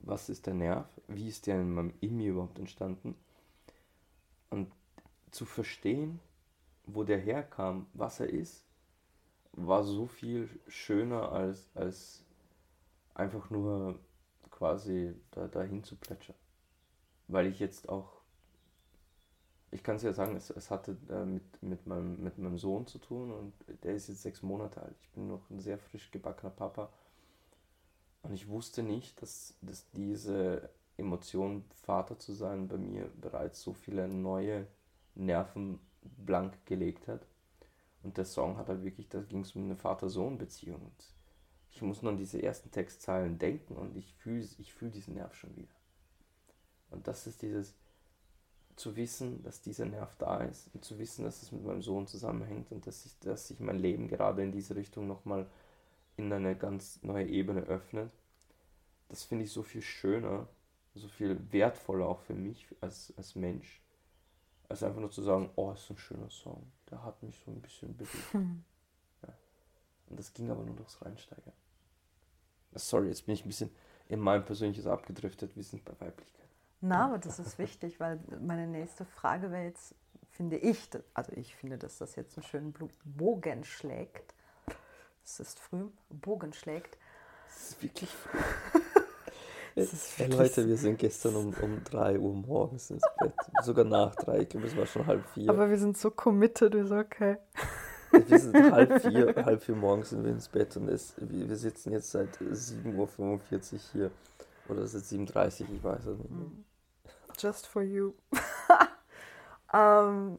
[0.00, 0.86] was ist der Nerv?
[1.08, 3.16] Wie ist der in, meinem, in mir überhaupt entstanden?
[4.50, 4.72] Und
[5.30, 6.20] zu verstehen,
[6.86, 8.64] wo der herkam, was er ist,
[9.52, 12.22] war so viel schöner als, als
[13.14, 13.98] einfach nur
[14.54, 16.36] quasi da, dahin zu plätschern.
[17.26, 18.20] Weil ich jetzt auch,
[19.70, 22.86] ich kann es ja sagen, es, es hatte äh, mit, mit, meinem, mit meinem Sohn
[22.86, 23.52] zu tun und
[23.82, 24.96] der ist jetzt sechs Monate alt.
[25.00, 26.92] Ich bin noch ein sehr frisch gebackener Papa.
[28.22, 33.74] Und ich wusste nicht, dass, dass diese Emotion, Vater zu sein, bei mir bereits so
[33.74, 34.66] viele neue
[35.14, 37.26] Nerven blank gelegt hat.
[38.02, 40.92] Und der Song hat halt wirklich, da ging es um eine Vater-Sohn-Beziehung.
[41.74, 45.34] Ich muss nur an diese ersten Textzeilen denken und ich fühle ich fühl diesen Nerv
[45.34, 45.74] schon wieder.
[46.90, 47.74] Und das ist dieses,
[48.76, 52.06] zu wissen, dass dieser Nerv da ist und zu wissen, dass es mit meinem Sohn
[52.06, 55.46] zusammenhängt und dass sich dass sich mein Leben gerade in diese Richtung nochmal
[56.16, 58.12] in eine ganz neue Ebene öffnet.
[59.08, 60.48] Das finde ich so viel schöner,
[60.94, 63.82] so viel wertvoller auch für mich als, als Mensch,
[64.68, 67.60] als einfach nur zu sagen, oh, ist ein schöner Song, der hat mich so ein
[67.60, 68.34] bisschen bewegt.
[69.22, 69.34] Ja.
[70.06, 71.52] Und das ging aber nur durchs Reinsteigern.
[72.74, 73.70] Sorry, jetzt bin ich ein bisschen
[74.08, 76.44] in mein persönliches abgedriftet, wir sind bei Weiblichkeit.
[76.80, 79.94] Na, aber das ist wichtig, weil meine nächste Frage wäre jetzt,
[80.30, 84.34] finde ich, also ich finde, dass das jetzt einen schönen Bogen schlägt
[85.24, 86.98] Es ist früh, Bogen schlägt.
[87.48, 88.38] Es ist wirklich früh.
[89.74, 93.32] es ist wirklich Leute, wir sind gestern um, um 3 Uhr morgens ins Bett.
[93.62, 95.48] Sogar nach 3, ich glaube, es war schon halb 4.
[95.48, 97.38] Aber wir sind so committed, wir sind okay.
[98.26, 101.92] Wir sind halb vier, halb vier morgens sind wir ins Bett und es, wir sitzen
[101.92, 104.10] jetzt seit 7.45 Uhr hier.
[104.68, 106.30] Oder ist es 7.30 Uhr, ich weiß es nicht.
[106.30, 106.46] Mehr.
[107.38, 108.12] Just for you.
[109.74, 110.38] ähm,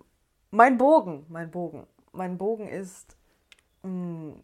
[0.51, 1.85] mein Bogen, mein Bogen.
[2.11, 3.17] Mein Bogen ist,
[3.83, 4.43] mh, hm,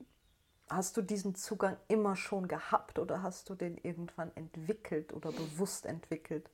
[0.70, 5.86] hast du diesen Zugang immer schon gehabt oder hast du den irgendwann entwickelt oder bewusst
[5.86, 6.50] entwickelt?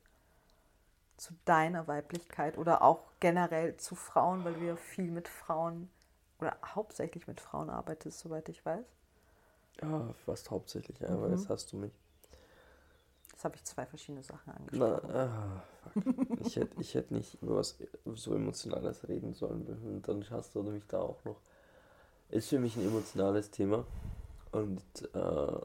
[1.16, 5.90] Zu deiner Weiblichkeit oder auch generell zu Frauen, weil wir viel mit Frauen
[6.38, 8.86] oder hauptsächlich mit Frauen arbeitest, soweit ich weiß.
[9.82, 11.16] Ja, fast hauptsächlich, ja, mhm.
[11.16, 11.92] aber jetzt hast du mich.
[13.32, 15.08] Jetzt habe ich zwei verschiedene Sachen angesprochen.
[15.12, 15.62] Na,
[15.94, 16.02] ah,
[16.44, 19.64] ich hätte ich hätt nicht über was so Emotionales reden sollen.
[19.64, 21.40] Und dann hast du mich da auch noch.
[22.30, 23.86] Ist für mich ein emotionales Thema.
[24.50, 24.82] Und
[25.14, 25.60] äh,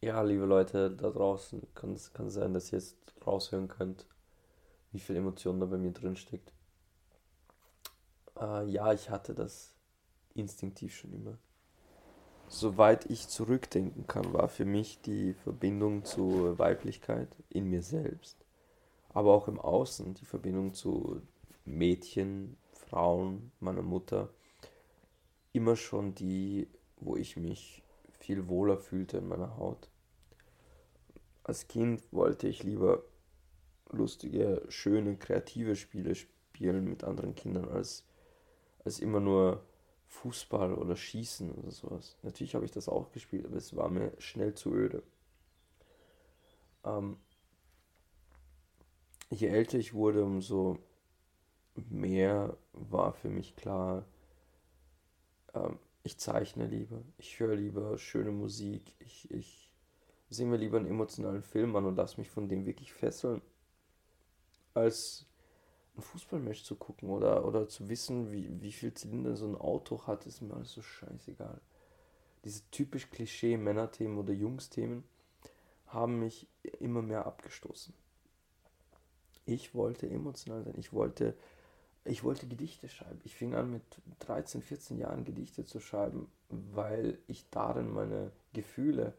[0.00, 4.06] ja, liebe Leute da draußen, kann es sein, dass ihr jetzt raushören könnt,
[4.92, 6.50] wie viel Emotion da bei mir drin steckt.
[8.40, 9.75] Äh, ja, ich hatte das
[10.38, 11.38] instinktiv schon immer.
[12.48, 18.36] Soweit ich zurückdenken kann, war für mich die Verbindung zur Weiblichkeit in mir selbst,
[19.08, 21.20] aber auch im Außen, die Verbindung zu
[21.64, 24.28] Mädchen, Frauen, meiner Mutter,
[25.52, 26.68] immer schon die,
[26.98, 27.82] wo ich mich
[28.20, 29.88] viel wohler fühlte in meiner Haut.
[31.42, 33.02] Als Kind wollte ich lieber
[33.90, 38.04] lustige, schöne, kreative Spiele spielen mit anderen Kindern, als,
[38.84, 39.64] als immer nur
[40.16, 42.16] Fußball oder Schießen oder sowas.
[42.22, 45.02] Natürlich habe ich das auch gespielt, aber es war mir schnell zu öde.
[46.84, 47.18] Ähm,
[49.30, 50.78] je älter ich wurde, umso
[51.90, 54.04] mehr war für mich klar,
[55.54, 59.70] ähm, ich zeichne lieber, ich höre lieber schöne Musik, ich, ich
[60.30, 63.42] sehe mir lieber einen emotionalen Film an und lasse mich von dem wirklich fesseln,
[64.72, 65.26] als
[65.96, 70.06] ein Fußballmatch zu gucken oder, oder zu wissen, wie, wie viel Zylinder so ein Auto
[70.06, 71.60] hat, ist mir alles so scheißegal.
[72.44, 75.04] Diese typisch Klischee Männerthemen oder Jungsthemen
[75.88, 76.46] haben mich
[76.80, 77.94] immer mehr abgestoßen.
[79.46, 80.74] Ich wollte emotional sein.
[80.76, 81.34] Ich wollte,
[82.04, 83.20] ich wollte Gedichte schreiben.
[83.24, 83.82] Ich fing an mit
[84.20, 89.14] 13, 14 Jahren Gedichte zu schreiben, weil ich darin meine Gefühle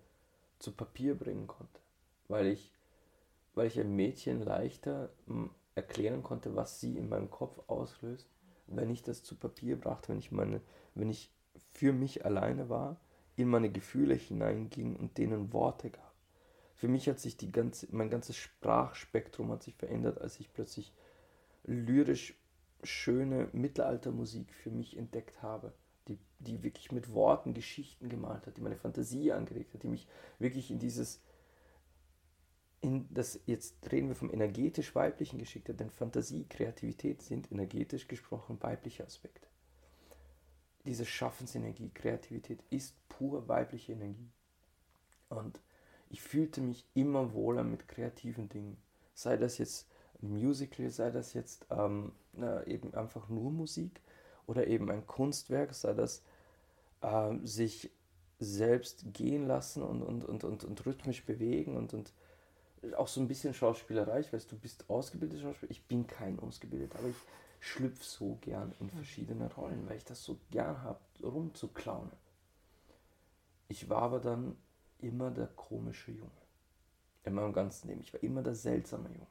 [0.60, 1.80] zu Papier bringen konnte.
[2.28, 2.72] Weil ich,
[3.56, 5.10] weil ich ein Mädchen leichter
[5.78, 8.28] erklären konnte, was sie in meinem Kopf auslöst,
[8.66, 10.60] wenn ich das zu Papier brachte, wenn ich meine,
[10.96, 11.32] wenn ich
[11.72, 13.00] für mich alleine war,
[13.36, 16.14] in meine Gefühle hineinging und denen Worte gab.
[16.76, 20.94] Für mich hat sich die ganze, mein ganzes Sprachspektrum hat sich verändert, als ich plötzlich
[21.64, 22.36] lyrisch
[22.84, 25.74] schöne Mittelaltermusik für mich entdeckt habe,
[26.08, 30.08] die, die wirklich mit Worten Geschichten gemalt hat, die meine Fantasie angeregt hat, die mich
[30.40, 31.22] wirklich in dieses
[32.82, 38.58] in das, jetzt reden wir vom energetisch weiblichen Geschickte, denn Fantasie, Kreativität sind energetisch gesprochen
[38.62, 39.48] weibliche Aspekte.
[40.86, 44.30] Diese Schaffensenergie, Kreativität ist pur weibliche Energie.
[45.30, 45.60] Und
[46.10, 48.78] ich fühlte mich immer wohler mit kreativen Dingen.
[49.14, 49.88] Sei das jetzt
[50.22, 54.02] Musical, sei das jetzt ähm, na, eben einfach nur Musik
[54.46, 56.24] oder eben ein Kunstwerk, sei das
[57.02, 57.92] äh, sich
[58.40, 62.14] selbst gehen lassen und, und, und, und, und rhythmisch bewegen und, und
[62.96, 64.20] auch so ein bisschen Schauspielerei.
[64.20, 65.72] Ich weiß, du bist ausgebildeter Schauspieler.
[65.72, 67.16] Ich bin kein ausgebildeter, aber ich
[67.60, 72.12] schlüpfe so gern in verschiedene Rollen, weil ich das so gern habe, rumzuklauen.
[73.68, 74.56] Ich war aber dann
[75.00, 76.32] immer der komische Junge.
[77.24, 78.02] In meinem ganzen Leben.
[78.02, 79.28] Ich war immer der seltsame Junge.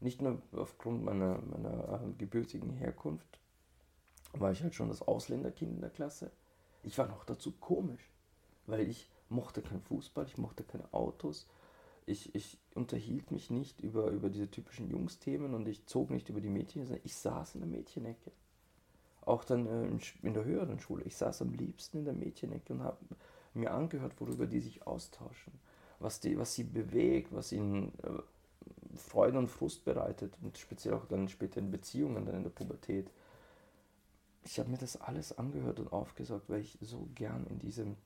[0.00, 3.38] Nicht nur aufgrund meiner, meiner äh, gebürtigen Herkunft
[4.34, 6.30] war ich halt schon das Ausländerkind in der Klasse.
[6.82, 8.10] Ich war noch dazu komisch,
[8.66, 11.48] weil ich mochte keinen Fußball, ich mochte keine Autos,
[12.06, 16.40] ich, ich unterhielt mich nicht über, über diese typischen Jungsthemen und ich zog nicht über
[16.40, 18.30] die Mädchen, sondern ich saß in der Mädchenecke.
[19.22, 21.04] Auch dann äh, in der höheren Schule.
[21.04, 22.98] Ich saß am liebsten in der Mädchenecke und habe
[23.54, 25.52] mir angehört, worüber die sich austauschen,
[25.98, 31.06] was, die, was sie bewegt, was ihnen äh, Freude und Frust bereitet und speziell auch
[31.06, 33.10] dann später in Beziehungen, dann in der Pubertät.
[34.44, 37.96] Ich habe mir das alles angehört und aufgesaugt, weil ich so gern in diesem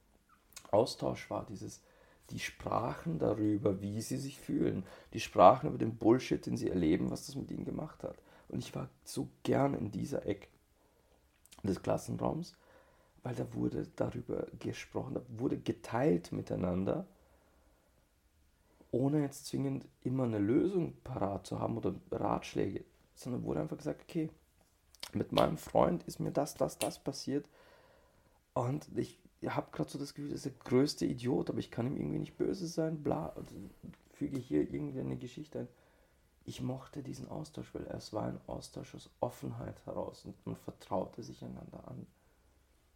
[0.71, 1.83] Austausch war, dieses
[2.31, 4.85] die sprachen darüber, wie sie sich fühlen.
[5.13, 8.19] Die sprachen über den Bullshit, den sie erleben, was das mit ihnen gemacht hat.
[8.49, 10.49] Und ich war so gern in dieser Ecke
[11.63, 12.57] des Klassenraums,
[13.23, 17.07] weil da wurde darüber gesprochen, da wurde geteilt miteinander,
[18.91, 24.03] ohne jetzt zwingend immer eine Lösung parat zu haben oder Ratschläge, sondern wurde einfach gesagt,
[24.03, 24.31] okay,
[25.13, 27.47] mit meinem Freund ist mir das, das, das passiert
[28.55, 31.87] und ich habe gerade so das Gefühl, das ist der größte Idiot, aber ich kann
[31.87, 33.29] ihm irgendwie nicht böse sein, bla.
[33.37, 33.55] Also
[34.13, 35.69] füge hier irgendwie eine Geschichte ein.
[36.45, 41.23] Ich mochte diesen Austausch, weil es war ein Austausch aus Offenheit heraus und man vertraute
[41.23, 42.07] sich einander an.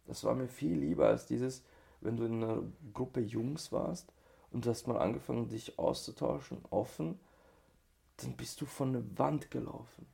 [0.05, 1.63] Das war mir viel lieber als dieses,
[2.01, 2.63] wenn du in einer
[2.93, 4.11] Gruppe Jungs warst
[4.51, 7.19] und du hast mal angefangen, dich auszutauschen, offen,
[8.17, 10.07] dann bist du von der Wand gelaufen.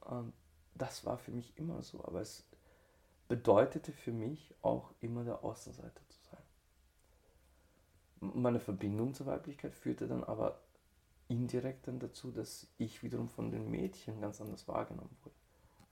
[0.00, 0.32] Und
[0.74, 2.44] das war für mich immer so, aber es
[3.28, 6.42] bedeutete für mich auch immer der Außenseiter zu sein.
[8.20, 10.58] Meine Verbindung zur Weiblichkeit führte dann aber
[11.28, 15.36] indirekt dann dazu, dass ich wiederum von den Mädchen ganz anders wahrgenommen wurde.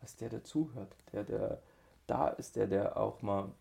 [0.01, 1.63] Als der, der zuhört, der, der
[2.07, 3.53] da ist, der, der auch mal,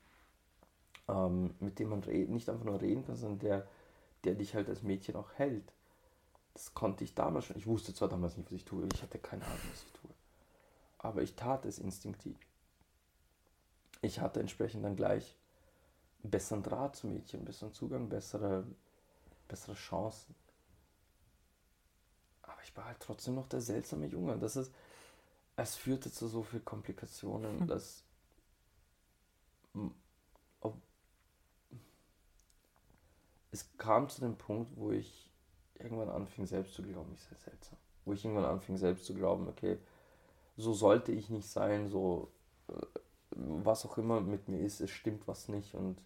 [1.07, 3.67] ähm, mit dem man reden, nicht einfach nur reden kann, sondern der,
[4.23, 5.73] der dich halt als Mädchen auch hält.
[6.53, 7.57] Das konnte ich damals schon.
[7.57, 10.11] Ich wusste zwar damals nicht, was ich tue, ich hatte keine Ahnung, was ich tue.
[10.99, 12.37] Aber ich tat es instinktiv
[14.05, 15.37] ich hatte entsprechend dann gleich
[16.23, 18.65] einen besseren Draht zu Mädchen, besseren Zugang, bessere,
[19.47, 20.35] bessere Chancen.
[22.41, 24.37] Aber ich war halt trotzdem noch der seltsame Junge.
[24.37, 24.73] Das ist,
[25.55, 27.67] es führte zu so vielen Komplikationen, hm.
[27.67, 28.03] dass
[30.61, 30.81] ob,
[33.51, 35.29] es kam zu dem Punkt, wo ich
[35.75, 37.77] irgendwann anfing, selbst zu glauben, ich sei seltsam.
[38.05, 39.77] Wo ich irgendwann anfing, selbst zu glauben, okay,
[40.57, 42.31] so sollte ich nicht sein, so
[42.69, 42.73] äh,
[43.35, 46.03] was auch immer mit mir ist, es stimmt was nicht und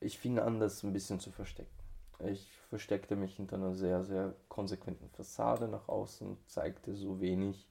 [0.00, 1.70] ich fing an, das ein bisschen zu verstecken.
[2.24, 7.68] Ich versteckte mich hinter einer sehr, sehr konsequenten Fassade nach außen, zeigte so wenig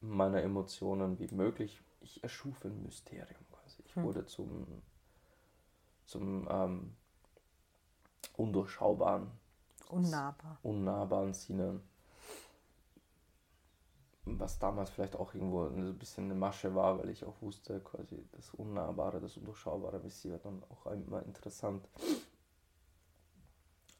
[0.00, 1.80] meiner Emotionen wie möglich.
[2.00, 3.82] Ich erschuf ein Mysterium quasi.
[3.84, 4.04] Ich hm.
[4.04, 4.82] wurde zum,
[6.06, 6.96] zum ähm,
[8.36, 9.30] undurchschaubaren,
[9.88, 10.58] unnahbar.
[10.62, 11.82] unnahbaren Sinnen
[14.26, 18.26] was damals vielleicht auch irgendwo ein bisschen eine Masche war, weil ich auch wusste, quasi
[18.32, 21.88] das Unnahbare, das Undurchschaubare Messi wird dann auch immer interessant.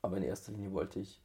[0.03, 1.23] Aber in erster Linie wollte ich,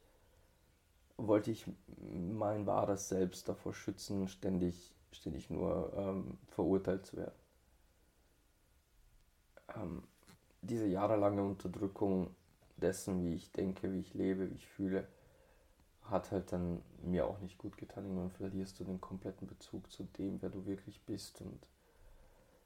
[1.16, 1.66] wollte ich
[2.12, 7.34] mein wahres Selbst davor schützen, ständig, ständig nur ähm, verurteilt zu werden.
[9.76, 10.02] Ähm,
[10.62, 12.34] diese jahrelange Unterdrückung
[12.76, 15.08] dessen, wie ich denke, wie ich lebe, wie ich fühle,
[16.04, 18.04] hat halt dann mir auch nicht gut getan.
[18.04, 21.66] Irgendwann verlierst du den kompletten Bezug zu dem, wer du wirklich bist und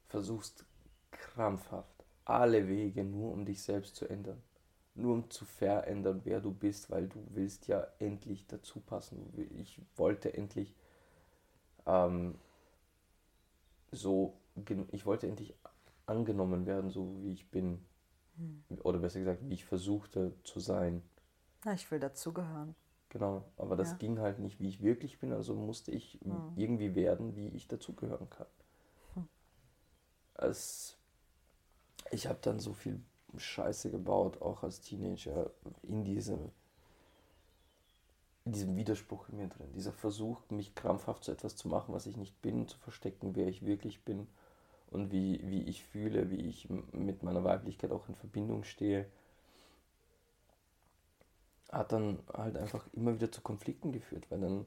[0.09, 0.65] versuchst
[1.11, 4.43] krampfhaft alle Wege nur um dich selbst zu ändern.
[4.95, 9.33] Nur um zu verändern, wer du bist, weil du willst ja endlich dazu passen.
[9.59, 10.75] Ich wollte endlich
[11.87, 12.37] ähm,
[13.93, 14.35] so,
[14.91, 15.55] ich wollte endlich
[16.07, 17.85] angenommen werden, so wie ich bin.
[18.37, 18.65] Hm.
[18.83, 21.03] Oder besser gesagt, wie ich versuchte zu sein.
[21.65, 22.75] Na, ich will dazugehören.
[23.17, 23.97] Genau, aber das ja.
[23.97, 26.53] ging halt nicht, wie ich wirklich bin, also musste ich hm.
[26.55, 28.47] irgendwie werden, wie ich dazugehören kann.
[29.15, 29.27] Hm.
[30.35, 30.99] Es,
[32.11, 33.01] ich habe dann so viel
[33.35, 35.51] Scheiße gebaut, auch als Teenager,
[35.83, 36.51] in diesem,
[38.45, 39.73] in diesem Widerspruch in mir drin.
[39.73, 43.49] Dieser Versuch, mich krampfhaft zu etwas zu machen, was ich nicht bin, zu verstecken, wer
[43.49, 44.27] ich wirklich bin
[44.91, 49.07] und wie, wie ich fühle, wie ich mit meiner Weiblichkeit auch in Verbindung stehe
[51.71, 54.67] hat dann halt einfach immer wieder zu Konflikten geführt, weil dann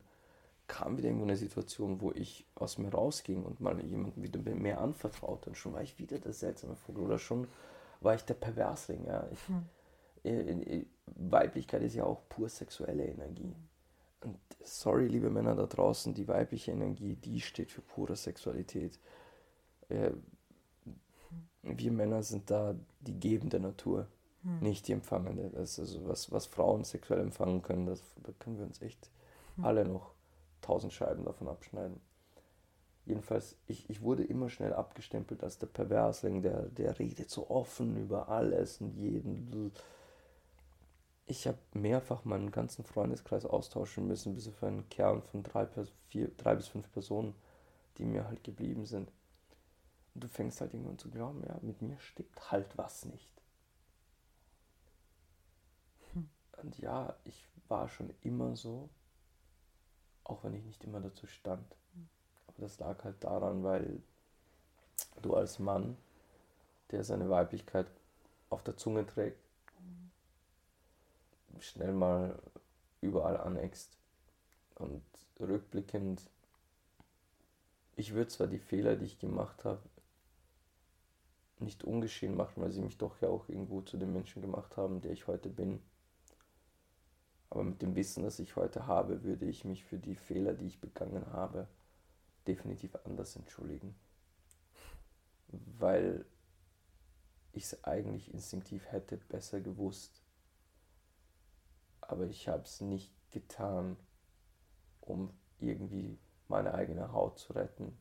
[0.67, 4.79] kam wieder irgendwo eine Situation, wo ich aus mir rausging und mal jemandem wieder mehr
[4.79, 5.47] anvertraut.
[5.47, 7.47] Und schon war ich wieder der seltsame Vogel oder schon
[8.01, 9.05] war ich der Perversling.
[9.05, 9.27] Ja.
[9.31, 9.63] Ich, hm.
[10.23, 13.55] Äh, äh, Weiblichkeit ist ja auch pur sexuelle Energie.
[14.21, 18.99] Und sorry, liebe Männer da draußen, die weibliche Energie, die steht für pure Sexualität.
[19.87, 20.11] Äh,
[21.63, 24.07] wir Männer sind da die gebende Natur.
[24.43, 24.59] Hm.
[24.61, 25.49] Nicht die Empfangende.
[25.49, 29.09] Das also was, was Frauen sexuell empfangen können, das, da können wir uns echt
[29.55, 29.65] hm.
[29.65, 30.13] alle noch
[30.61, 31.99] tausend Scheiben davon abschneiden.
[33.05, 37.97] Jedenfalls, ich, ich wurde immer schnell abgestempelt als der Perversling, der, der redet so offen
[37.97, 39.71] über alles und jeden.
[41.25, 45.67] Ich habe mehrfach meinen ganzen Freundeskreis austauschen müssen, bis auf einen Kern von drei,
[46.09, 47.33] vier, drei bis fünf Personen,
[47.97, 49.11] die mir halt geblieben sind.
[50.13, 53.38] Und du fängst halt irgendwann zu glauben, ja, mit mir stimmt halt was nicht.
[56.61, 58.89] Und ja, ich war schon immer so,
[60.23, 61.65] auch wenn ich nicht immer dazu stand.
[62.47, 64.01] Aber das lag halt daran, weil
[65.21, 65.97] du als Mann,
[66.91, 67.87] der seine Weiblichkeit
[68.49, 69.39] auf der Zunge trägt,
[71.59, 72.39] schnell mal
[73.01, 73.97] überall aneckst.
[74.75, 75.03] Und
[75.39, 76.21] rückblickend,
[77.95, 79.81] ich würde zwar die Fehler, die ich gemacht habe,
[81.59, 85.01] nicht ungeschehen machen, weil sie mich doch ja auch irgendwo zu dem Menschen gemacht haben,
[85.01, 85.81] der ich heute bin.
[87.49, 90.67] Aber mit dem Wissen, das ich heute habe, würde ich mich für die Fehler, die
[90.67, 91.67] ich begangen habe,
[92.47, 93.95] definitiv anders entschuldigen.
[95.47, 96.25] Weil
[97.51, 100.21] ich es eigentlich instinktiv hätte besser gewusst.
[102.01, 103.97] Aber ich habe es nicht getan,
[105.01, 107.97] um irgendwie meine eigene Haut zu retten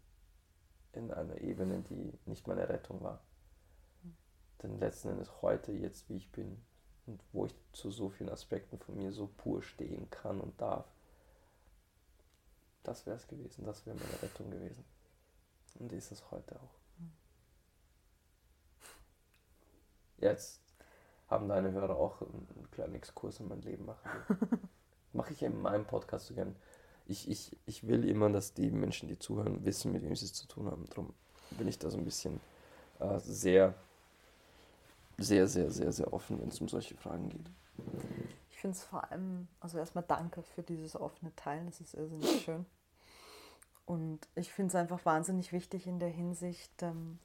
[0.93, 3.23] in einer Ebene, die nicht meine Rettung war.
[4.63, 6.63] Denn letzten Endes heute, jetzt wie ich bin
[7.09, 10.85] und wo ich zu so vielen Aspekten von mir so pur stehen kann und darf,
[12.85, 14.85] das wäre es gewesen, das wäre meine Rettung gewesen.
[15.79, 16.79] Und ist es heute auch.
[20.19, 20.61] Jetzt
[21.29, 24.11] haben deine Hörer auch einen kleinen Exkurs in mein Leben machen.
[25.13, 26.57] Mache ich in meinem Podcast so gern.
[27.07, 30.35] Ich, ich, ich will immer, dass die Menschen, die zuhören, wissen, mit wem sie es
[30.35, 30.85] zu tun haben.
[30.91, 31.15] Darum
[31.53, 32.41] bin ich da so ein bisschen
[32.99, 33.75] äh, sehr,
[35.19, 37.51] sehr, sehr, sehr, sehr offen, wenn es um solche Fragen geht.
[38.51, 42.43] Ich finde es vor allem, also erstmal danke für dieses offene Teilen, das ist irrsinnig
[42.45, 42.65] schön.
[43.85, 47.19] Und ich finde es einfach wahnsinnig wichtig in der Hinsicht, ähm,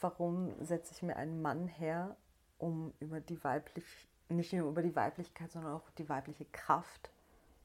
[0.00, 2.16] warum setze ich mir einen Mann her,
[2.58, 3.84] um über die weiblich,
[4.28, 7.10] nicht nur über die Weiblichkeit, sondern auch die weibliche Kraft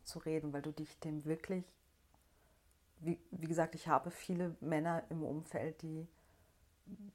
[0.04, 1.64] zu reden, weil du dich dem wirklich,
[3.00, 6.08] wie, wie gesagt, ich habe viele Männer im Umfeld, die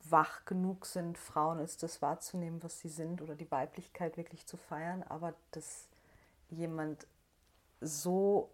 [0.09, 4.57] wach genug sind, Frauen ist das wahrzunehmen, was sie sind oder die Weiblichkeit wirklich zu
[4.57, 5.89] feiern, aber dass
[6.49, 7.07] jemand
[7.81, 8.51] so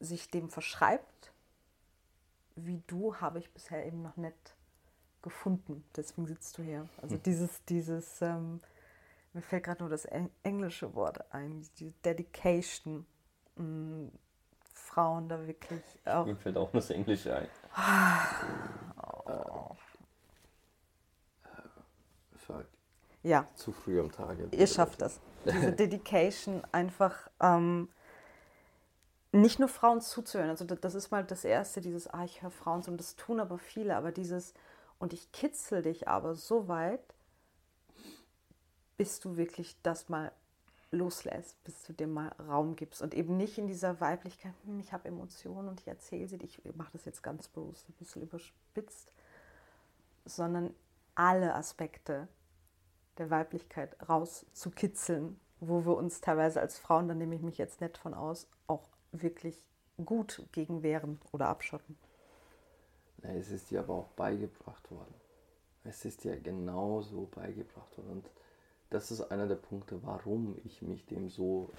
[0.00, 1.32] sich dem verschreibt,
[2.56, 4.56] wie du, habe ich bisher eben noch nicht
[5.22, 5.84] gefunden.
[5.96, 6.88] Deswegen sitzt du hier.
[7.00, 7.22] Also hm.
[7.22, 8.60] dieses, dieses, ähm,
[9.32, 10.04] mir fällt gerade nur das
[10.42, 13.06] englische Wort ein, die Dedication.
[13.56, 14.12] Mh, mm,
[14.94, 16.26] Frauen da wirklich auch.
[16.26, 17.48] Mir fällt auch nur das Englische ein.
[22.46, 22.66] Fuck.
[23.22, 23.48] Ja.
[23.54, 24.48] Zu früh am Tage.
[24.52, 25.20] Ihr schafft das.
[25.46, 27.88] Diese Dedication einfach ähm,
[29.32, 30.50] nicht nur Frauen zuzuhören.
[30.50, 33.40] Also das ist mal das Erste, dieses, ah, ich höre Frauen zu und das tun
[33.40, 34.54] aber viele, aber dieses,
[34.98, 37.02] und ich kitzel dich aber so weit,
[38.96, 40.30] bis du wirklich das mal
[40.92, 44.92] loslässt, bis du dem mal Raum gibst und eben nicht in dieser Weiblichkeit, hm, ich
[44.92, 49.10] habe Emotionen und ich erzähle sie, ich mache das jetzt ganz bewusst, ein bisschen überspitzt,
[50.24, 50.72] sondern
[51.14, 52.28] alle Aspekte
[53.18, 57.98] der Weiblichkeit rauszukitzeln, wo wir uns teilweise als Frauen, da nehme ich mich jetzt nicht
[57.98, 59.68] von aus, auch wirklich
[60.04, 61.96] gut gegen wehren oder abschotten.
[63.22, 65.14] Es ist dir aber auch beigebracht worden.
[65.84, 68.10] Es ist dir genauso beigebracht worden.
[68.10, 68.30] Und
[68.90, 71.70] das ist einer der Punkte, warum ich mich dem so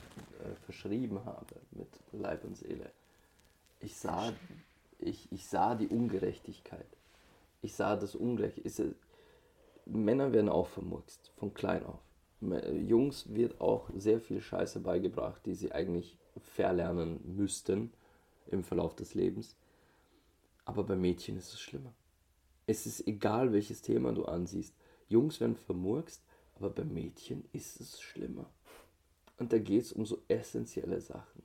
[0.44, 2.92] äh, verschrieben habe mit Leib und Seele.
[3.80, 4.34] Ich sah,
[5.00, 6.88] ich, ich sah die Ungerechtigkeit.
[7.62, 8.60] Ich sah das Unrecht.
[9.86, 12.00] Männer werden auch vermurkst, von klein auf.
[12.42, 17.94] Jungs wird auch sehr viel Scheiße beigebracht, die sie eigentlich verlernen müssten
[18.48, 19.56] im Verlauf des Lebens.
[20.66, 21.94] Aber bei Mädchen ist es schlimmer.
[22.68, 24.76] Es ist egal, welches Thema du ansiehst.
[25.08, 26.24] Jungs werden vermurkst,
[26.56, 28.50] aber bei Mädchen ist es schlimmer.
[29.38, 31.44] Und da geht es um so essentielle Sachen.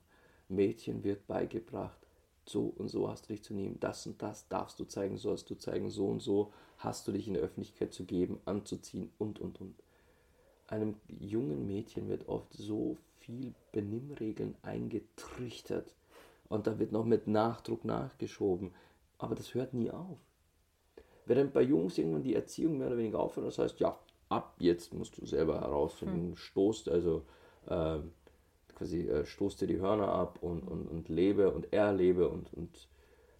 [0.49, 2.00] Mädchen wird beigebracht,
[2.45, 5.31] so und so hast du dich zu nehmen, das und das darfst du zeigen, so
[5.31, 9.11] hast du zeigen, so und so hast du dich in der Öffentlichkeit zu geben, anzuziehen
[9.17, 9.75] und und und.
[10.67, 15.93] Einem jungen Mädchen wird oft so viel Benimmregeln eingetrichtert
[16.49, 18.73] und da wird noch mit Nachdruck nachgeschoben.
[19.17, 20.17] Aber das hört nie auf.
[21.25, 23.97] Während bei Jungs irgendwann die Erziehung mehr oder weniger aufhört, das heißt, ja,
[24.29, 26.35] ab jetzt musst du selber herausfinden, hm.
[26.35, 27.23] stoßt also
[27.67, 27.99] äh,
[28.81, 32.89] quasi äh, stoßt dir die Hörner ab und, und, und lebe und erlebe und, und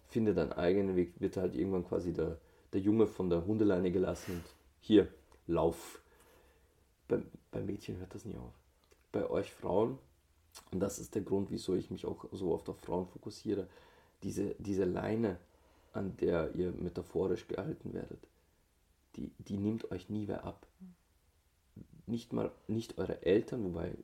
[0.06, 2.38] finde deinen eigenen Weg, wird halt irgendwann quasi der,
[2.72, 4.44] der Junge von der Hundeleine gelassen und
[4.80, 5.08] hier,
[5.48, 6.00] lauf.
[7.08, 7.20] Bei,
[7.50, 8.54] bei Mädchen hört das nie auf.
[9.10, 9.98] Bei euch Frauen,
[10.70, 13.66] und das ist der Grund, wieso ich mich auch so oft auf Frauen fokussiere,
[14.22, 15.38] diese, diese Leine,
[15.92, 18.28] an der ihr metaphorisch gehalten werdet,
[19.16, 20.68] die, die nimmt euch nie wer ab.
[22.06, 23.96] Nicht mal, nicht eure Eltern, wobei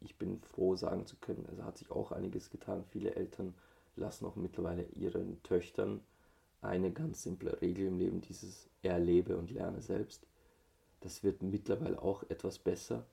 [0.00, 2.84] ich bin froh sagen zu können, also hat sich auch einiges getan.
[2.84, 3.54] Viele Eltern
[3.96, 6.00] lassen auch mittlerweile ihren Töchtern
[6.62, 10.26] eine ganz simple Regel im Leben, dieses Erlebe und lerne selbst.
[11.00, 13.06] Das wird mittlerweile auch etwas besser,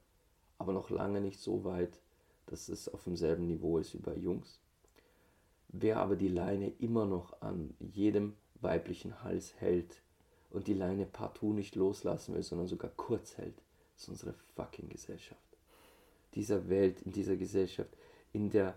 [0.58, 2.02] aber noch lange nicht so weit,
[2.48, 4.60] dass es auf demselben Niveau ist wie bei Jungs.
[5.70, 10.02] Wer aber die Leine immer noch an jedem weiblichen Hals hält
[10.50, 13.62] und die Leine partout nicht loslassen will, sondern sogar kurz hält,
[13.96, 15.47] ist unsere fucking Gesellschaft.
[16.36, 17.90] Dieser Welt, in dieser Gesellschaft,
[18.34, 18.76] in der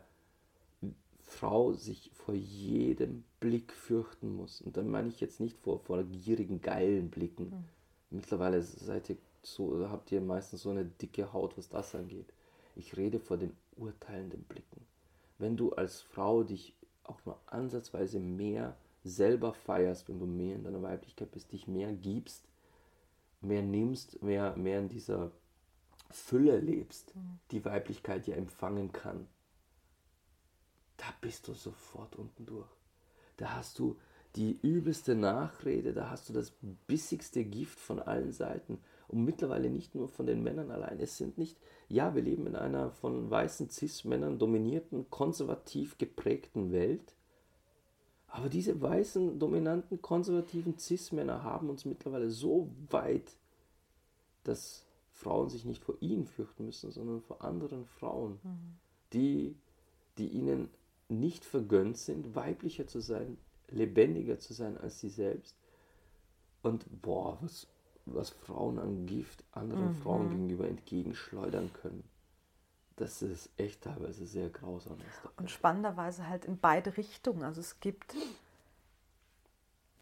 [1.22, 4.61] Frau sich vor jedem Blick fürchten muss.
[4.61, 7.51] Und da meine ich jetzt nicht vor, vor gierigen, geilen Blicken.
[7.51, 7.64] Mhm.
[8.11, 12.32] Mittlerweile seid ihr so, habt ihr meistens so eine dicke Haut, was das angeht.
[12.76, 14.84] Ich rede vor den urteilenden Blicken.
[15.38, 16.74] Wenn du als Frau dich
[17.05, 21.92] auch nur ansatzweise mehr selber feierst, wenn du mehr in deiner Weiblichkeit bist, dich mehr
[21.92, 22.44] gibst,
[23.40, 25.30] mehr nimmst, mehr, mehr in dieser
[26.11, 27.14] Fülle lebst,
[27.50, 29.26] die Weiblichkeit ja empfangen kann,
[30.96, 32.68] da bist du sofort unten durch.
[33.36, 33.96] Da hast du
[34.36, 36.52] die übelste Nachrede, da hast du das
[36.86, 38.78] bissigste Gift von allen Seiten.
[39.08, 41.00] Und mittlerweile nicht nur von den Männern allein.
[41.00, 41.58] Es sind nicht,
[41.88, 47.14] ja, wir leben in einer von weißen Cis-Männern dominierten, konservativ geprägten Welt.
[48.28, 53.36] Aber diese weißen, dominanten, konservativen Cis-Männer haben uns mittlerweile so weit,
[54.44, 54.86] dass
[55.21, 58.79] Frauen sich nicht vor ihnen fürchten müssen, sondern vor anderen Frauen, mhm.
[59.12, 59.57] die,
[60.18, 60.71] die ihnen
[61.09, 63.37] nicht vergönnt sind, weiblicher zu sein,
[63.68, 65.57] lebendiger zu sein als sie selbst.
[66.62, 67.66] Und boah, was,
[68.07, 69.97] was Frauen an Gift anderen mhm.
[69.97, 72.05] Frauen gegenüber entgegenschleudern können.
[72.97, 74.99] Das ist echt teilweise sehr grausam.
[75.37, 77.43] Und spannenderweise halt in beide Richtungen.
[77.43, 78.14] Also es gibt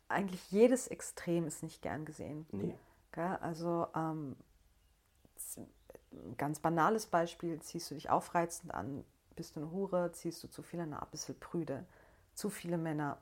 [0.08, 2.46] eigentlich jedes Extrem ist nicht gern gesehen.
[2.52, 2.74] Nee.
[3.12, 4.36] Also ähm,
[6.36, 9.04] ganz banales Beispiel, ziehst du dich aufreizend an,
[9.36, 11.86] bist du eine Hure, ziehst du zu viele, na, ein bisschen prüde.
[12.34, 13.18] Zu viele Männer,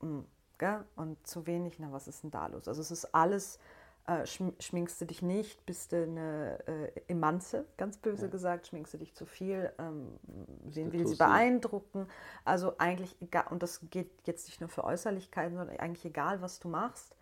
[0.00, 0.26] mh, mm,
[0.58, 0.84] gell?
[0.96, 2.68] und zu wenig, na, was ist denn da los?
[2.68, 3.58] Also es ist alles,
[4.06, 8.30] äh, schminkst du dich nicht, bist du eine äh, Emanze, ganz böse ja.
[8.30, 10.18] gesagt, schminkst du dich zu viel, ähm,
[10.64, 12.08] wen will sie beeindrucken?
[12.44, 16.58] Also eigentlich egal, und das geht jetzt nicht nur für Äußerlichkeiten, sondern eigentlich egal, was
[16.58, 17.14] du machst.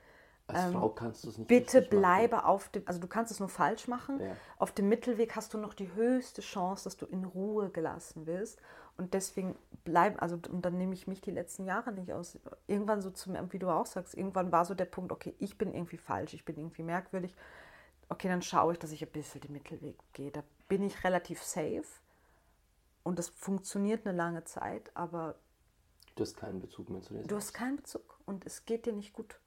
[0.49, 2.47] Als ähm, Frau kannst du es nicht Bitte bleibe machen.
[2.47, 4.21] auf dem, also du kannst es nur falsch machen.
[4.21, 4.37] Ja.
[4.59, 8.61] Auf dem Mittelweg hast du noch die höchste Chance, dass du in Ruhe gelassen wirst.
[8.97, 12.39] Und deswegen bleiben, also und dann nehme ich mich die letzten Jahre nicht aus.
[12.67, 15.75] Irgendwann so zum, wie du auch sagst, irgendwann war so der Punkt, okay, ich bin
[15.75, 17.35] irgendwie falsch, ich bin irgendwie merkwürdig.
[18.09, 20.31] Okay, dann schaue ich, dass ich ein bisschen den Mittelweg gehe.
[20.31, 21.85] Da bin ich relativ safe.
[23.03, 25.35] Und das funktioniert eine lange Zeit, aber.
[26.15, 27.23] Du hast keinen Bezug mehr zu dir.
[27.25, 29.39] Du hast keinen Bezug und es geht dir nicht gut.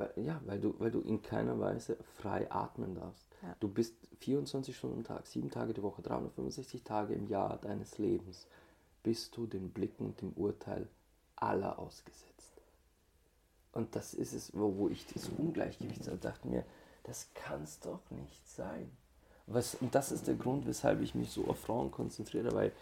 [0.00, 3.26] Weil, ja, weil du, weil du in keiner Weise frei atmen darfst.
[3.42, 3.54] Ja.
[3.60, 7.98] Du bist 24 Stunden am Tag, sieben Tage die Woche, 365 Tage im Jahr deines
[7.98, 8.46] Lebens,
[9.02, 10.88] bist du den Blicken und dem Urteil
[11.36, 12.62] aller ausgesetzt.
[13.72, 16.64] Und das ist es, wo, wo ich dieses Ungleichgewicht sah, dachte mir,
[17.02, 18.90] das kann es doch nicht sein.
[19.46, 22.72] Was, und das ist der Grund, weshalb ich mich so auf Frauen konzentriere, weil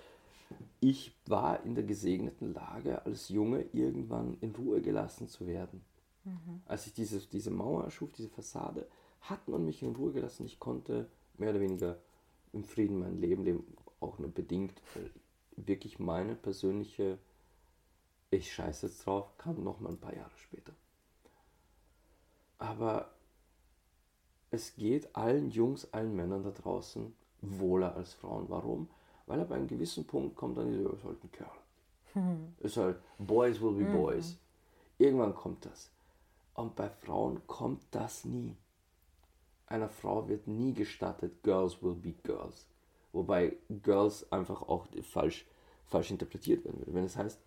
[0.78, 5.84] ich war in der gesegneten Lage, als Junge irgendwann in Ruhe gelassen zu werden.
[6.24, 6.62] Mhm.
[6.66, 8.86] Als ich diese, diese Mauer erschuf, diese Fassade,
[9.22, 10.46] hat man mich in Ruhe gelassen.
[10.46, 11.98] Ich konnte mehr oder weniger
[12.52, 15.10] im Frieden mein Leben leben, auch nur bedingt, weil
[15.56, 17.18] wirklich meine persönliche
[18.30, 20.72] ich scheiße jetzt drauf, kam noch mal ein paar Jahre später.
[22.58, 23.10] Aber
[24.50, 28.46] es geht allen Jungs, allen Männern da draußen wohler als Frauen.
[28.48, 28.88] Warum?
[29.26, 31.50] Weil ab einem gewissen Punkt kommt dann dieser, ist halt ein Kerl.
[32.14, 32.54] Hm.
[32.60, 33.92] Ist halt, Boys will be mhm.
[33.92, 34.36] Boys.
[34.98, 35.90] Irgendwann kommt das.
[36.58, 38.56] Und bei Frauen kommt das nie.
[39.68, 42.66] Einer Frau wird nie gestattet, Girls will be Girls.
[43.12, 45.46] Wobei Girls einfach auch falsch,
[45.86, 46.94] falsch interpretiert werden würde.
[46.94, 47.38] Wenn es heißt,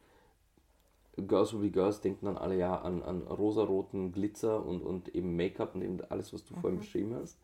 [1.18, 5.36] Girls will be Girls, denken dann alle ja an, an rosaroten Glitzer und, und eben
[5.36, 6.62] Make-up und eben alles, was du mhm.
[6.62, 7.38] vorhin beschrieben hast.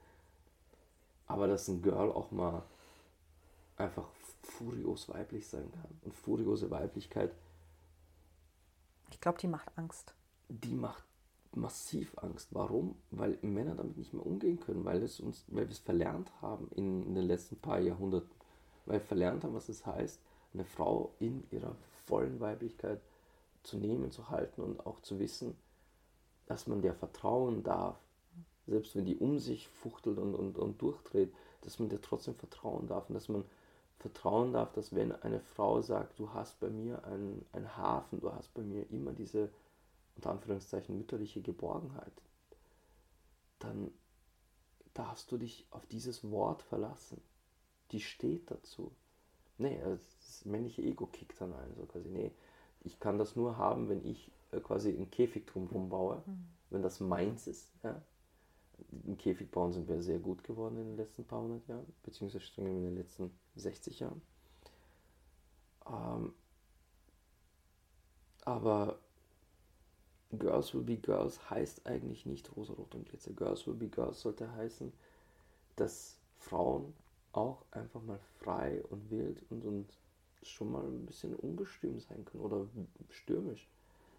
[1.26, 2.64] Aber dass ein Girl auch mal
[3.76, 4.08] einfach
[4.42, 6.00] furios weiblich sein kann.
[6.04, 7.36] Und furiose Weiblichkeit.
[9.12, 10.14] Ich glaube, die macht Angst.
[10.48, 11.04] Die macht
[11.56, 12.50] massiv Angst.
[12.52, 12.96] Warum?
[13.12, 16.70] Weil Männer damit nicht mehr umgehen können, weil, es uns, weil wir es verlernt haben
[16.76, 18.30] in, den letzten paar Jahrhunderten.
[18.86, 20.22] Weil wir verlernt haben, was es heißt,
[20.54, 21.76] eine Frau in ihrer
[22.06, 23.02] vollen Weiblichkeit
[23.64, 25.56] zu nehmen, zu halten und auch zu wissen,
[26.46, 27.98] dass man der vertrauen darf.
[28.66, 32.88] Selbst wenn die um sich fuchtelt und, und, und durchdreht, dass man der trotzdem vertrauen
[32.88, 33.44] darf und dass man
[34.00, 38.32] vertrauen darf, dass wenn eine Frau sagt, du hast bei mir einen, einen Hafen, du
[38.32, 39.50] hast bei mir immer diese
[40.18, 42.22] unter Anführungszeichen mütterliche Geborgenheit,
[43.60, 43.92] dann
[44.94, 47.22] darfst du dich auf dieses Wort verlassen.
[47.92, 48.92] Die steht dazu.
[49.58, 52.32] Nee, das männliche Ego kickt dann ein, so quasi, nee,
[52.82, 56.48] ich kann das nur haben, wenn ich äh, quasi einen Käfig drumherum baue, mhm.
[56.70, 57.72] wenn das meins ist.
[57.84, 58.02] Ja.
[59.06, 62.46] Im Käfig bauen sind wir sehr gut geworden in den letzten paar hundert Jahren, beziehungsweise
[62.46, 64.22] streng in den letzten 60 Jahren.
[65.88, 66.34] Ähm,
[68.46, 69.00] aber
[70.32, 73.32] Girls Will Be Girls heißt eigentlich nicht Rosarot und Glitzer.
[73.32, 74.92] Girls Will Be Girls sollte heißen,
[75.78, 76.94] dass Frauen
[77.32, 79.88] auch einfach mal frei und wild und, und
[80.44, 82.68] schon mal ein bisschen unbestimmt sein können oder
[83.10, 83.68] stürmisch.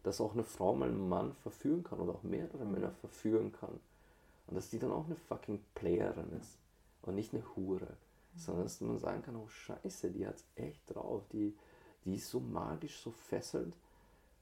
[0.03, 3.81] Dass auch eine Frau mal einen Mann verführen kann oder auch mehrere Männer verführen kann.
[4.47, 6.57] Und dass die dann auch eine fucking Playerin ist
[7.03, 7.97] und nicht eine Hure.
[8.37, 11.23] Sondern dass man sagen kann, oh scheiße, die hat's echt drauf.
[11.33, 11.55] Die,
[12.05, 13.75] die ist so magisch, so fesselnd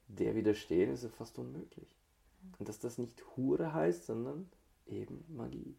[0.07, 1.95] der widerstehen, ist ja fast unmöglich.
[2.59, 4.49] Und dass das nicht Hure heißt, sondern
[4.85, 5.77] eben Magie.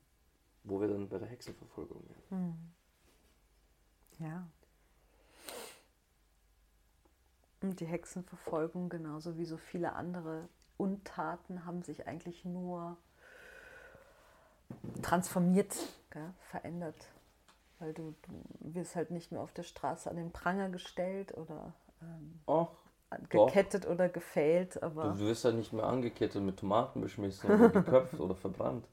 [0.65, 2.75] Wo wir dann bei der Hexenverfolgung werden.
[4.19, 4.49] Ja.
[7.61, 12.97] Und die Hexenverfolgung, genauso wie so viele andere Untaten, haben sich eigentlich nur
[15.03, 15.75] transformiert,
[16.11, 17.09] gell, verändert.
[17.79, 21.73] Weil du, du wirst halt nicht mehr auf der Straße an den Pranger gestellt oder
[22.03, 22.71] ähm, Ach,
[23.29, 28.21] gekettet oder gefällt, aber du wirst ja nicht mehr angekettet mit Tomaten beschmissen oder geköpft
[28.21, 28.87] oder verbrannt.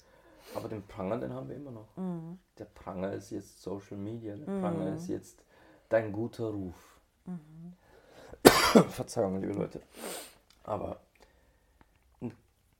[0.53, 1.97] Aber den Pranger, den haben wir immer noch.
[1.97, 2.39] Mhm.
[2.57, 5.43] Der Pranger ist jetzt Social Media, der Pranger ist jetzt
[5.89, 6.99] dein guter Ruf.
[7.25, 7.73] Mhm.
[8.89, 9.81] Verzeihung, liebe Leute.
[10.63, 10.99] Aber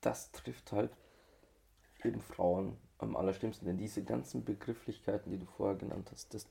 [0.02, 0.92] das trifft halt
[2.04, 6.48] eben Frauen am allerschlimmsten, denn diese ganzen Begrifflichkeiten, die du vorher genannt hast, das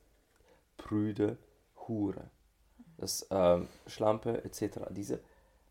[0.77, 1.39] Prüde,
[1.87, 2.31] Hure,
[2.99, 5.21] das ähm, Schlampe etc., diese,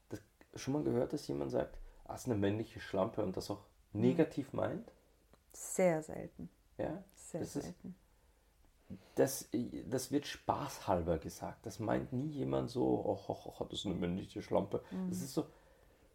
[0.09, 0.19] das
[0.55, 3.61] schon mal gehört, dass jemand sagt, ah, ist eine männliche Schlampe und das auch
[3.93, 4.91] negativ meint?
[5.55, 6.49] sehr selten.
[6.80, 7.95] Ja, Sehr Das ist- selten.
[9.15, 9.47] das,
[9.89, 11.63] das wird spaßhalber gesagt.
[11.65, 14.84] Das meint nie jemand so, oh, oh, oh das ist eine männliche Schlampe.
[15.09, 15.45] Das ist so,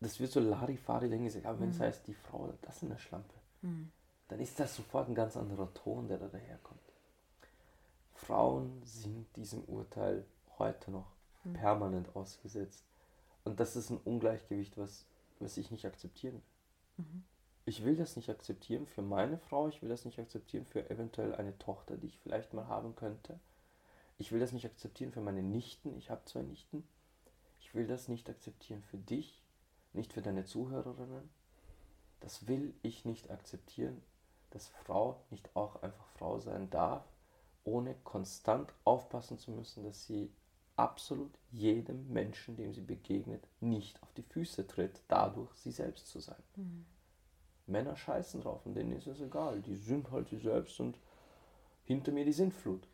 [0.01, 2.99] das wird so Larifari dann gesagt, aber wenn es heißt, die Frau, das ist eine
[2.99, 6.81] Schlampe, dann ist das sofort ein ganz anderer Ton, der da daherkommt.
[8.15, 10.25] Frauen sind diesem Urteil
[10.59, 11.11] heute noch
[11.55, 12.85] permanent ausgesetzt.
[13.45, 15.07] Und das ist ein Ungleichgewicht, was,
[15.39, 16.43] was ich nicht akzeptieren will.
[17.65, 21.35] Ich will das nicht akzeptieren für meine Frau, ich will das nicht akzeptieren für eventuell
[21.35, 23.39] eine Tochter, die ich vielleicht mal haben könnte.
[24.17, 26.89] Ich will das nicht akzeptieren für meine Nichten, ich habe zwei Nichten.
[27.61, 29.45] Ich will das nicht akzeptieren für dich,
[29.93, 31.29] nicht für deine Zuhörerinnen.
[32.21, 34.03] Das will ich nicht akzeptieren,
[34.51, 37.05] dass Frau nicht auch einfach Frau sein darf,
[37.65, 40.33] ohne konstant aufpassen zu müssen, dass sie
[40.79, 46.21] absolut jedem Menschen, dem sie begegnet, nicht auf die Füße tritt, dadurch sie selbst zu
[46.21, 46.43] sein.
[47.67, 49.61] Männer scheißen drauf und denen ist es egal.
[49.61, 50.99] Die sind halt sie selbst und
[51.85, 52.87] hinter mir die Sintflut.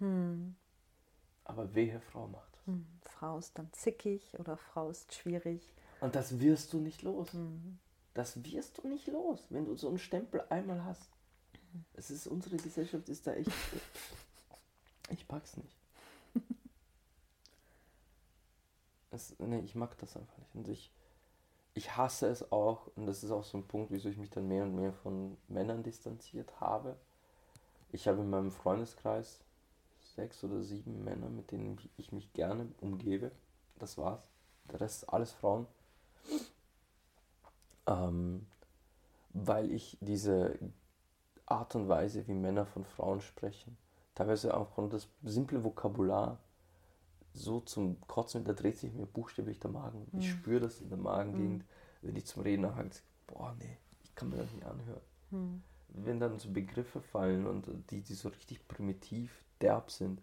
[1.45, 2.67] Aber wehe, Frau macht das.
[2.67, 2.87] Hm.
[3.03, 5.75] Frau ist dann zickig oder Frau ist schwierig.
[6.01, 7.29] Und das wirst du nicht los.
[8.15, 11.11] Das wirst du nicht los, wenn du so einen Stempel einmal hast.
[11.95, 13.51] Es ist, unsere Gesellschaft ist da echt.
[15.11, 15.77] Ich pack's nicht.
[19.15, 20.55] Es, nee, ich mag das einfach nicht.
[20.55, 20.91] Und ich,
[21.75, 24.49] ich hasse es auch, und das ist auch so ein Punkt, wieso ich mich dann
[24.49, 26.97] mehr und mehr von Männern distanziert habe.
[27.93, 29.41] Ich habe in meinem Freundeskreis
[30.17, 33.31] sechs oder sieben Männer, mit denen ich mich gerne umgebe.
[33.79, 34.23] Das war's.
[34.71, 35.67] Der Rest ist alles Frauen.
[37.87, 38.47] Ähm,
[39.31, 40.59] weil ich diese
[41.47, 43.77] Art und Weise, wie Männer von Frauen sprechen,
[44.15, 46.39] teilweise aufgrund des simple Vokabular
[47.35, 50.07] so zum Kotzen, da dreht sich mir buchstäblich der Magen.
[50.19, 51.65] Ich spüre das in der Magengegend,
[52.03, 52.91] wenn die zum Reden anfangen.
[53.27, 55.01] Boah, nee, ich kann mir das nicht anhören.
[55.89, 60.23] Wenn dann so Begriffe fallen und die, die so richtig primitiv derb sind.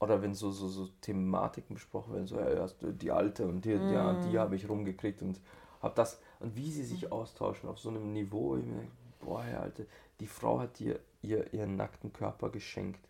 [0.00, 4.14] Oder wenn so, so, so Thematiken besprochen werden, so, ja, die alte und die, ja,
[4.20, 5.40] die habe ich rumgekriegt und
[5.82, 6.20] hab das.
[6.38, 9.86] Und wie sie sich austauschen auf so einem Niveau, ich mir denke, boah, Herr Alte,
[10.20, 13.08] die Frau hat dir ihr, ihren nackten Körper geschenkt.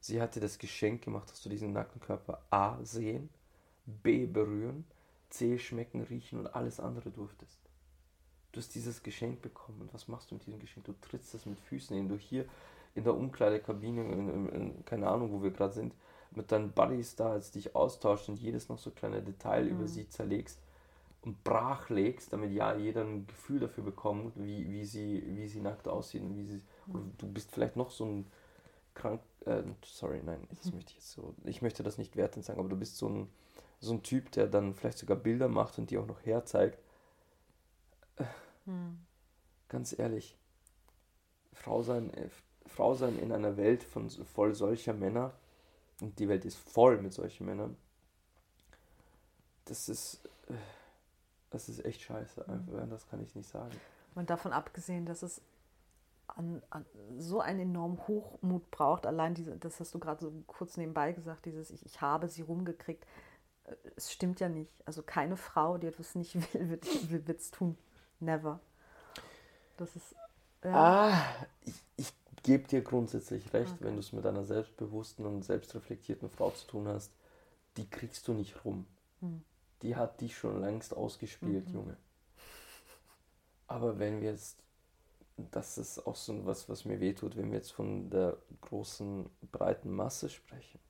[0.00, 3.28] Sie hat dir das Geschenk gemacht, dass du diesen nackten Körper A sehen,
[3.86, 4.84] B berühren,
[5.30, 7.58] C schmecken, riechen und alles andere durftest.
[8.52, 9.82] Du hast dieses Geschenk bekommen.
[9.82, 10.86] Und was machst du mit diesem Geschenk?
[10.86, 12.08] Du trittst das mit Füßen hin.
[12.08, 12.46] Du hier
[12.94, 15.94] in der Umkleidekabine, in, in, in, keine Ahnung, wo wir gerade sind,
[16.30, 20.08] mit deinen Buddies da, als dich austauscht und jedes noch so kleine Detail über sie
[20.08, 20.58] zerlegst
[21.22, 25.88] und brachlegst, damit ja jeder ein Gefühl dafür bekommt, wie, wie, sie, wie sie nackt
[25.88, 26.60] aussieht und wie sie.
[26.88, 28.26] Oder du bist vielleicht noch so ein
[28.98, 29.22] krank.
[29.46, 31.34] Äh, sorry, nein, das möchte ich jetzt so.
[31.44, 33.28] Ich möchte das nicht wertend sagen, aber du bist so ein,
[33.80, 36.78] so ein Typ, der dann vielleicht sogar Bilder macht und die auch noch herzeigt.
[38.16, 38.24] Äh,
[39.68, 40.36] Ganz ehrlich,
[41.52, 42.28] Frau sein, äh,
[42.66, 45.32] Frau sein in einer Welt von voll solcher Männer,
[46.00, 47.76] und die Welt ist voll mit solchen Männern,
[49.64, 50.54] das ist, äh,
[51.50, 52.48] das ist echt scheiße.
[52.48, 53.74] Einfach, das kann ich nicht sagen.
[54.14, 55.40] Und davon abgesehen, dass es
[56.28, 56.84] an, an
[57.18, 61.46] so einen enormen Hochmut braucht, allein diese, das hast du gerade so kurz nebenbei gesagt,
[61.46, 63.04] dieses ich, ich habe sie rumgekriegt.
[63.64, 64.72] Äh, Es stimmt ja nicht.
[64.86, 66.80] Also keine Frau, die etwas nicht will,
[67.26, 67.76] wird es tun.
[68.20, 68.60] Never.
[69.76, 70.14] Das ist.
[70.64, 71.10] Ja.
[71.12, 72.12] Ah, ich, ich
[72.42, 76.88] gebe dir grundsätzlich recht, wenn du es mit einer selbstbewussten und selbstreflektierten Frau zu tun
[76.88, 77.12] hast,
[77.76, 78.86] die kriegst du nicht rum.
[79.82, 81.96] Die hat dich schon längst ausgespielt, Junge.
[83.66, 84.58] Aber wenn wir jetzt,
[85.52, 89.90] das ist auch so was, was mir wehtut, wenn wir jetzt von der großen, breiten
[89.90, 90.80] Masse sprechen,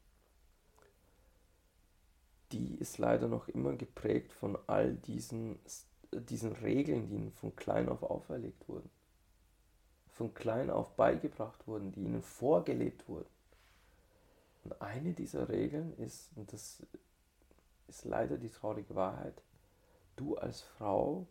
[2.53, 5.59] die ist leider noch immer geprägt von all diesen,
[6.12, 8.90] diesen Regeln, die ihnen von klein auf auferlegt wurden.
[10.12, 13.28] Von klein auf beigebracht wurden, die ihnen vorgelebt wurden.
[14.64, 16.82] Und eine dieser Regeln ist, und das
[17.86, 19.42] ist leider die traurige Wahrheit,
[20.16, 21.26] du als Frau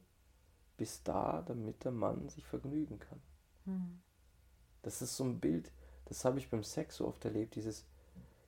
[0.78, 3.20] bist da, damit der Mann sich vergnügen kann.
[3.66, 4.00] Mhm.
[4.84, 5.72] Das ist so ein Bild,
[6.06, 7.86] das habe ich beim Sex so oft erlebt, dieses,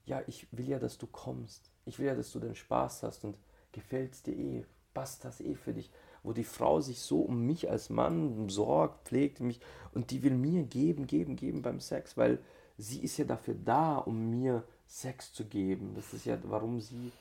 [0.06, 1.72] ja, ich will ja, dass du kommst.
[1.86, 3.36] Ich will ja, dass du den Spaß hast und
[3.72, 5.92] gefällt es dir eh, passt das eh für dich.
[6.24, 9.60] Wo die Frau sich so um mich als Mann sorgt, pflegt mich
[9.94, 12.40] und die will mir geben, geben, geben beim Sex, weil
[12.78, 15.94] sie ist ja dafür da, um mir Sex zu geben.
[15.96, 17.12] Das ist ja, warum sie.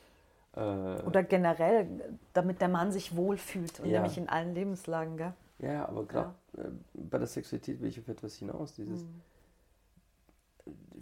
[0.55, 3.99] Äh, Oder generell, damit der Mann sich wohlfühlt und ja.
[3.99, 5.33] nämlich in allen Lebenslagen, gell?
[5.59, 6.63] Ja, aber gerade ja.
[6.63, 8.73] äh, bei der Sexualität will ich auf etwas hinaus.
[8.73, 9.21] Dieses mhm.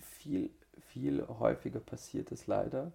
[0.01, 2.91] viel, viel häufiger passiert es leider,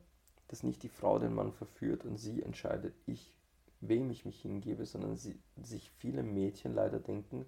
[0.49, 3.35] dass nicht die Frau den Mann verführt und sie entscheidet, ich,
[3.81, 7.47] wem ich mich hingebe, sondern sie, sich viele Mädchen leider denken,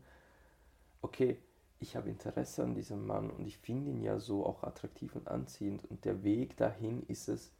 [1.02, 1.38] okay,
[1.80, 5.28] ich habe Interesse an diesem Mann und ich finde ihn ja so auch attraktiv und
[5.28, 7.52] anziehend und der Weg dahin ist es,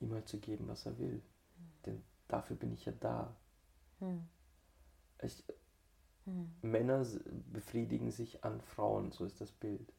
[0.00, 1.16] ihm halt zu geben, was er will.
[1.16, 1.72] Mhm.
[1.86, 3.34] Denn dafür bin ich ja da.
[4.00, 4.26] Mhm.
[5.22, 5.42] Ich,
[6.26, 6.52] mhm.
[6.62, 7.06] Männer
[7.52, 9.92] befriedigen sich an Frauen, so ist das Bild.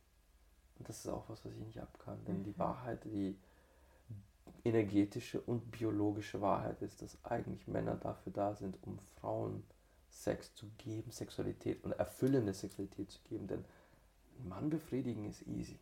[0.77, 2.23] Und das ist auch was, was ich nicht abkann.
[2.25, 2.59] Denn die mhm.
[2.59, 3.37] Wahrheit, die
[4.63, 9.63] energetische und biologische Wahrheit ist, dass eigentlich Männer dafür da sind, um Frauen
[10.09, 13.47] Sex zu geben, Sexualität und erfüllende Sexualität zu geben.
[13.47, 13.65] Denn
[14.39, 15.77] ein Mann befriedigen ist easy.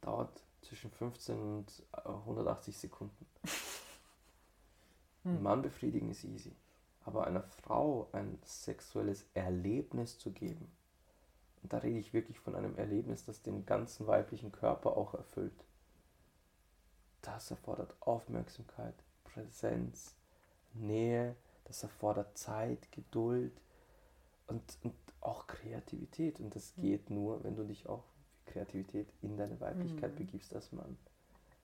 [0.00, 3.26] Dauert zwischen 15 und 180 Sekunden.
[5.24, 5.42] Ein hm.
[5.42, 6.52] Mann befriedigen ist easy.
[7.06, 10.70] Aber einer Frau ein sexuelles Erlebnis zu geben,
[11.62, 15.64] und da rede ich wirklich von einem Erlebnis, das den ganzen weiblichen Körper auch erfüllt,
[17.22, 18.94] das erfordert Aufmerksamkeit,
[19.24, 20.14] Präsenz,
[20.74, 23.52] Nähe, das erfordert Zeit, Geduld
[24.46, 26.38] und, und auch Kreativität.
[26.38, 28.04] Und das geht nur, wenn du dich auch
[28.54, 30.16] Kreativität in deine Weiblichkeit mhm.
[30.16, 30.96] begibst als Mann.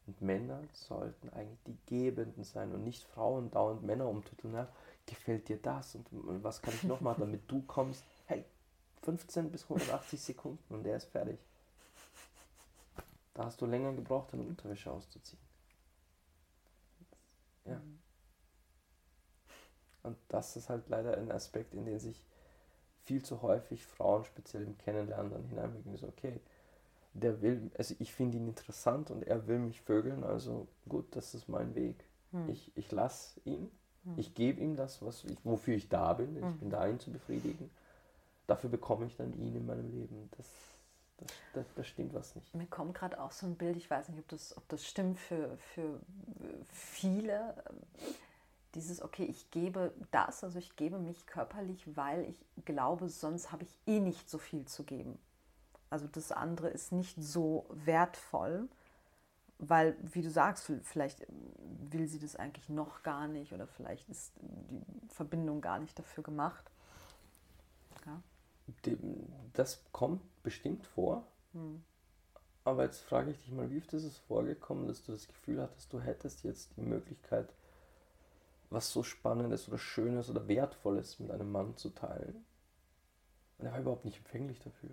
[0.07, 4.53] Und Männer sollten eigentlich die Gebenden sein und nicht Frauen dauernd Männer umtiteln.
[4.55, 4.69] Na,
[5.07, 6.07] gefällt dir das und
[6.43, 8.05] was kann ich noch machen, damit du kommst?
[8.27, 8.45] Hey,
[9.03, 11.39] 15 bis 180 Sekunden und der ist fertig.
[13.35, 15.41] Da hast du länger gebraucht, deine Unterwäsche auszuziehen.
[17.65, 17.77] Ja.
[17.77, 17.99] Mhm.
[20.03, 22.21] Und das ist halt leider ein Aspekt, in den sich
[23.05, 25.97] viel zu häufig Frauen, speziell im Kennenlernen, dann hineinbegeben.
[25.97, 26.41] So, okay,
[27.13, 31.35] der will, also ich finde ihn interessant und er will mich vögeln, also gut, das
[31.35, 32.05] ist mein Weg.
[32.33, 32.49] Hm.
[32.49, 33.71] Ich, ich lasse ihn,
[34.05, 34.15] hm.
[34.17, 36.37] ich gebe ihm das, was ich, wofür ich da bin.
[36.37, 36.59] Ich hm.
[36.59, 37.71] bin da, ihn zu befriedigen.
[38.47, 40.29] Dafür bekomme ich dann ihn in meinem Leben.
[40.37, 40.47] Das,
[41.19, 42.55] das, das, das stimmt was nicht.
[42.55, 45.19] Mir kommt gerade auch so ein Bild, ich weiß nicht, ob das, ob das stimmt
[45.19, 46.01] für, für
[46.69, 47.55] viele
[48.75, 53.65] dieses, okay, ich gebe das, also ich gebe mich körperlich, weil ich glaube, sonst habe
[53.65, 55.19] ich eh nicht so viel zu geben.
[55.91, 58.69] Also das andere ist nicht so wertvoll,
[59.59, 61.27] weil, wie du sagst, vielleicht
[61.91, 66.25] will sie das eigentlich noch gar nicht oder vielleicht ist die Verbindung gar nicht dafür
[66.25, 66.71] gemacht.
[68.07, 68.23] Ja.
[69.53, 71.27] Das kommt bestimmt vor.
[71.53, 71.83] Hm.
[72.65, 75.61] Aber jetzt frage ich dich mal, wie oft ist es vorgekommen, dass du das Gefühl
[75.61, 77.53] hattest, du hättest jetzt die Möglichkeit,
[78.71, 82.45] was so Spannendes oder Schönes oder Wertvolles mit einem Mann zu teilen.
[83.59, 84.91] Und er war überhaupt nicht empfänglich dafür.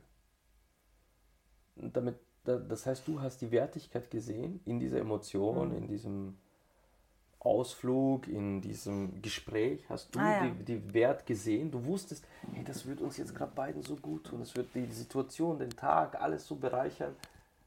[1.93, 5.77] Damit, das heißt, du hast die Wertigkeit gesehen in dieser Emotion, mhm.
[5.77, 6.37] in diesem
[7.39, 10.49] Ausflug, in diesem Gespräch, hast du ah, ja.
[10.49, 11.71] die, die, Wert gesehen.
[11.71, 14.85] Du wusstest, hey, das wird uns jetzt gerade beiden so gut tun, das wird die
[14.87, 17.15] Situation, den Tag, alles so bereichern.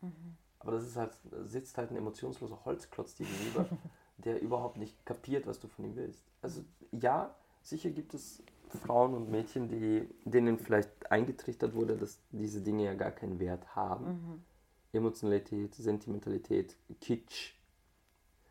[0.01, 0.37] Mhm.
[0.59, 1.13] Aber das ist halt,
[1.45, 3.67] sitzt halt ein emotionsloser Holzklotz gegenüber.
[4.25, 6.23] der überhaupt nicht kapiert, was du von ihm willst.
[6.43, 8.43] Also ja, sicher gibt es
[8.79, 13.75] Frauen und Mädchen, die, denen vielleicht eingetrichtert wurde, dass diese Dinge ja gar keinen Wert
[13.75, 14.07] haben.
[14.07, 14.45] Mhm.
[14.93, 17.55] Emotionalität, Sentimentalität, Kitsch,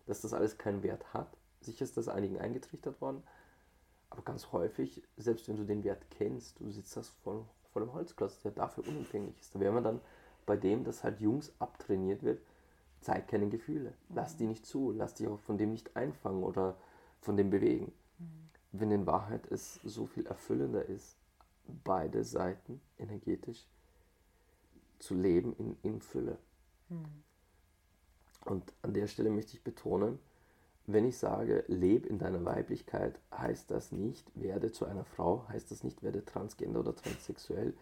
[0.06, 1.36] dass das alles keinen Wert hat.
[1.62, 3.24] Sicher ist das einigen eingetrichtert worden,
[4.10, 7.44] aber ganz häufig, selbst wenn du den Wert kennst, du sitzt das voll,
[7.74, 9.54] voll im Holzklotz, der dafür unempfänglich ist.
[9.54, 10.02] Da wäre man dann
[10.46, 12.42] bei dem, dass halt Jungs abtrainiert wird,
[13.02, 13.94] zeig keine Gefühle.
[14.10, 14.92] Lass die nicht zu.
[14.92, 16.76] Lass dich auch von dem nicht einfangen oder
[17.22, 17.92] von dem bewegen.
[18.72, 21.18] Wenn in Wahrheit es so viel erfüllender ist,
[21.84, 23.68] beide Seiten energetisch
[25.00, 26.38] zu leben in, in Fülle.
[26.90, 27.24] Mhm.
[28.46, 30.20] Und an der Stelle möchte ich betonen,
[30.88, 35.70] wenn ich sage, lebe in deiner Weiblichkeit, heißt das nicht, werde zu einer Frau, heißt
[35.70, 37.76] das nicht, werde transgender oder transsexuell,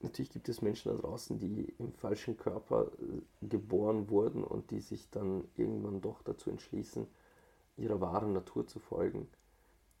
[0.00, 4.80] natürlich gibt es Menschen da draußen, die im falschen Körper äh, geboren wurden und die
[4.80, 7.06] sich dann irgendwann doch dazu entschließen,
[7.76, 9.28] ihrer wahren Natur zu folgen.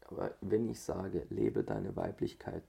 [0.08, 2.62] Aber wenn ich sage, lebe deine Weiblichkeit,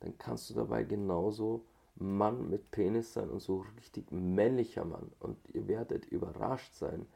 [0.00, 1.64] dann kannst du dabei genauso
[1.96, 5.10] Mann mit Penis sein und so richtig männlicher Mann.
[5.20, 7.06] Und ihr werdet überrascht sein,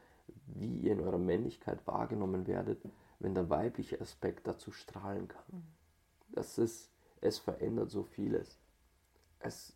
[0.47, 2.81] wie ihr in eurer Männlichkeit wahrgenommen werdet,
[3.19, 5.43] wenn der weibliche Aspekt dazu strahlen kann.
[5.51, 5.63] Mhm.
[6.33, 6.91] Das ist,
[7.21, 8.59] es verändert so vieles.
[9.39, 9.73] Es,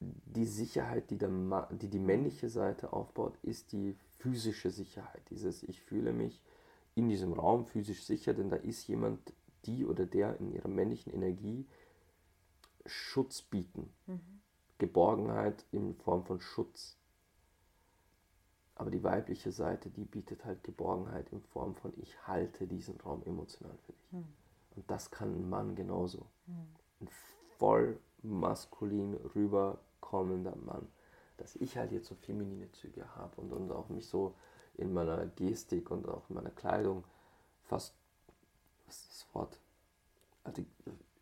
[0.00, 1.30] die Sicherheit, die, der,
[1.70, 5.22] die die männliche Seite aufbaut, ist die physische Sicherheit.
[5.30, 6.42] Dieses, ich fühle mich
[6.94, 9.32] in diesem Raum physisch sicher, denn da ist jemand,
[9.66, 11.66] die oder der in ihrer männlichen Energie
[12.86, 13.92] Schutz bieten.
[14.06, 14.20] Mhm.
[14.78, 16.98] Geborgenheit in Form von Schutz.
[18.74, 23.22] Aber die weibliche Seite, die bietet halt Geborgenheit in Form von ich halte diesen Raum
[23.24, 24.12] emotional für dich.
[24.12, 24.26] Mhm.
[24.76, 26.26] Und das kann ein Mann genauso.
[26.46, 26.66] Mhm.
[27.00, 27.08] Ein
[27.58, 30.88] voll maskulin rüberkommender Mann.
[31.36, 34.34] Dass ich halt jetzt so feminine Züge habe und, und auch mich so
[34.76, 37.04] in meiner Gestik und auch in meiner Kleidung
[37.64, 37.94] fast,
[38.86, 39.58] was ist das Wort?
[40.44, 40.62] Also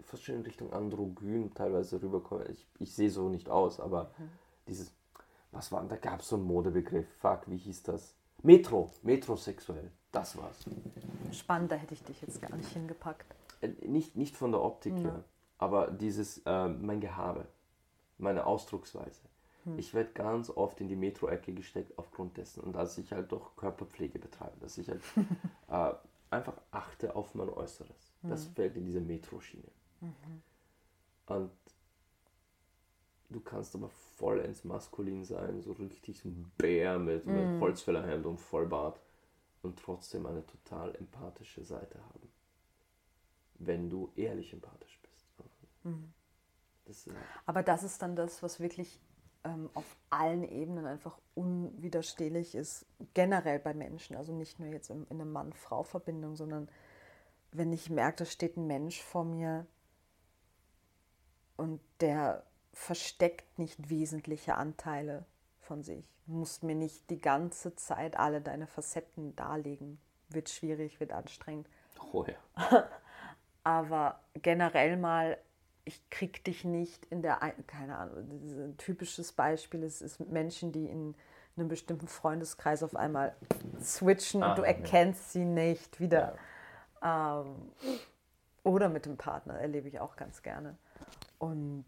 [0.00, 2.46] fast schon in Richtung androgyn teilweise rüberkomme.
[2.48, 4.30] Ich, ich sehe so nicht aus, aber mhm.
[4.68, 4.92] dieses,
[5.52, 8.14] was war, da gab es so einen Modebegriff, fuck, wie hieß das?
[8.42, 10.64] Metro, metrosexuell, das war's.
[11.30, 13.34] Spannend, da hätte ich dich jetzt gar nicht hingepackt.
[13.60, 15.02] Äh, nicht, nicht von der Optik ja.
[15.02, 15.24] her,
[15.58, 17.46] aber dieses, äh, mein Gehabe,
[18.18, 19.20] meine Ausdrucksweise.
[19.64, 19.78] Hm.
[19.78, 23.56] Ich werde ganz oft in die Metro-Ecke gesteckt aufgrund dessen und dass ich halt doch
[23.56, 25.02] Körperpflege betreibe, dass ich halt
[25.68, 25.94] äh,
[26.30, 28.12] einfach achte auf mein Äußeres.
[28.22, 28.30] Hm.
[28.30, 29.68] Das fällt in diese Metro-Schiene.
[30.00, 30.42] Mhm.
[31.26, 31.50] Und
[33.30, 37.34] du kannst aber vollends maskulin sein, so richtig so ein Bär mit, mhm.
[37.34, 39.00] mit Holzfällerhemd und Vollbart
[39.62, 42.28] und trotzdem eine total empathische Seite haben.
[43.54, 45.26] Wenn du ehrlich empathisch bist.
[45.84, 46.12] Mhm.
[46.84, 47.08] Das,
[47.46, 49.00] aber das ist dann das, was wirklich
[49.44, 55.06] ähm, auf allen Ebenen einfach unwiderstehlich ist, generell bei Menschen, also nicht nur jetzt in,
[55.08, 56.68] in einer Mann-Frau-Verbindung, sondern
[57.50, 59.66] wenn ich merke, da steht ein Mensch vor mir,
[61.62, 62.42] und der
[62.72, 65.24] versteckt nicht wesentliche Anteile
[65.60, 66.12] von sich.
[66.26, 70.00] Du musst mir nicht die ganze Zeit alle deine Facetten darlegen.
[70.28, 71.68] Wird schwierig, wird anstrengend.
[72.12, 72.88] Oh ja.
[73.64, 75.38] Aber generell mal,
[75.84, 80.86] ich krieg dich nicht in der, keine Ahnung, ein typisches Beispiel ist, ist Menschen, die
[80.86, 81.14] in
[81.56, 83.34] einem bestimmten Freundeskreis auf einmal
[83.80, 85.40] switchen ah, und du erkennst ja.
[85.40, 86.36] sie nicht wieder.
[87.02, 87.40] Ja.
[87.40, 87.72] Ähm,
[88.62, 90.76] oder mit dem Partner erlebe ich auch ganz gerne.
[91.38, 91.84] Und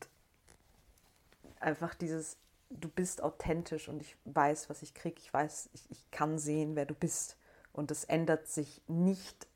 [1.60, 2.36] einfach dieses,
[2.70, 6.74] du bist authentisch und ich weiß, was ich kriege, ich weiß, ich, ich kann sehen,
[6.74, 7.36] wer du bist.
[7.72, 9.46] Und das ändert sich nicht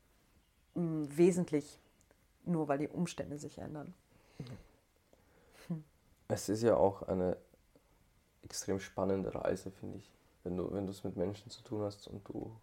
[0.75, 1.79] mh, hm, wesentlich,
[2.45, 3.93] nur weil die Umstände sich ändern.
[6.27, 7.37] Es ist ja auch eine
[8.43, 10.11] extrem spannende Reise, finde ich,
[10.43, 12.55] wenn du, wenn du es mit Menschen zu tun hast und du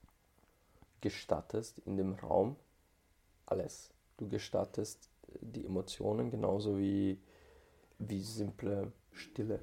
[1.01, 2.57] gestattest in dem Raum
[3.45, 3.93] alles.
[4.17, 7.21] Du gestattest die Emotionen genauso wie
[7.99, 9.61] wie simple Stille.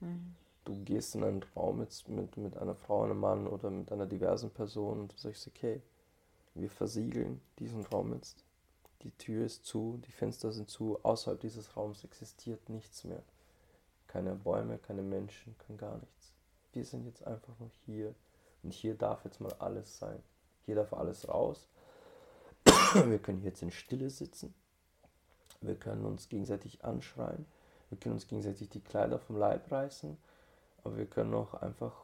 [0.00, 0.34] Mhm.
[0.64, 4.06] Du gehst in einen Raum jetzt mit, mit einer Frau, einem Mann oder mit einer
[4.06, 5.82] diversen Person und du sagst, okay,
[6.54, 8.44] wir versiegeln diesen Raum jetzt.
[9.02, 13.22] Die Tür ist zu, die Fenster sind zu, außerhalb dieses Raums existiert nichts mehr.
[14.08, 16.32] Keine Bäume, keine Menschen, kein gar nichts.
[16.72, 18.14] Wir sind jetzt einfach nur hier
[18.62, 20.20] und hier darf jetzt mal alles sein.
[20.66, 21.68] Hier darf alles raus.
[23.06, 24.54] Wir können jetzt in Stille sitzen.
[25.60, 27.46] Wir können uns gegenseitig anschreien.
[27.88, 30.16] Wir können uns gegenseitig die Kleider vom Leib reißen,
[30.84, 31.94] aber wir können auch einfach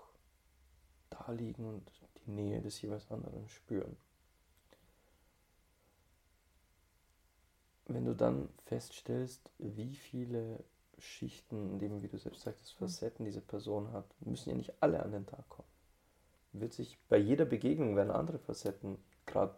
[1.10, 1.90] da liegen und
[2.24, 3.96] die Nähe des jeweils anderen spüren.
[7.94, 10.64] Wenn du dann feststellst, wie viele
[10.98, 15.12] Schichten, eben wie du selbst sagtest, Facetten diese Person hat, müssen ja nicht alle an
[15.12, 15.68] den Tag kommen.
[16.52, 19.54] Wird sich bei jeder Begegnung werden andere Facetten gerade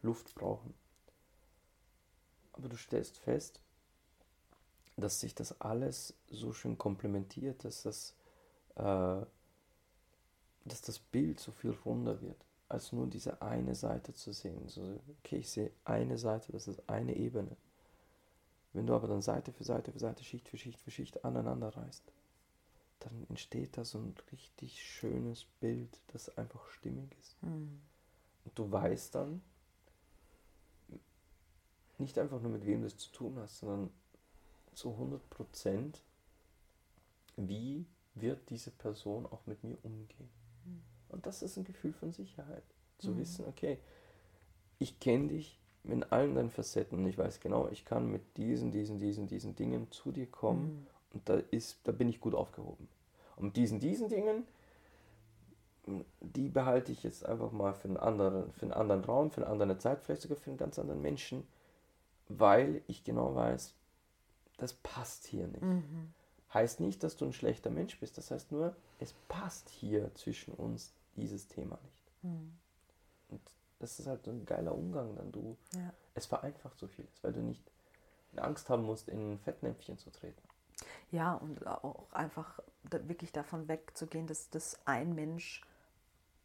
[0.00, 0.72] Luft brauchen.
[2.54, 3.60] Aber du stellst fest,
[4.96, 8.16] dass sich das alles so schön komplementiert, dass das,
[8.76, 9.20] äh,
[10.64, 14.68] dass das Bild so viel runder wird, als nur diese eine Seite zu sehen.
[14.68, 17.56] So, okay, ich sehe eine Seite, das ist eine Ebene.
[18.72, 21.76] Wenn du aber dann Seite für Seite für Seite, Schicht für Schicht für Schicht aneinander
[21.76, 22.12] reißt,
[23.00, 27.42] dann entsteht da so ein richtig schönes Bild, das einfach stimmig ist.
[27.42, 27.80] Mhm.
[28.44, 29.42] Und du weißt dann
[31.98, 33.90] nicht einfach nur mit wem du es zu tun hast, sondern
[34.74, 36.02] zu 100 Prozent,
[37.36, 40.30] wie wird diese Person auch mit mir umgehen.
[40.64, 40.82] Mhm.
[41.10, 42.62] Und das ist ein Gefühl von Sicherheit.
[42.98, 43.18] Zu mhm.
[43.18, 43.78] wissen, okay,
[44.78, 48.70] ich kenne dich in allen deinen Facetten und ich weiß genau, ich kann mit diesen,
[48.70, 50.86] diesen, diesen, diesen Dingen zu dir kommen mhm.
[51.14, 52.88] und da, ist, da bin ich gut aufgehoben.
[53.36, 54.44] Und mit diesen, diesen Dingen
[56.20, 59.50] die behalte ich jetzt einfach mal für einen anderen, für einen anderen Raum, für eine
[59.50, 61.46] andere Zeit, vielleicht sogar für einen ganz anderen Menschen,
[62.28, 63.74] weil ich genau weiß,
[64.58, 65.62] das passt hier nicht.
[65.62, 66.12] Mhm.
[66.52, 70.52] Heißt nicht, dass du ein schlechter Mensch bist, das heißt nur, es passt hier zwischen
[70.54, 72.12] uns dieses Thema nicht.
[72.22, 72.58] Mhm.
[73.28, 73.40] Und
[73.78, 75.32] das ist halt so ein geiler Umgang dann.
[75.32, 75.92] Du, ja.
[76.14, 77.70] Es vereinfacht so vieles, weil du nicht
[78.36, 80.42] Angst haben musst, in Fettnäpfchen zu treten.
[81.10, 85.62] Ja, und auch einfach wirklich davon wegzugehen, dass, dass ein Mensch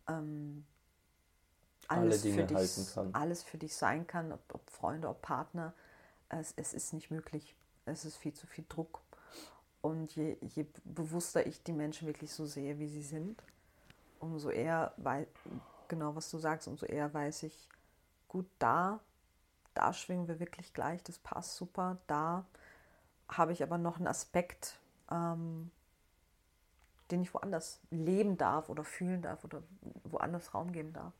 [0.07, 0.65] ähm,
[1.87, 5.73] alles, für dich, alles für dich sein kann, ob, ob Freunde, ob Partner.
[6.29, 7.55] Es, es, ist nicht möglich.
[7.85, 9.01] Es ist viel zu viel Druck.
[9.81, 13.43] Und je, je bewusster ich die Menschen wirklich so sehe, wie sie sind,
[14.19, 15.27] umso eher, weil,
[15.87, 17.69] genau was du sagst, umso eher weiß ich,
[18.27, 18.99] gut, da,
[19.73, 21.97] da schwingen wir wirklich gleich, das passt super.
[22.07, 22.45] Da
[23.29, 24.79] habe ich aber noch einen Aspekt,
[25.11, 25.71] ähm,
[27.11, 29.61] den ich woanders leben darf oder fühlen darf oder
[30.03, 31.13] woanders Raum geben darf.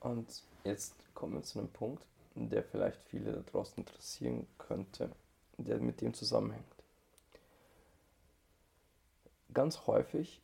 [0.00, 2.02] Und jetzt kommen wir zu einem Punkt,
[2.34, 5.10] der vielleicht viele da draußen interessieren könnte,
[5.56, 6.64] der mit dem zusammenhängt.
[9.52, 10.40] Ganz häufig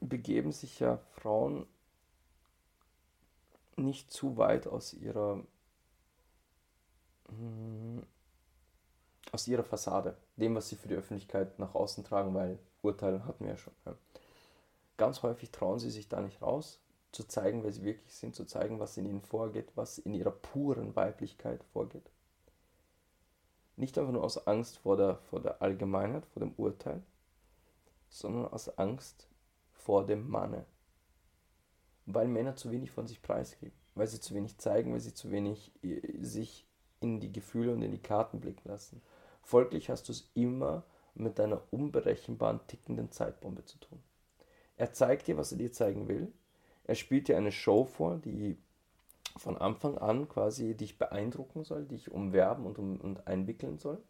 [0.00, 1.66] begeben sich ja Frauen
[3.76, 5.42] nicht zu weit aus ihrer
[7.28, 8.02] hm,
[9.32, 13.44] aus ihrer Fassade, dem, was sie für die Öffentlichkeit nach außen tragen, weil Urteile hatten
[13.44, 13.74] wir ja schon.
[14.96, 16.80] Ganz häufig trauen sie sich da nicht raus,
[17.12, 20.30] zu zeigen, wer sie wirklich sind, zu zeigen, was in ihnen vorgeht, was in ihrer
[20.30, 22.10] puren Weiblichkeit vorgeht.
[23.76, 27.02] Nicht einfach nur aus Angst vor der, vor der Allgemeinheit, vor dem Urteil,
[28.08, 29.27] sondern aus Angst
[29.88, 30.66] vor dem Manne.
[32.04, 35.30] Weil Männer zu wenig von sich preisgeben, weil sie zu wenig zeigen, weil sie zu
[35.30, 36.66] wenig äh, sich
[37.00, 39.00] in die Gefühle und in die Karten blicken lassen.
[39.42, 40.84] Folglich hast du es immer
[41.14, 43.98] mit deiner unberechenbaren tickenden Zeitbombe zu tun.
[44.76, 46.34] Er zeigt dir, was er dir zeigen will.
[46.84, 48.58] Er spielt dir eine Show vor, die
[49.38, 54.02] von Anfang an quasi dich beeindrucken soll, dich umwerben und, um, und einwickeln soll.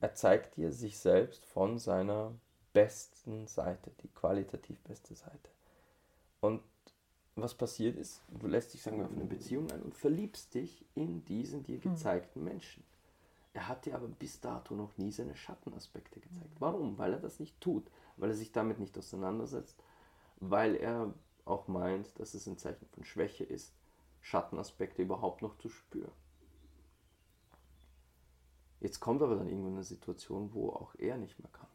[0.00, 2.34] Er zeigt dir sich selbst von seiner
[2.72, 5.50] besten Seite, die qualitativ beste Seite.
[6.40, 6.62] Und
[7.36, 10.84] was passiert ist, du lässt dich, sagen wir, auf eine Beziehung ein und verliebst dich
[10.94, 11.92] in diesen dir hm.
[11.92, 12.84] gezeigten Menschen.
[13.52, 16.56] Er hat dir aber bis dato noch nie seine Schattenaspekte gezeigt.
[16.60, 16.98] Warum?
[16.98, 19.76] Weil er das nicht tut, weil er sich damit nicht auseinandersetzt,
[20.36, 21.12] weil er
[21.44, 23.72] auch meint, dass es ein Zeichen von Schwäche ist,
[24.20, 26.12] Schattenaspekte überhaupt noch zu spüren.
[28.80, 31.68] Jetzt kommt aber dann irgendwann eine Situation, wo auch er nicht mehr kann.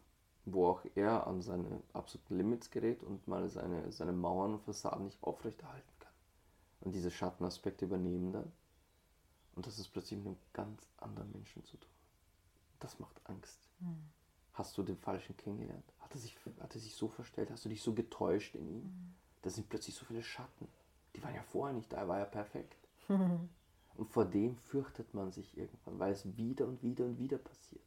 [0.46, 5.06] Wo auch er an seine absoluten Limits gerät und mal seine, seine Mauern und Fassaden
[5.06, 6.14] nicht aufrechterhalten kann.
[6.82, 8.52] Und diese Schattenaspekte übernehmen dann
[9.56, 11.90] und das ist plötzlich mit einem ganz anderen Menschen zu tun.
[12.80, 13.60] Das macht Angst.
[13.80, 14.10] Mhm.
[14.54, 15.94] Hast du den Falschen kennengelernt?
[16.00, 17.50] Hat er, sich, hat er sich so verstellt?
[17.52, 18.84] Hast du dich so getäuscht in ihm?
[18.84, 19.16] Mhm.
[19.42, 20.68] Da sind plötzlich so viele Schatten.
[21.16, 22.76] Die waren ja vorher nicht da, er war ja perfekt.
[23.08, 27.84] und vor dem fürchtet man sich irgendwann, weil es wieder und wieder und wieder passiert.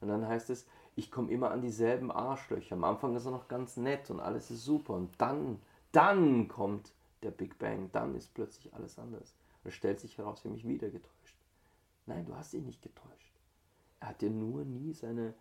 [0.00, 0.66] Und dann heißt es,
[0.96, 2.74] ich komme immer an dieselben Arschlöcher.
[2.74, 4.94] Am Anfang ist er noch ganz nett und alles ist super.
[4.94, 5.60] Und dann,
[5.92, 6.92] dann kommt
[7.22, 9.34] der Big Bang, dann ist plötzlich alles anders.
[9.64, 11.36] Und stellt sich heraus, er mich wieder getäuscht.
[12.06, 13.34] Nein, du hast ihn nicht getäuscht.
[14.00, 15.34] Er hat dir nur nie seine,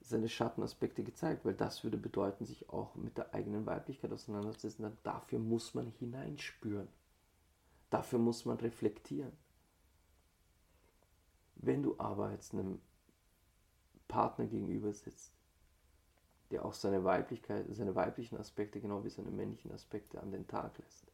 [0.00, 4.96] seine Schattenaspekte gezeigt, weil das würde bedeuten, sich auch mit der eigenen Weiblichkeit auseinanderzusetzen.
[5.02, 6.88] Dafür muss man hineinspüren.
[7.90, 9.32] Dafür muss man reflektieren.
[11.56, 12.80] Wenn du aber jetzt einem
[14.08, 15.32] Partner gegenüber sitzt,
[16.50, 20.78] der auch seine Weiblichkeit, seine weiblichen Aspekte genau wie seine männlichen Aspekte an den Tag
[20.78, 21.04] lässt,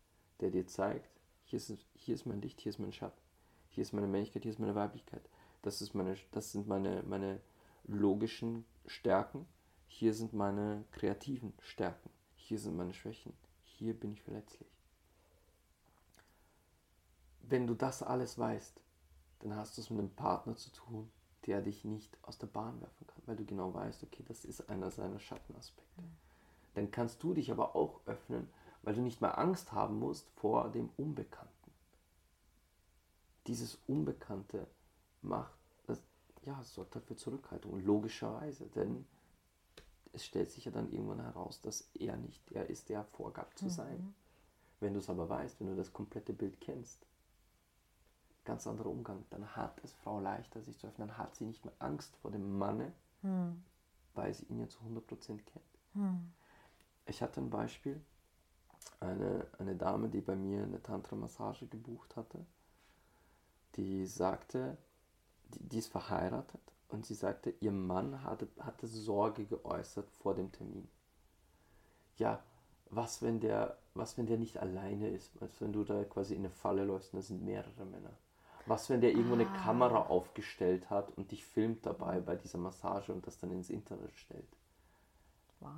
[0.41, 1.11] der dir zeigt,
[1.45, 3.21] hier ist, hier ist mein Licht, hier ist mein Schatten.
[3.69, 5.29] Hier ist meine Männlichkeit, hier ist meine Weiblichkeit.
[5.62, 7.41] Das, ist meine, das sind meine, meine
[7.85, 9.47] logischen Stärken.
[9.87, 12.11] Hier sind meine kreativen Stärken.
[12.37, 13.33] Hier sind meine Schwächen.
[13.62, 14.69] Hier bin ich verletzlich.
[17.43, 18.81] Wenn du das alles weißt,
[19.41, 21.11] dann hast du es mit einem Partner zu tun,
[21.47, 24.69] der dich nicht aus der Bahn werfen kann, weil du genau weißt, okay, das ist
[24.69, 26.03] einer seiner Schattenaspekte.
[26.03, 26.16] Mhm.
[26.75, 28.49] Dann kannst du dich aber auch öffnen
[28.85, 31.51] weil du nicht mehr Angst haben musst vor dem Unbekannten.
[33.47, 34.66] Dieses Unbekannte
[35.23, 36.01] macht, das,
[36.45, 39.07] ja, sorgt dafür Zurückhaltung, logischerweise, denn
[40.12, 43.69] es stellt sich ja dann irgendwann heraus, dass er nicht der ist, der vorgab zu
[43.69, 43.99] sein.
[43.99, 44.15] Mhm.
[44.81, 47.07] Wenn du es aber weißt, wenn du das komplette Bild kennst,
[48.45, 51.65] ganz anderer Umgang, dann hat es Frau leichter, sich zu öffnen, dann hat sie nicht
[51.65, 52.93] mehr Angst vor dem Manne,
[53.23, 53.62] mhm.
[54.15, 55.79] weil sie ihn ja zu 100% kennt.
[55.95, 56.33] Mhm.
[57.07, 58.01] Ich hatte ein Beispiel,
[59.01, 62.45] eine, eine Dame, die bei mir eine Tantra-Massage gebucht hatte,
[63.77, 64.77] die sagte,
[65.49, 70.53] die, die ist verheiratet und sie sagte, ihr Mann hatte, hatte Sorge geäußert vor dem
[70.53, 70.89] Termin.
[72.16, 72.43] ja,
[72.91, 76.41] was wenn der, was wenn der nicht alleine ist, als wenn du da quasi in
[76.41, 78.16] eine Falle läufst und da sind mehrere Männer.
[78.66, 79.62] Was wenn der irgendwo eine Ah.
[79.65, 84.16] Kamera aufgestellt hat und dich filmt dabei bei dieser Massage und das dann ins Internet
[84.16, 84.57] stellt.
[85.61, 85.70] Wow.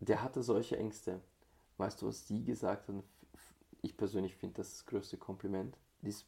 [0.00, 1.20] Der hatte solche Ängste.
[1.78, 2.96] Weißt du, was sie gesagt hat?
[3.80, 5.76] Ich persönlich finde das das größte Kompliment.
[6.02, 6.26] Die ist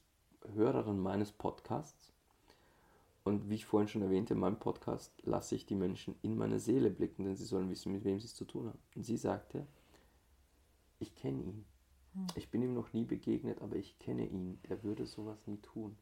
[0.55, 2.12] Hörerin meines Podcasts.
[3.24, 6.61] Und wie ich vorhin schon erwähnte, in meinem Podcast lasse ich die Menschen in meine
[6.61, 8.78] Seele blicken, denn sie sollen wissen, mit wem sie es zu tun haben.
[8.94, 9.66] Und sie sagte,
[10.98, 11.65] ich kenne ihn.
[12.36, 14.61] Ich bin ihm noch nie begegnet, aber ich kenne ihn.
[14.69, 15.97] Der würde sowas nie tun.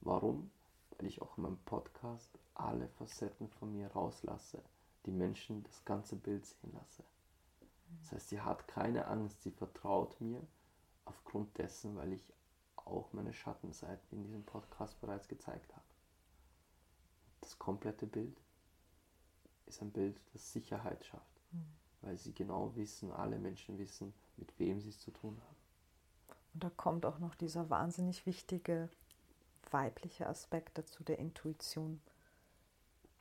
[0.00, 0.50] Warum?
[0.90, 4.62] Weil ich auch in meinem Podcast alle Facetten von mir rauslasse,
[5.06, 7.04] die Menschen das ganze Bild sehen lasse.
[8.00, 10.46] Das heißt, sie hat keine Angst, sie vertraut mir
[11.04, 12.32] aufgrund dessen, weil ich
[12.76, 15.86] auch meine Schattenseiten in diesem Podcast bereits gezeigt habe.
[17.40, 18.40] Das komplette Bild
[19.66, 21.40] ist ein Bild, das Sicherheit schafft,
[22.02, 25.56] weil sie genau wissen, alle Menschen wissen, mit wem sie es zu tun haben.
[26.54, 28.88] Und da kommt auch noch dieser wahnsinnig wichtige
[29.70, 32.00] weibliche Aspekt dazu, der Intuition.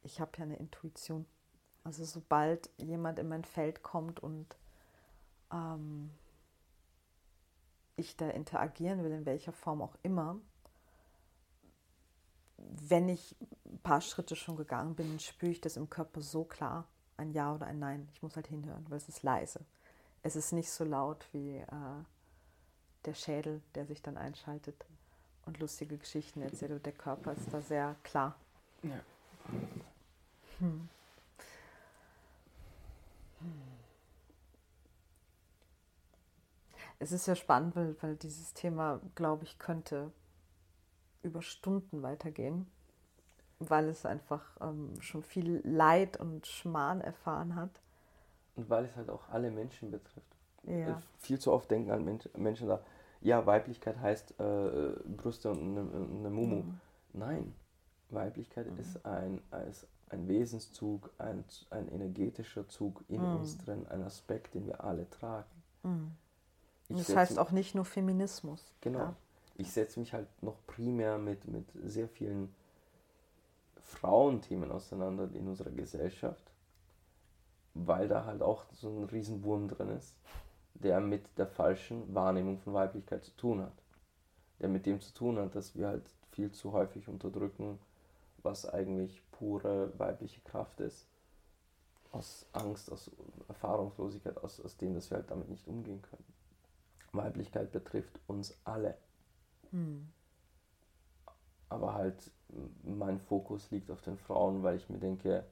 [0.02, 1.26] Ich habe ja eine Intuition.
[1.84, 4.58] Also sobald jemand in mein Feld kommt und
[5.52, 6.10] ähm,
[7.96, 10.40] ich da interagieren will, in welcher Form auch immer,
[12.58, 13.36] wenn ich
[13.66, 16.88] ein paar Schritte schon gegangen bin, spüre ich das im Körper so klar,
[17.18, 18.10] ein Ja oder ein Nein.
[18.14, 19.66] Ich muss halt hinhören, weil es ist leise.
[20.22, 22.04] Es ist nicht so laut wie äh,
[23.06, 24.86] der Schädel, der sich dann einschaltet
[25.46, 26.72] und lustige Geschichten erzählt.
[26.72, 28.36] Und der Körper ist da sehr klar.
[28.84, 29.00] Ja.
[30.60, 30.90] Hm.
[37.00, 40.12] Es ist ja spannend, weil, weil dieses Thema, glaube ich, könnte
[41.24, 42.70] über Stunden weitergehen,
[43.60, 47.72] weil es einfach ähm, schon viel Leid und Schmarrn erfahren hat.
[48.60, 50.36] Und weil es halt auch alle Menschen betrifft.
[50.64, 50.90] Ja.
[50.90, 52.82] Äh, Viel zu oft denken halt Mensch, Menschen da,
[53.22, 55.80] ja, Weiblichkeit heißt äh, Brüste und eine,
[56.20, 56.64] eine Mumu.
[56.64, 56.80] Mhm.
[57.14, 57.56] Nein,
[58.10, 58.80] Weiblichkeit Mhm.
[58.80, 63.38] ist, ein, ist ein Wesenszug, ein, ein energetischer Zug in Mhm.
[63.38, 65.50] uns drin, ein Aspekt, den wir alle tragen.
[65.84, 66.12] Mhm.
[66.90, 68.74] Das heißt mich- auch nicht nur Feminismus.
[68.82, 69.00] Genau.
[69.00, 69.16] Ja.
[69.56, 72.54] Ich setze mich halt noch primär mit, mit sehr vielen
[73.84, 76.44] Frauenthemen auseinander in unserer Gesellschaft,
[77.86, 80.16] weil da halt auch so ein Riesenwurm drin ist,
[80.74, 83.84] der mit der falschen Wahrnehmung von Weiblichkeit zu tun hat.
[84.60, 87.80] Der mit dem zu tun hat, dass wir halt viel zu häufig unterdrücken,
[88.44, 91.08] was eigentlich pure weibliche Kraft ist.
[92.12, 93.12] Aus Angst, aus
[93.48, 96.26] Erfahrungslosigkeit, aus, aus dem, dass wir halt damit nicht umgehen können.
[97.12, 98.98] Weiblichkeit betrifft uns alle.
[99.72, 100.10] Hm.
[101.70, 102.32] Aber halt
[102.84, 105.46] mein Fokus liegt auf den Frauen, weil ich mir denke,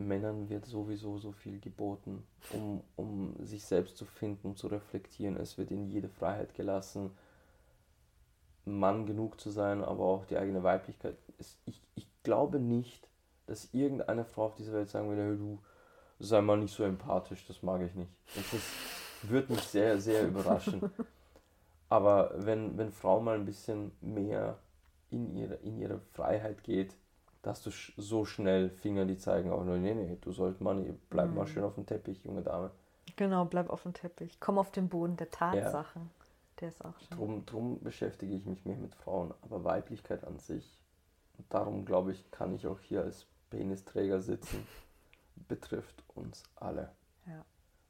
[0.00, 5.36] Männern wird sowieso so viel geboten, um, um sich selbst zu finden, zu reflektieren.
[5.36, 7.10] Es wird ihnen jede Freiheit gelassen,
[8.64, 11.16] Mann genug zu sein, aber auch die eigene Weiblichkeit.
[11.38, 13.08] Es, ich, ich glaube nicht,
[13.46, 15.58] dass irgendeine Frau auf dieser Welt sagen würde, hey, du
[16.18, 18.12] sei mal nicht so empathisch, das mag ich nicht.
[18.34, 18.62] Das
[19.22, 20.90] würde mich sehr, sehr überraschen.
[21.88, 24.58] Aber wenn, wenn Frau mal ein bisschen mehr
[25.10, 26.94] in ihre, in ihre Freiheit geht,
[27.42, 30.74] dass du sch so schnell Finger, die zeigen, auch nur, nee, nee, du sollst mal,
[30.74, 31.48] nicht- bleib mal Mhm.
[31.48, 32.70] schön auf dem Teppich, junge Dame.
[33.16, 34.38] Genau, bleib auf dem Teppich.
[34.40, 36.10] Komm auf den Boden der Tatsachen.
[36.60, 37.16] Der ist auch schon.
[37.16, 40.78] Drum, drum beschäftige ich mich mehr mit Frauen, aber Weiblichkeit an sich,
[41.38, 44.66] und darum glaube ich, kann ich auch hier als Penisträger sitzen,
[45.48, 46.90] betrifft uns alle.
[47.26, 47.44] Ja.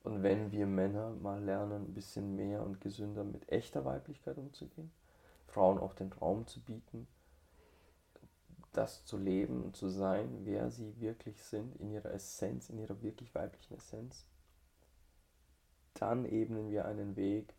[0.05, 4.91] Und wenn wir Männer mal lernen, ein bisschen mehr und gesünder mit echter Weiblichkeit umzugehen,
[5.49, 7.07] Frauen auch den Raum zu bieten,
[8.73, 13.03] das zu leben und zu sein, wer sie wirklich sind, in ihrer Essenz, in ihrer
[13.03, 14.27] wirklich weiblichen Essenz,
[15.95, 17.55] dann ebnen wir einen Weg,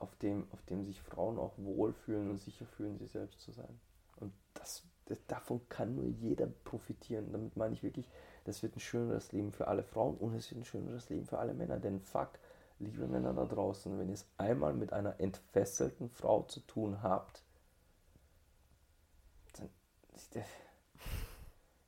[0.00, 3.80] auf dem, auf dem sich Frauen auch wohlfühlen und sicher fühlen, sie selbst zu sein.
[4.16, 7.32] Und das, das, davon kann nur jeder profitieren.
[7.32, 8.08] Damit meine ich wirklich,
[8.44, 11.38] das wird ein schöneres Leben für alle Frauen und es wird ein schöneres Leben für
[11.38, 11.78] alle Männer.
[11.78, 12.30] Denn fuck,
[12.78, 17.42] liebe Männer da draußen, wenn ihr es einmal mit einer entfesselten Frau zu tun habt,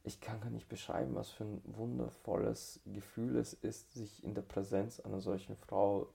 [0.05, 4.43] ich kann gar nicht beschreiben, was für ein wundervolles Gefühl es ist, sich in der
[4.43, 6.09] Präsenz einer solchen Frau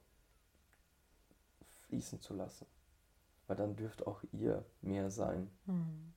[1.88, 2.66] fließen zu lassen.
[3.48, 5.50] Weil dann dürft auch ihr mehr sein.
[5.66, 6.14] Hm.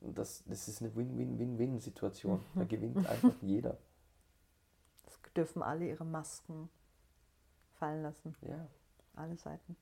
[0.00, 2.44] Und das, das ist eine Win-Win-Win-Win-Situation.
[2.54, 3.78] Da gewinnt einfach jeder.
[5.06, 6.68] Es dürfen alle ihre Masken
[7.74, 8.36] fallen lassen.
[8.42, 8.68] Ja.
[9.14, 9.76] Alle Seiten.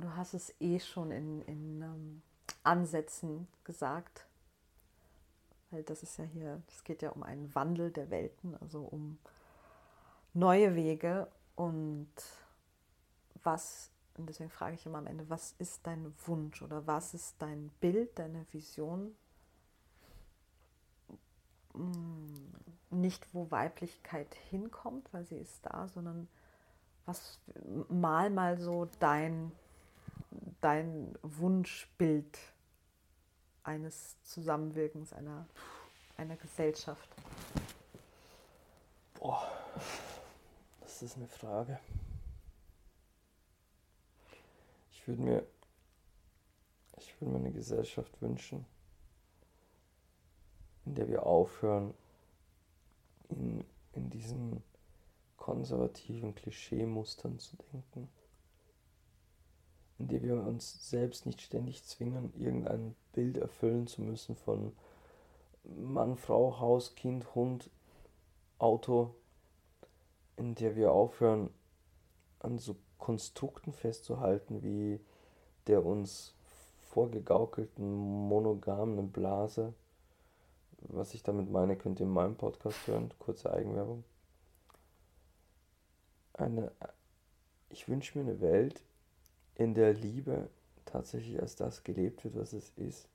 [0.00, 2.22] Du hast es eh schon in, in ähm,
[2.62, 4.26] Ansätzen gesagt.
[5.70, 9.18] weil das ist ja hier, es geht ja um einen Wandel der Welten, also um
[10.34, 12.08] neue Wege und
[13.42, 17.36] was, und deswegen frage ich immer am Ende, was ist dein Wunsch oder was ist
[17.38, 19.14] dein Bild, deine Vision?
[21.74, 22.34] Mm,
[22.90, 26.28] nicht, wo Weiblichkeit hinkommt, weil sie ist da, sondern
[27.06, 27.38] was
[27.88, 29.52] mal mal so dein,
[30.60, 32.38] dein Wunschbild
[33.62, 35.46] eines Zusammenwirkens, einer,
[36.16, 37.08] einer Gesellschaft?
[39.14, 39.46] Boah,
[40.80, 41.78] das ist eine Frage.
[44.92, 45.46] Ich würde mir,
[46.98, 48.66] ich mir eine Gesellschaft wünschen,
[50.84, 51.94] in der wir aufhören,
[53.28, 54.62] in, in diesen
[55.36, 58.08] konservativen Klischeemustern zu denken,
[60.00, 64.72] in der wir uns selbst nicht ständig zwingen, irgendein Bild erfüllen zu müssen von
[65.62, 67.70] Mann, Frau, Haus, Kind, Hund,
[68.58, 69.14] Auto,
[70.36, 71.50] in der wir aufhören,
[72.38, 75.00] an so Konstrukten festzuhalten, wie
[75.66, 76.34] der uns
[76.88, 79.74] vorgegaukelten monogamen Blase.
[80.78, 83.12] Was ich damit meine, könnt ihr in meinem Podcast hören.
[83.18, 84.02] Kurze Eigenwerbung.
[86.32, 86.72] Eine,
[87.68, 88.82] ich wünsche mir eine Welt,
[89.60, 90.48] in der Liebe
[90.86, 93.06] tatsächlich als das gelebt wird, was es ist.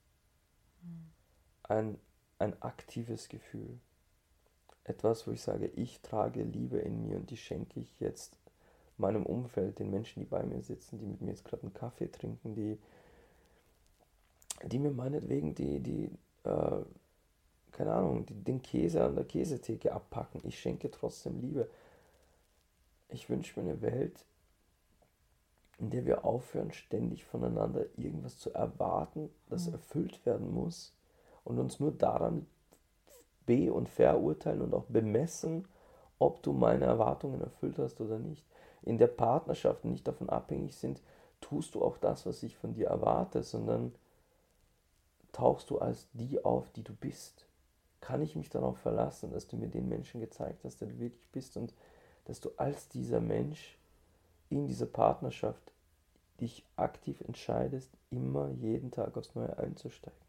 [1.64, 1.98] Ein,
[2.38, 3.80] ein aktives Gefühl.
[4.84, 8.38] Etwas, wo ich sage, ich trage Liebe in mir und die schenke ich jetzt
[8.98, 12.12] meinem Umfeld, den Menschen, die bei mir sitzen, die mit mir jetzt gerade einen Kaffee
[12.12, 12.78] trinken, die,
[14.64, 16.12] die mir meinetwegen die, die
[16.44, 16.84] äh,
[17.72, 20.42] keine Ahnung, die, den Käse an der Käsetheke abpacken.
[20.44, 21.68] Ich schenke trotzdem Liebe.
[23.10, 24.24] Ich wünsche mir eine Welt,
[25.78, 29.74] in der wir aufhören, ständig voneinander irgendwas zu erwarten, das mhm.
[29.74, 30.94] erfüllt werden muss
[31.44, 32.48] und uns nur daran
[33.46, 35.68] be- und verurteilen und auch bemessen,
[36.20, 38.46] ob du meine Erwartungen erfüllt hast oder nicht.
[38.82, 41.02] In der Partnerschaft nicht davon abhängig sind,
[41.42, 43.94] tust du auch das, was ich von dir erwarte, sondern
[45.32, 47.46] tauchst du als die auf, die du bist.
[48.00, 51.30] Kann ich mich darauf verlassen, dass du mir den Menschen gezeigt hast, der du wirklich
[51.32, 51.74] bist und
[52.26, 53.78] dass du als dieser Mensch
[54.50, 55.74] in dieser Partnerschaft
[56.40, 60.20] dich aktiv entscheidest, immer jeden Tag aufs Neue einzusteigen.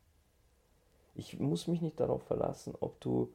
[1.14, 3.32] Ich muss mich nicht darauf verlassen, ob du,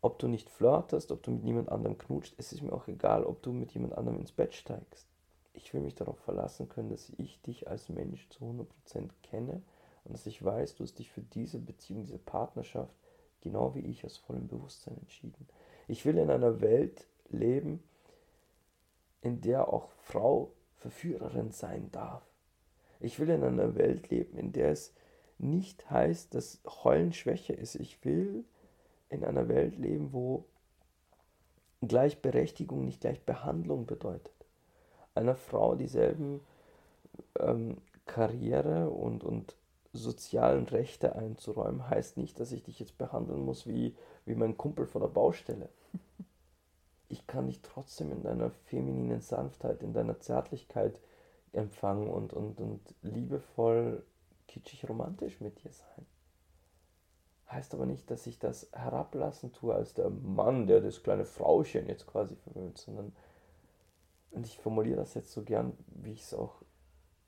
[0.00, 2.34] ob du nicht flirtest, ob du mit niemand anderem knutscht.
[2.36, 5.06] Es ist mir auch egal, ob du mit jemand anderem ins Bett steigst.
[5.54, 9.62] Ich will mich darauf verlassen können, dass ich dich als Mensch zu 100% kenne
[10.04, 12.94] und dass ich weiß, du hast dich für diese Beziehung, diese Partnerschaft,
[13.40, 15.48] genau wie ich, aus vollem Bewusstsein entschieden.
[15.88, 17.82] Ich will in einer Welt leben,
[19.22, 22.22] in der auch Frau Verführerin sein darf.
[23.00, 24.92] Ich will in einer Welt leben, in der es
[25.38, 27.74] nicht heißt, dass Heulen Schwäche ist.
[27.76, 28.44] Ich will
[29.08, 30.44] in einer Welt leben, wo
[31.80, 34.34] Gleichberechtigung nicht Gleichbehandlung bedeutet.
[35.14, 36.40] Einer Frau dieselben
[37.38, 39.56] ähm, Karriere und, und
[39.92, 43.94] sozialen Rechte einzuräumen, heißt nicht, dass ich dich jetzt behandeln muss wie,
[44.24, 45.68] wie mein Kumpel von der Baustelle.
[47.12, 50.98] Ich kann dich trotzdem in deiner femininen Sanftheit, in deiner Zärtlichkeit
[51.52, 54.02] empfangen und, und, und liebevoll,
[54.48, 56.06] kitschig, romantisch mit dir sein.
[57.50, 61.86] Heißt aber nicht, dass ich das herablassen tue als der Mann, der das kleine Frauchen
[61.86, 63.14] jetzt quasi verwöhnt, sondern,
[64.30, 66.62] und ich formuliere das jetzt so gern, wie ich es auch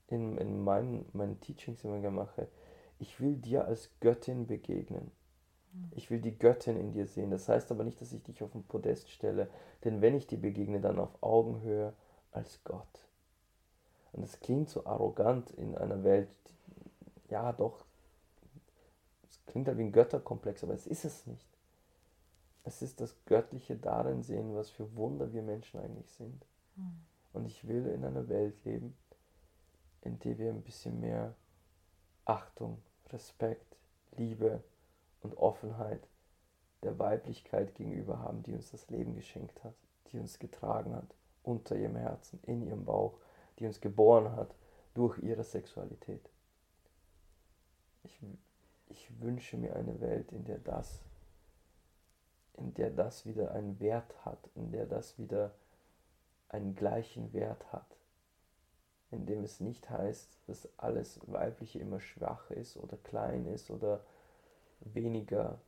[0.07, 2.49] in, in meinen, meinen Teachings immer gerne mache,
[2.99, 5.11] ich will dir als Göttin begegnen.
[5.93, 7.31] Ich will die Göttin in dir sehen.
[7.31, 9.49] Das heißt aber nicht, dass ich dich auf den Podest stelle,
[9.85, 11.93] denn wenn ich dir begegne, dann auf Augenhöhe
[12.33, 13.09] als Gott.
[14.13, 17.85] Und das klingt so arrogant in einer Welt, die, ja doch,
[19.29, 21.49] es klingt halt wie ein Götterkomplex, aber es ist es nicht.
[22.63, 26.47] Es ist das Göttliche darin sehen, was für Wunder wir Menschen eigentlich sind.
[26.77, 27.01] Mhm.
[27.33, 28.97] Und ich will in einer Welt leben,
[30.03, 31.35] in der wir ein bisschen mehr
[32.25, 32.79] Achtung,
[33.11, 33.77] Respekt,
[34.17, 34.63] Liebe,
[35.25, 36.07] und Offenheit
[36.83, 39.75] der Weiblichkeit gegenüber haben, die uns das Leben geschenkt hat,
[40.13, 43.19] die uns getragen hat, unter ihrem Herzen, in ihrem Bauch,
[43.59, 44.55] die uns geboren hat
[44.93, 46.31] durch ihre Sexualität.
[48.05, 48.21] Ich,
[48.89, 51.01] ich wünsche mir eine Welt, in der das,
[52.59, 55.55] in der das wieder einen Wert hat, in der das wieder
[56.49, 57.97] einen gleichen Wert hat,
[59.11, 64.05] in dem es nicht heißt, dass alles Weibliche immer schwach ist oder klein ist oder
[64.81, 65.59] weniger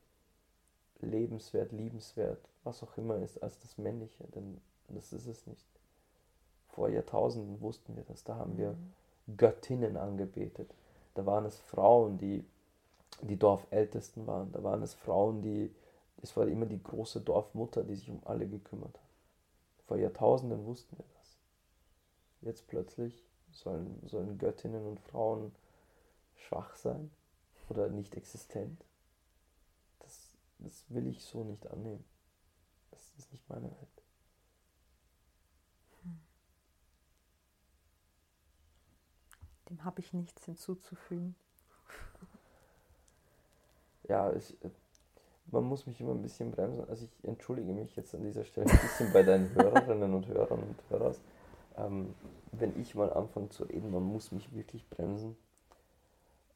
[0.99, 4.23] lebenswert, liebenswert, was auch immer ist, als das Männliche.
[4.35, 5.67] Denn das ist es nicht.
[6.69, 8.23] Vor Jahrtausenden wussten wir das.
[8.23, 9.37] Da haben wir mhm.
[9.37, 10.73] Göttinnen angebetet.
[11.15, 12.45] Da waren es Frauen, die
[13.21, 14.51] die Dorfältesten waren.
[14.51, 15.73] Da waren es Frauen, die,
[16.21, 19.09] es war immer die große Dorfmutter, die sich um alle gekümmert hat.
[19.87, 21.37] Vor Jahrtausenden wussten wir das.
[22.41, 25.55] Jetzt plötzlich sollen, sollen Göttinnen und Frauen
[26.35, 27.09] schwach sein
[27.69, 28.85] oder nicht existent.
[30.59, 32.03] Das, will ich so nicht annehmen.
[32.91, 34.03] Das ist nicht meine Welt.
[39.69, 41.35] Dem habe ich nichts hinzuzufügen.
[44.09, 44.55] Ja, ich,
[45.51, 46.87] man muss mich immer ein bisschen bremsen.
[46.87, 50.63] Also ich entschuldige mich jetzt an dieser Stelle ein bisschen bei deinen Hörerinnen und Hörern
[50.63, 51.19] und Hörers.
[51.75, 52.15] Ähm,
[52.51, 55.35] wenn ich mal anfange zu reden, man muss mich wirklich bremsen.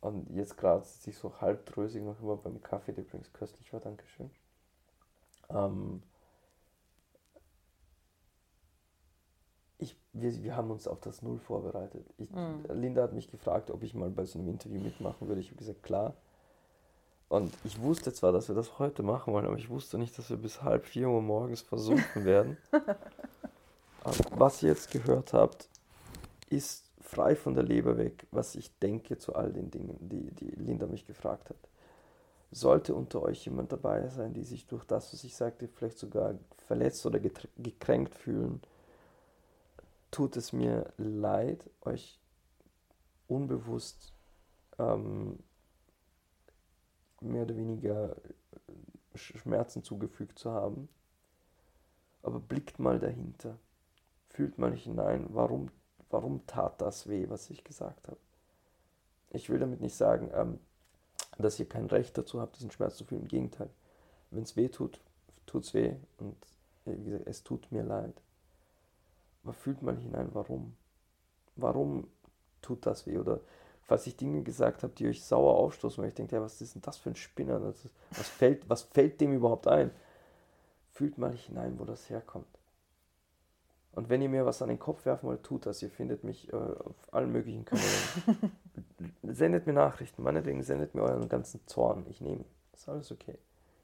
[0.02, 3.80] Und jetzt gerade sitze ich so halbdrösig noch immer beim Kaffee, der übrigens köstlich war,
[3.80, 4.32] Dankeschön.
[5.50, 6.02] Ähm,
[9.78, 12.06] ich, wir, wir haben uns auf das Null vorbereitet.
[12.18, 12.66] Ich, mhm.
[12.74, 15.40] Linda hat mich gefragt, ob ich mal bei so einem Interview mitmachen würde.
[15.40, 16.16] Ich habe gesagt, klar.
[17.30, 20.30] Und ich wusste zwar, dass wir das heute machen wollen, aber ich wusste nicht, dass
[20.30, 22.58] wir bis halb vier Uhr morgens versuchen werden.
[24.32, 25.70] was ihr jetzt gehört habt,
[26.50, 30.52] ist frei von der Leber weg, was ich denke zu all den Dingen, die, die
[30.52, 31.70] Linda mich gefragt hat.
[32.52, 36.36] Sollte unter euch jemand dabei sein, die sich durch das, was ich sagte, vielleicht sogar
[36.68, 38.62] verletzt oder gekränkt fühlen,
[40.12, 42.20] tut es mir leid, euch
[43.28, 44.14] unbewusst
[44.78, 45.40] ähm,
[47.22, 48.16] mehr oder weniger
[49.16, 50.90] Schmerzen zugefügt zu haben.
[52.24, 53.58] Aber blickt mal dahinter.
[54.30, 55.70] Fühlt mal hinein, warum,
[56.12, 58.18] warum tat das weh, was ich gesagt habe.
[59.32, 60.60] Ich will damit nicht sagen, ähm,
[61.38, 63.22] dass ihr kein Recht dazu habt, diesen Schmerz zu fühlen.
[63.24, 63.70] Im Gegenteil.
[64.30, 65.00] Wenn es weh tut,
[65.46, 65.96] tut es weh.
[66.18, 66.36] Und
[66.86, 68.14] wie gesagt, es tut mir leid.
[69.44, 70.76] Aber fühlt mal hinein, warum.
[71.56, 72.08] Warum
[72.62, 73.18] tut das weh?
[73.18, 73.40] Oder
[73.84, 76.76] falls ich Dinge gesagt habe, die euch sauer aufstoßen, weil ich denke, ja, was ist
[76.76, 77.62] denn das für ein Spinner?
[77.62, 79.92] Was, fällt, was fällt dem überhaupt ein?
[80.92, 82.61] Fühlt mal hinein, wo das herkommt.
[83.94, 85.82] Und wenn ihr mir was an den Kopf werfen wollt, tut das.
[85.82, 88.54] Ihr findet mich äh, auf allen möglichen Kanälen.
[89.24, 92.06] sendet mir Nachrichten, meinetwegen sendet mir euren ganzen Zorn.
[92.10, 92.46] Ich nehme.
[92.74, 93.38] Ist alles okay.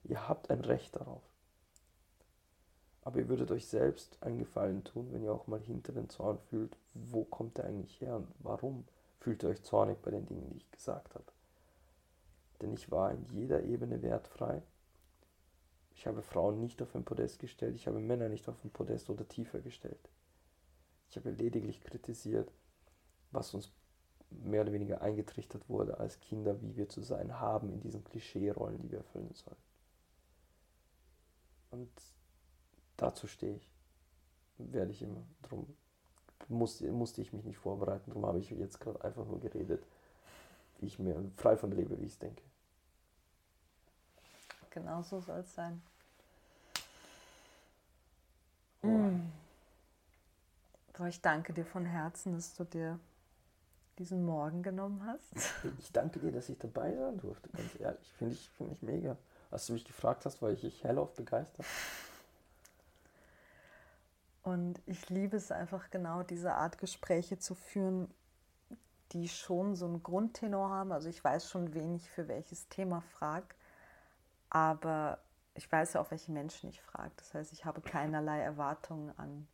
[0.05, 1.21] Ihr habt ein Recht darauf.
[3.01, 6.39] Aber ihr würdet euch selbst einen Gefallen tun, wenn ihr auch mal hinter den Zorn
[6.49, 8.85] fühlt, wo kommt der eigentlich her und warum
[9.19, 11.25] fühlt ihr euch zornig bei den Dingen, die ich gesagt habe.
[12.61, 14.61] Denn ich war in jeder Ebene wertfrei.
[15.97, 19.09] Ich habe Frauen nicht auf ein Podest gestellt, ich habe Männer nicht auf ein Podest
[19.09, 20.09] oder tiefer gestellt.
[21.09, 22.51] Ich habe lediglich kritisiert,
[23.31, 23.71] was uns
[24.29, 28.79] mehr oder weniger eingetrichtert wurde als Kinder, wie wir zu sein haben in diesen Klischee-Rollen,
[28.79, 29.57] die wir erfüllen sollen.
[31.71, 31.89] Und
[32.95, 33.71] dazu stehe ich.
[34.59, 35.25] Werde ich immer.
[35.41, 35.65] Drum
[36.47, 38.11] musste, musste ich mich nicht vorbereiten.
[38.11, 39.83] Darum habe ich jetzt gerade einfach nur geredet,
[40.77, 42.43] wie ich mir frei von lebe, wie ich es denke.
[44.71, 45.81] Genau so soll es sein.
[48.83, 48.87] Oh.
[48.87, 49.31] Mm.
[51.07, 52.99] ich danke dir von Herzen, dass du dir
[53.97, 55.73] diesen Morgen genommen hast.
[55.79, 58.13] Ich danke dir, dass ich dabei sein durfte, ganz ehrlich.
[58.13, 59.17] Finde ich, find ich mega.
[59.49, 61.65] Als du mich gefragt hast, war ich, ich hellauf begeistert.
[64.43, 68.09] Und ich liebe es einfach genau, diese Art Gespräche zu führen,
[69.11, 70.91] die schon so einen Grundtenor haben.
[70.91, 73.47] Also ich weiß schon, wen ich für welches Thema frage,
[74.49, 75.19] aber
[75.55, 77.11] ich weiß ja auch, welche Menschen ich frage.
[77.17, 79.47] Das heißt, ich habe keinerlei Erwartungen an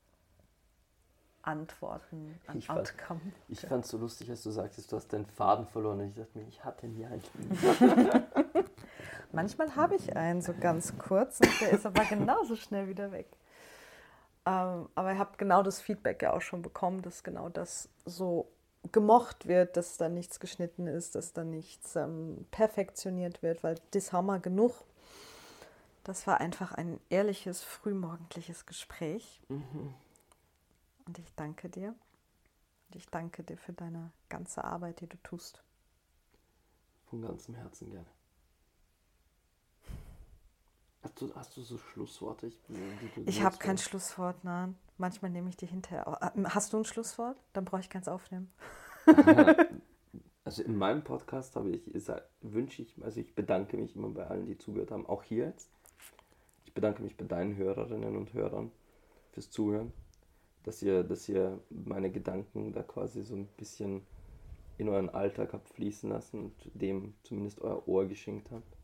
[1.41, 3.20] Antworten, an ich fand, Outcome.
[3.49, 5.99] Ich fand es so lustig, als du sagtest, du hast deinen Faden verloren.
[5.99, 7.24] Und ich dachte mir, ich hatte nie einen.
[9.32, 13.28] Manchmal habe ich einen so ganz kurz und der ist aber genauso schnell wieder weg.
[14.45, 18.49] Ähm, aber ihr habt genau das Feedback ja auch schon bekommen, dass genau das so
[18.91, 24.11] gemocht wird, dass da nichts geschnitten ist, dass da nichts ähm, perfektioniert wird, weil das
[24.11, 24.73] haben wir genug.
[26.03, 29.41] Das war einfach ein ehrliches, frühmorgendliches Gespräch.
[29.47, 29.93] Mhm.
[31.05, 31.95] Und ich danke dir.
[32.89, 35.64] Und ich danke dir für deine ganze Arbeit, die du tust.
[37.10, 38.07] Von ganzem Herzen gerne.
[41.14, 42.48] Hast du, hast du so Schlussworte?
[42.48, 42.60] Ich,
[43.27, 44.76] ich habe kein Schlusswort, nein.
[44.98, 46.31] Manchmal nehme ich die hinterher.
[46.35, 47.38] Ähm, hast du ein Schlusswort?
[47.53, 48.52] Dann brauche ich keins aufnehmen.
[50.44, 51.84] also in meinem Podcast habe ich
[52.41, 55.69] wünsche ich, also ich bedanke mich immer bei allen, die zugehört haben, auch hier jetzt.
[56.65, 58.72] Ich bedanke mich bei deinen Hörerinnen und Hörern
[59.34, 59.94] fürs Zuhören,
[60.64, 64.02] dass ihr, dass ihr meine Gedanken da quasi so ein bisschen
[64.80, 68.77] in euren Alltag habt fließen lassen und dem zumindest euer Ohr geschenkt habt.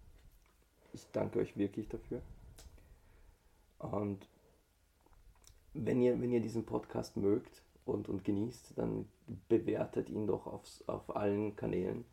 [0.93, 2.21] Ich danke euch wirklich dafür.
[3.79, 4.27] Und
[5.73, 9.07] wenn ihr, wenn ihr diesen Podcast mögt und, und genießt, dann
[9.47, 12.05] bewertet ihn doch auf, auf allen Kanälen.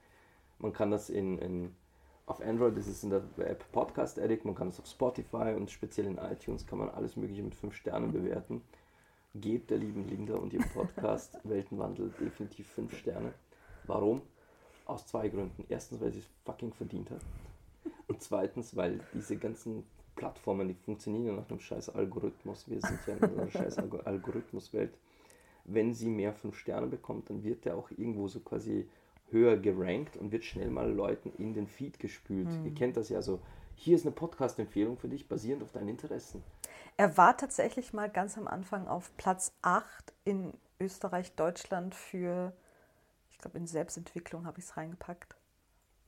[0.59, 1.75] Man kann das in, in
[2.27, 5.71] auf Android ist es in der App Podcast Addict, man kann es auf Spotify und
[5.71, 8.63] speziell in iTunes kann man alles Mögliche mit 5 Sternen bewerten.
[9.37, 13.33] Gebt der lieben Linda und ihrem Podcast Weltenwandel definitiv 5 Sterne.
[13.85, 14.23] Warum?
[14.87, 15.65] Aus zwei Gründen.
[15.69, 17.21] Erstens, weil sie es fucking verdient hat.
[18.09, 19.85] Und zweitens, weil diese ganzen
[20.15, 22.69] Plattformen, die funktionieren ja nach einem scheiß Algorithmus.
[22.69, 24.97] Wir sind ja in einer scheiß Algorithmuswelt.
[25.65, 28.89] Wenn sie mehr 5 Sterne bekommt, dann wird der auch irgendwo so quasi
[29.31, 32.49] höher gerankt und wird schnell mal Leuten in den Feed gespült.
[32.49, 32.67] Mhm.
[32.67, 33.41] Ihr kennt das ja so.
[33.75, 36.43] Hier ist eine Podcast-Empfehlung für dich, basierend auf deinen Interessen.
[36.97, 42.53] Er war tatsächlich mal ganz am Anfang auf Platz 8 in Österreich, Deutschland für,
[43.31, 45.37] ich glaube, in Selbstentwicklung habe ich es reingepackt.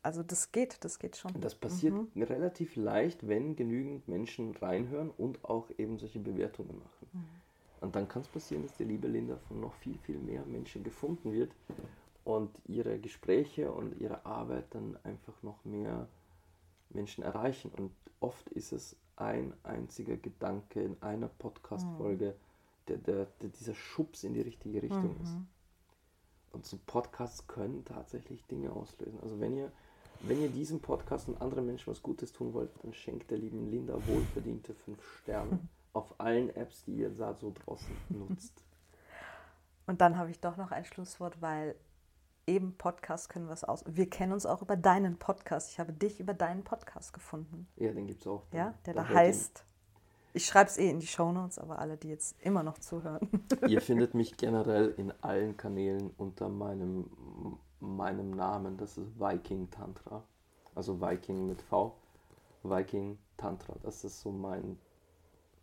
[0.03, 1.33] Also das geht, das geht schon.
[1.41, 2.23] Das passiert mhm.
[2.23, 7.09] relativ leicht, wenn genügend Menschen reinhören und auch eben solche Bewertungen machen.
[7.12, 7.25] Mhm.
[7.81, 10.83] Und dann kann es passieren, dass die liebe Linda von noch viel, viel mehr Menschen
[10.83, 11.53] gefunden wird
[12.25, 16.09] und ihre Gespräche und ihre Arbeit dann einfach noch mehr
[16.91, 17.70] Menschen erreichen.
[17.77, 22.87] Und oft ist es ein einziger Gedanke in einer Podcast-Folge, mhm.
[22.89, 25.23] der, der, der, dieser Schubs in die richtige Richtung mhm.
[25.23, 25.37] ist.
[26.53, 29.20] Und so Podcasts können tatsächlich Dinge auslösen.
[29.23, 29.73] Also wenn ihr,
[30.20, 33.70] wenn ihr diesem Podcast und anderen Menschen was Gutes tun wollt, dann schenkt der lieben
[33.70, 35.59] Linda wohlverdiente fünf Sterne
[35.93, 38.62] auf allen Apps, die ihr da so draußen nutzt.
[39.86, 41.74] Und dann habe ich doch noch ein Schlusswort, weil
[42.47, 43.85] eben Podcast können wir es aus.
[43.86, 45.70] Wir kennen uns auch über deinen Podcast.
[45.70, 47.69] Ich habe dich über deinen Podcast gefunden.
[47.77, 48.45] Ja, den gibt es auch.
[48.53, 49.65] Ja, der da heißt.
[50.35, 53.28] Ich schreibe es eh in die Shownotes, aber alle, die jetzt immer noch zuhören.
[53.66, 57.11] Ihr findet mich generell in allen Kanälen unter meinem,
[57.80, 58.76] meinem Namen.
[58.76, 60.22] Das ist Viking Tantra.
[60.74, 61.94] Also Viking mit V.
[62.62, 63.74] Viking Tantra.
[63.82, 64.78] Das ist so mein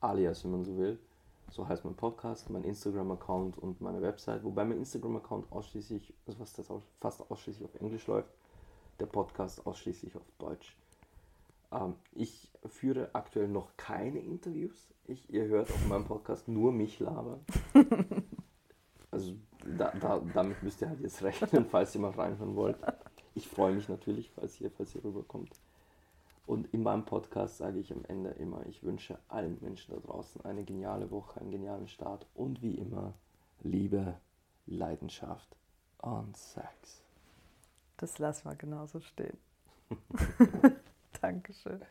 [0.02, 1.00] Alias, wenn man so will.
[1.52, 4.44] So heißt mein Podcast, mein Instagram-Account und meine Website.
[4.44, 6.68] Wobei mein Instagram-Account ausschließlich, also was das
[7.00, 8.30] fast ausschließlich auf Englisch läuft,
[9.00, 10.76] der Podcast ausschließlich auf Deutsch.
[11.72, 14.90] Ähm, ich führe aktuell noch keine Interviews.
[15.06, 17.46] Ich, ihr hört auf meinem Podcast nur mich labern.
[19.78, 22.78] da, da, damit müsst ihr halt jetzt rechnen, falls ihr mal reinhören wollt.
[23.34, 25.52] Ich freue mich natürlich, falls ihr, falls ihr rüberkommt.
[26.48, 30.46] Und in meinem Podcast sage ich am Ende immer, ich wünsche allen Menschen da draußen
[30.46, 33.14] eine geniale Woche, einen genialen Start und wie immer
[33.62, 34.16] Liebe,
[34.68, 35.56] Leidenschaft
[36.00, 37.04] und Sex.
[37.98, 39.38] Das lassen wir genauso stehen.
[41.22, 41.82] Dankeschön.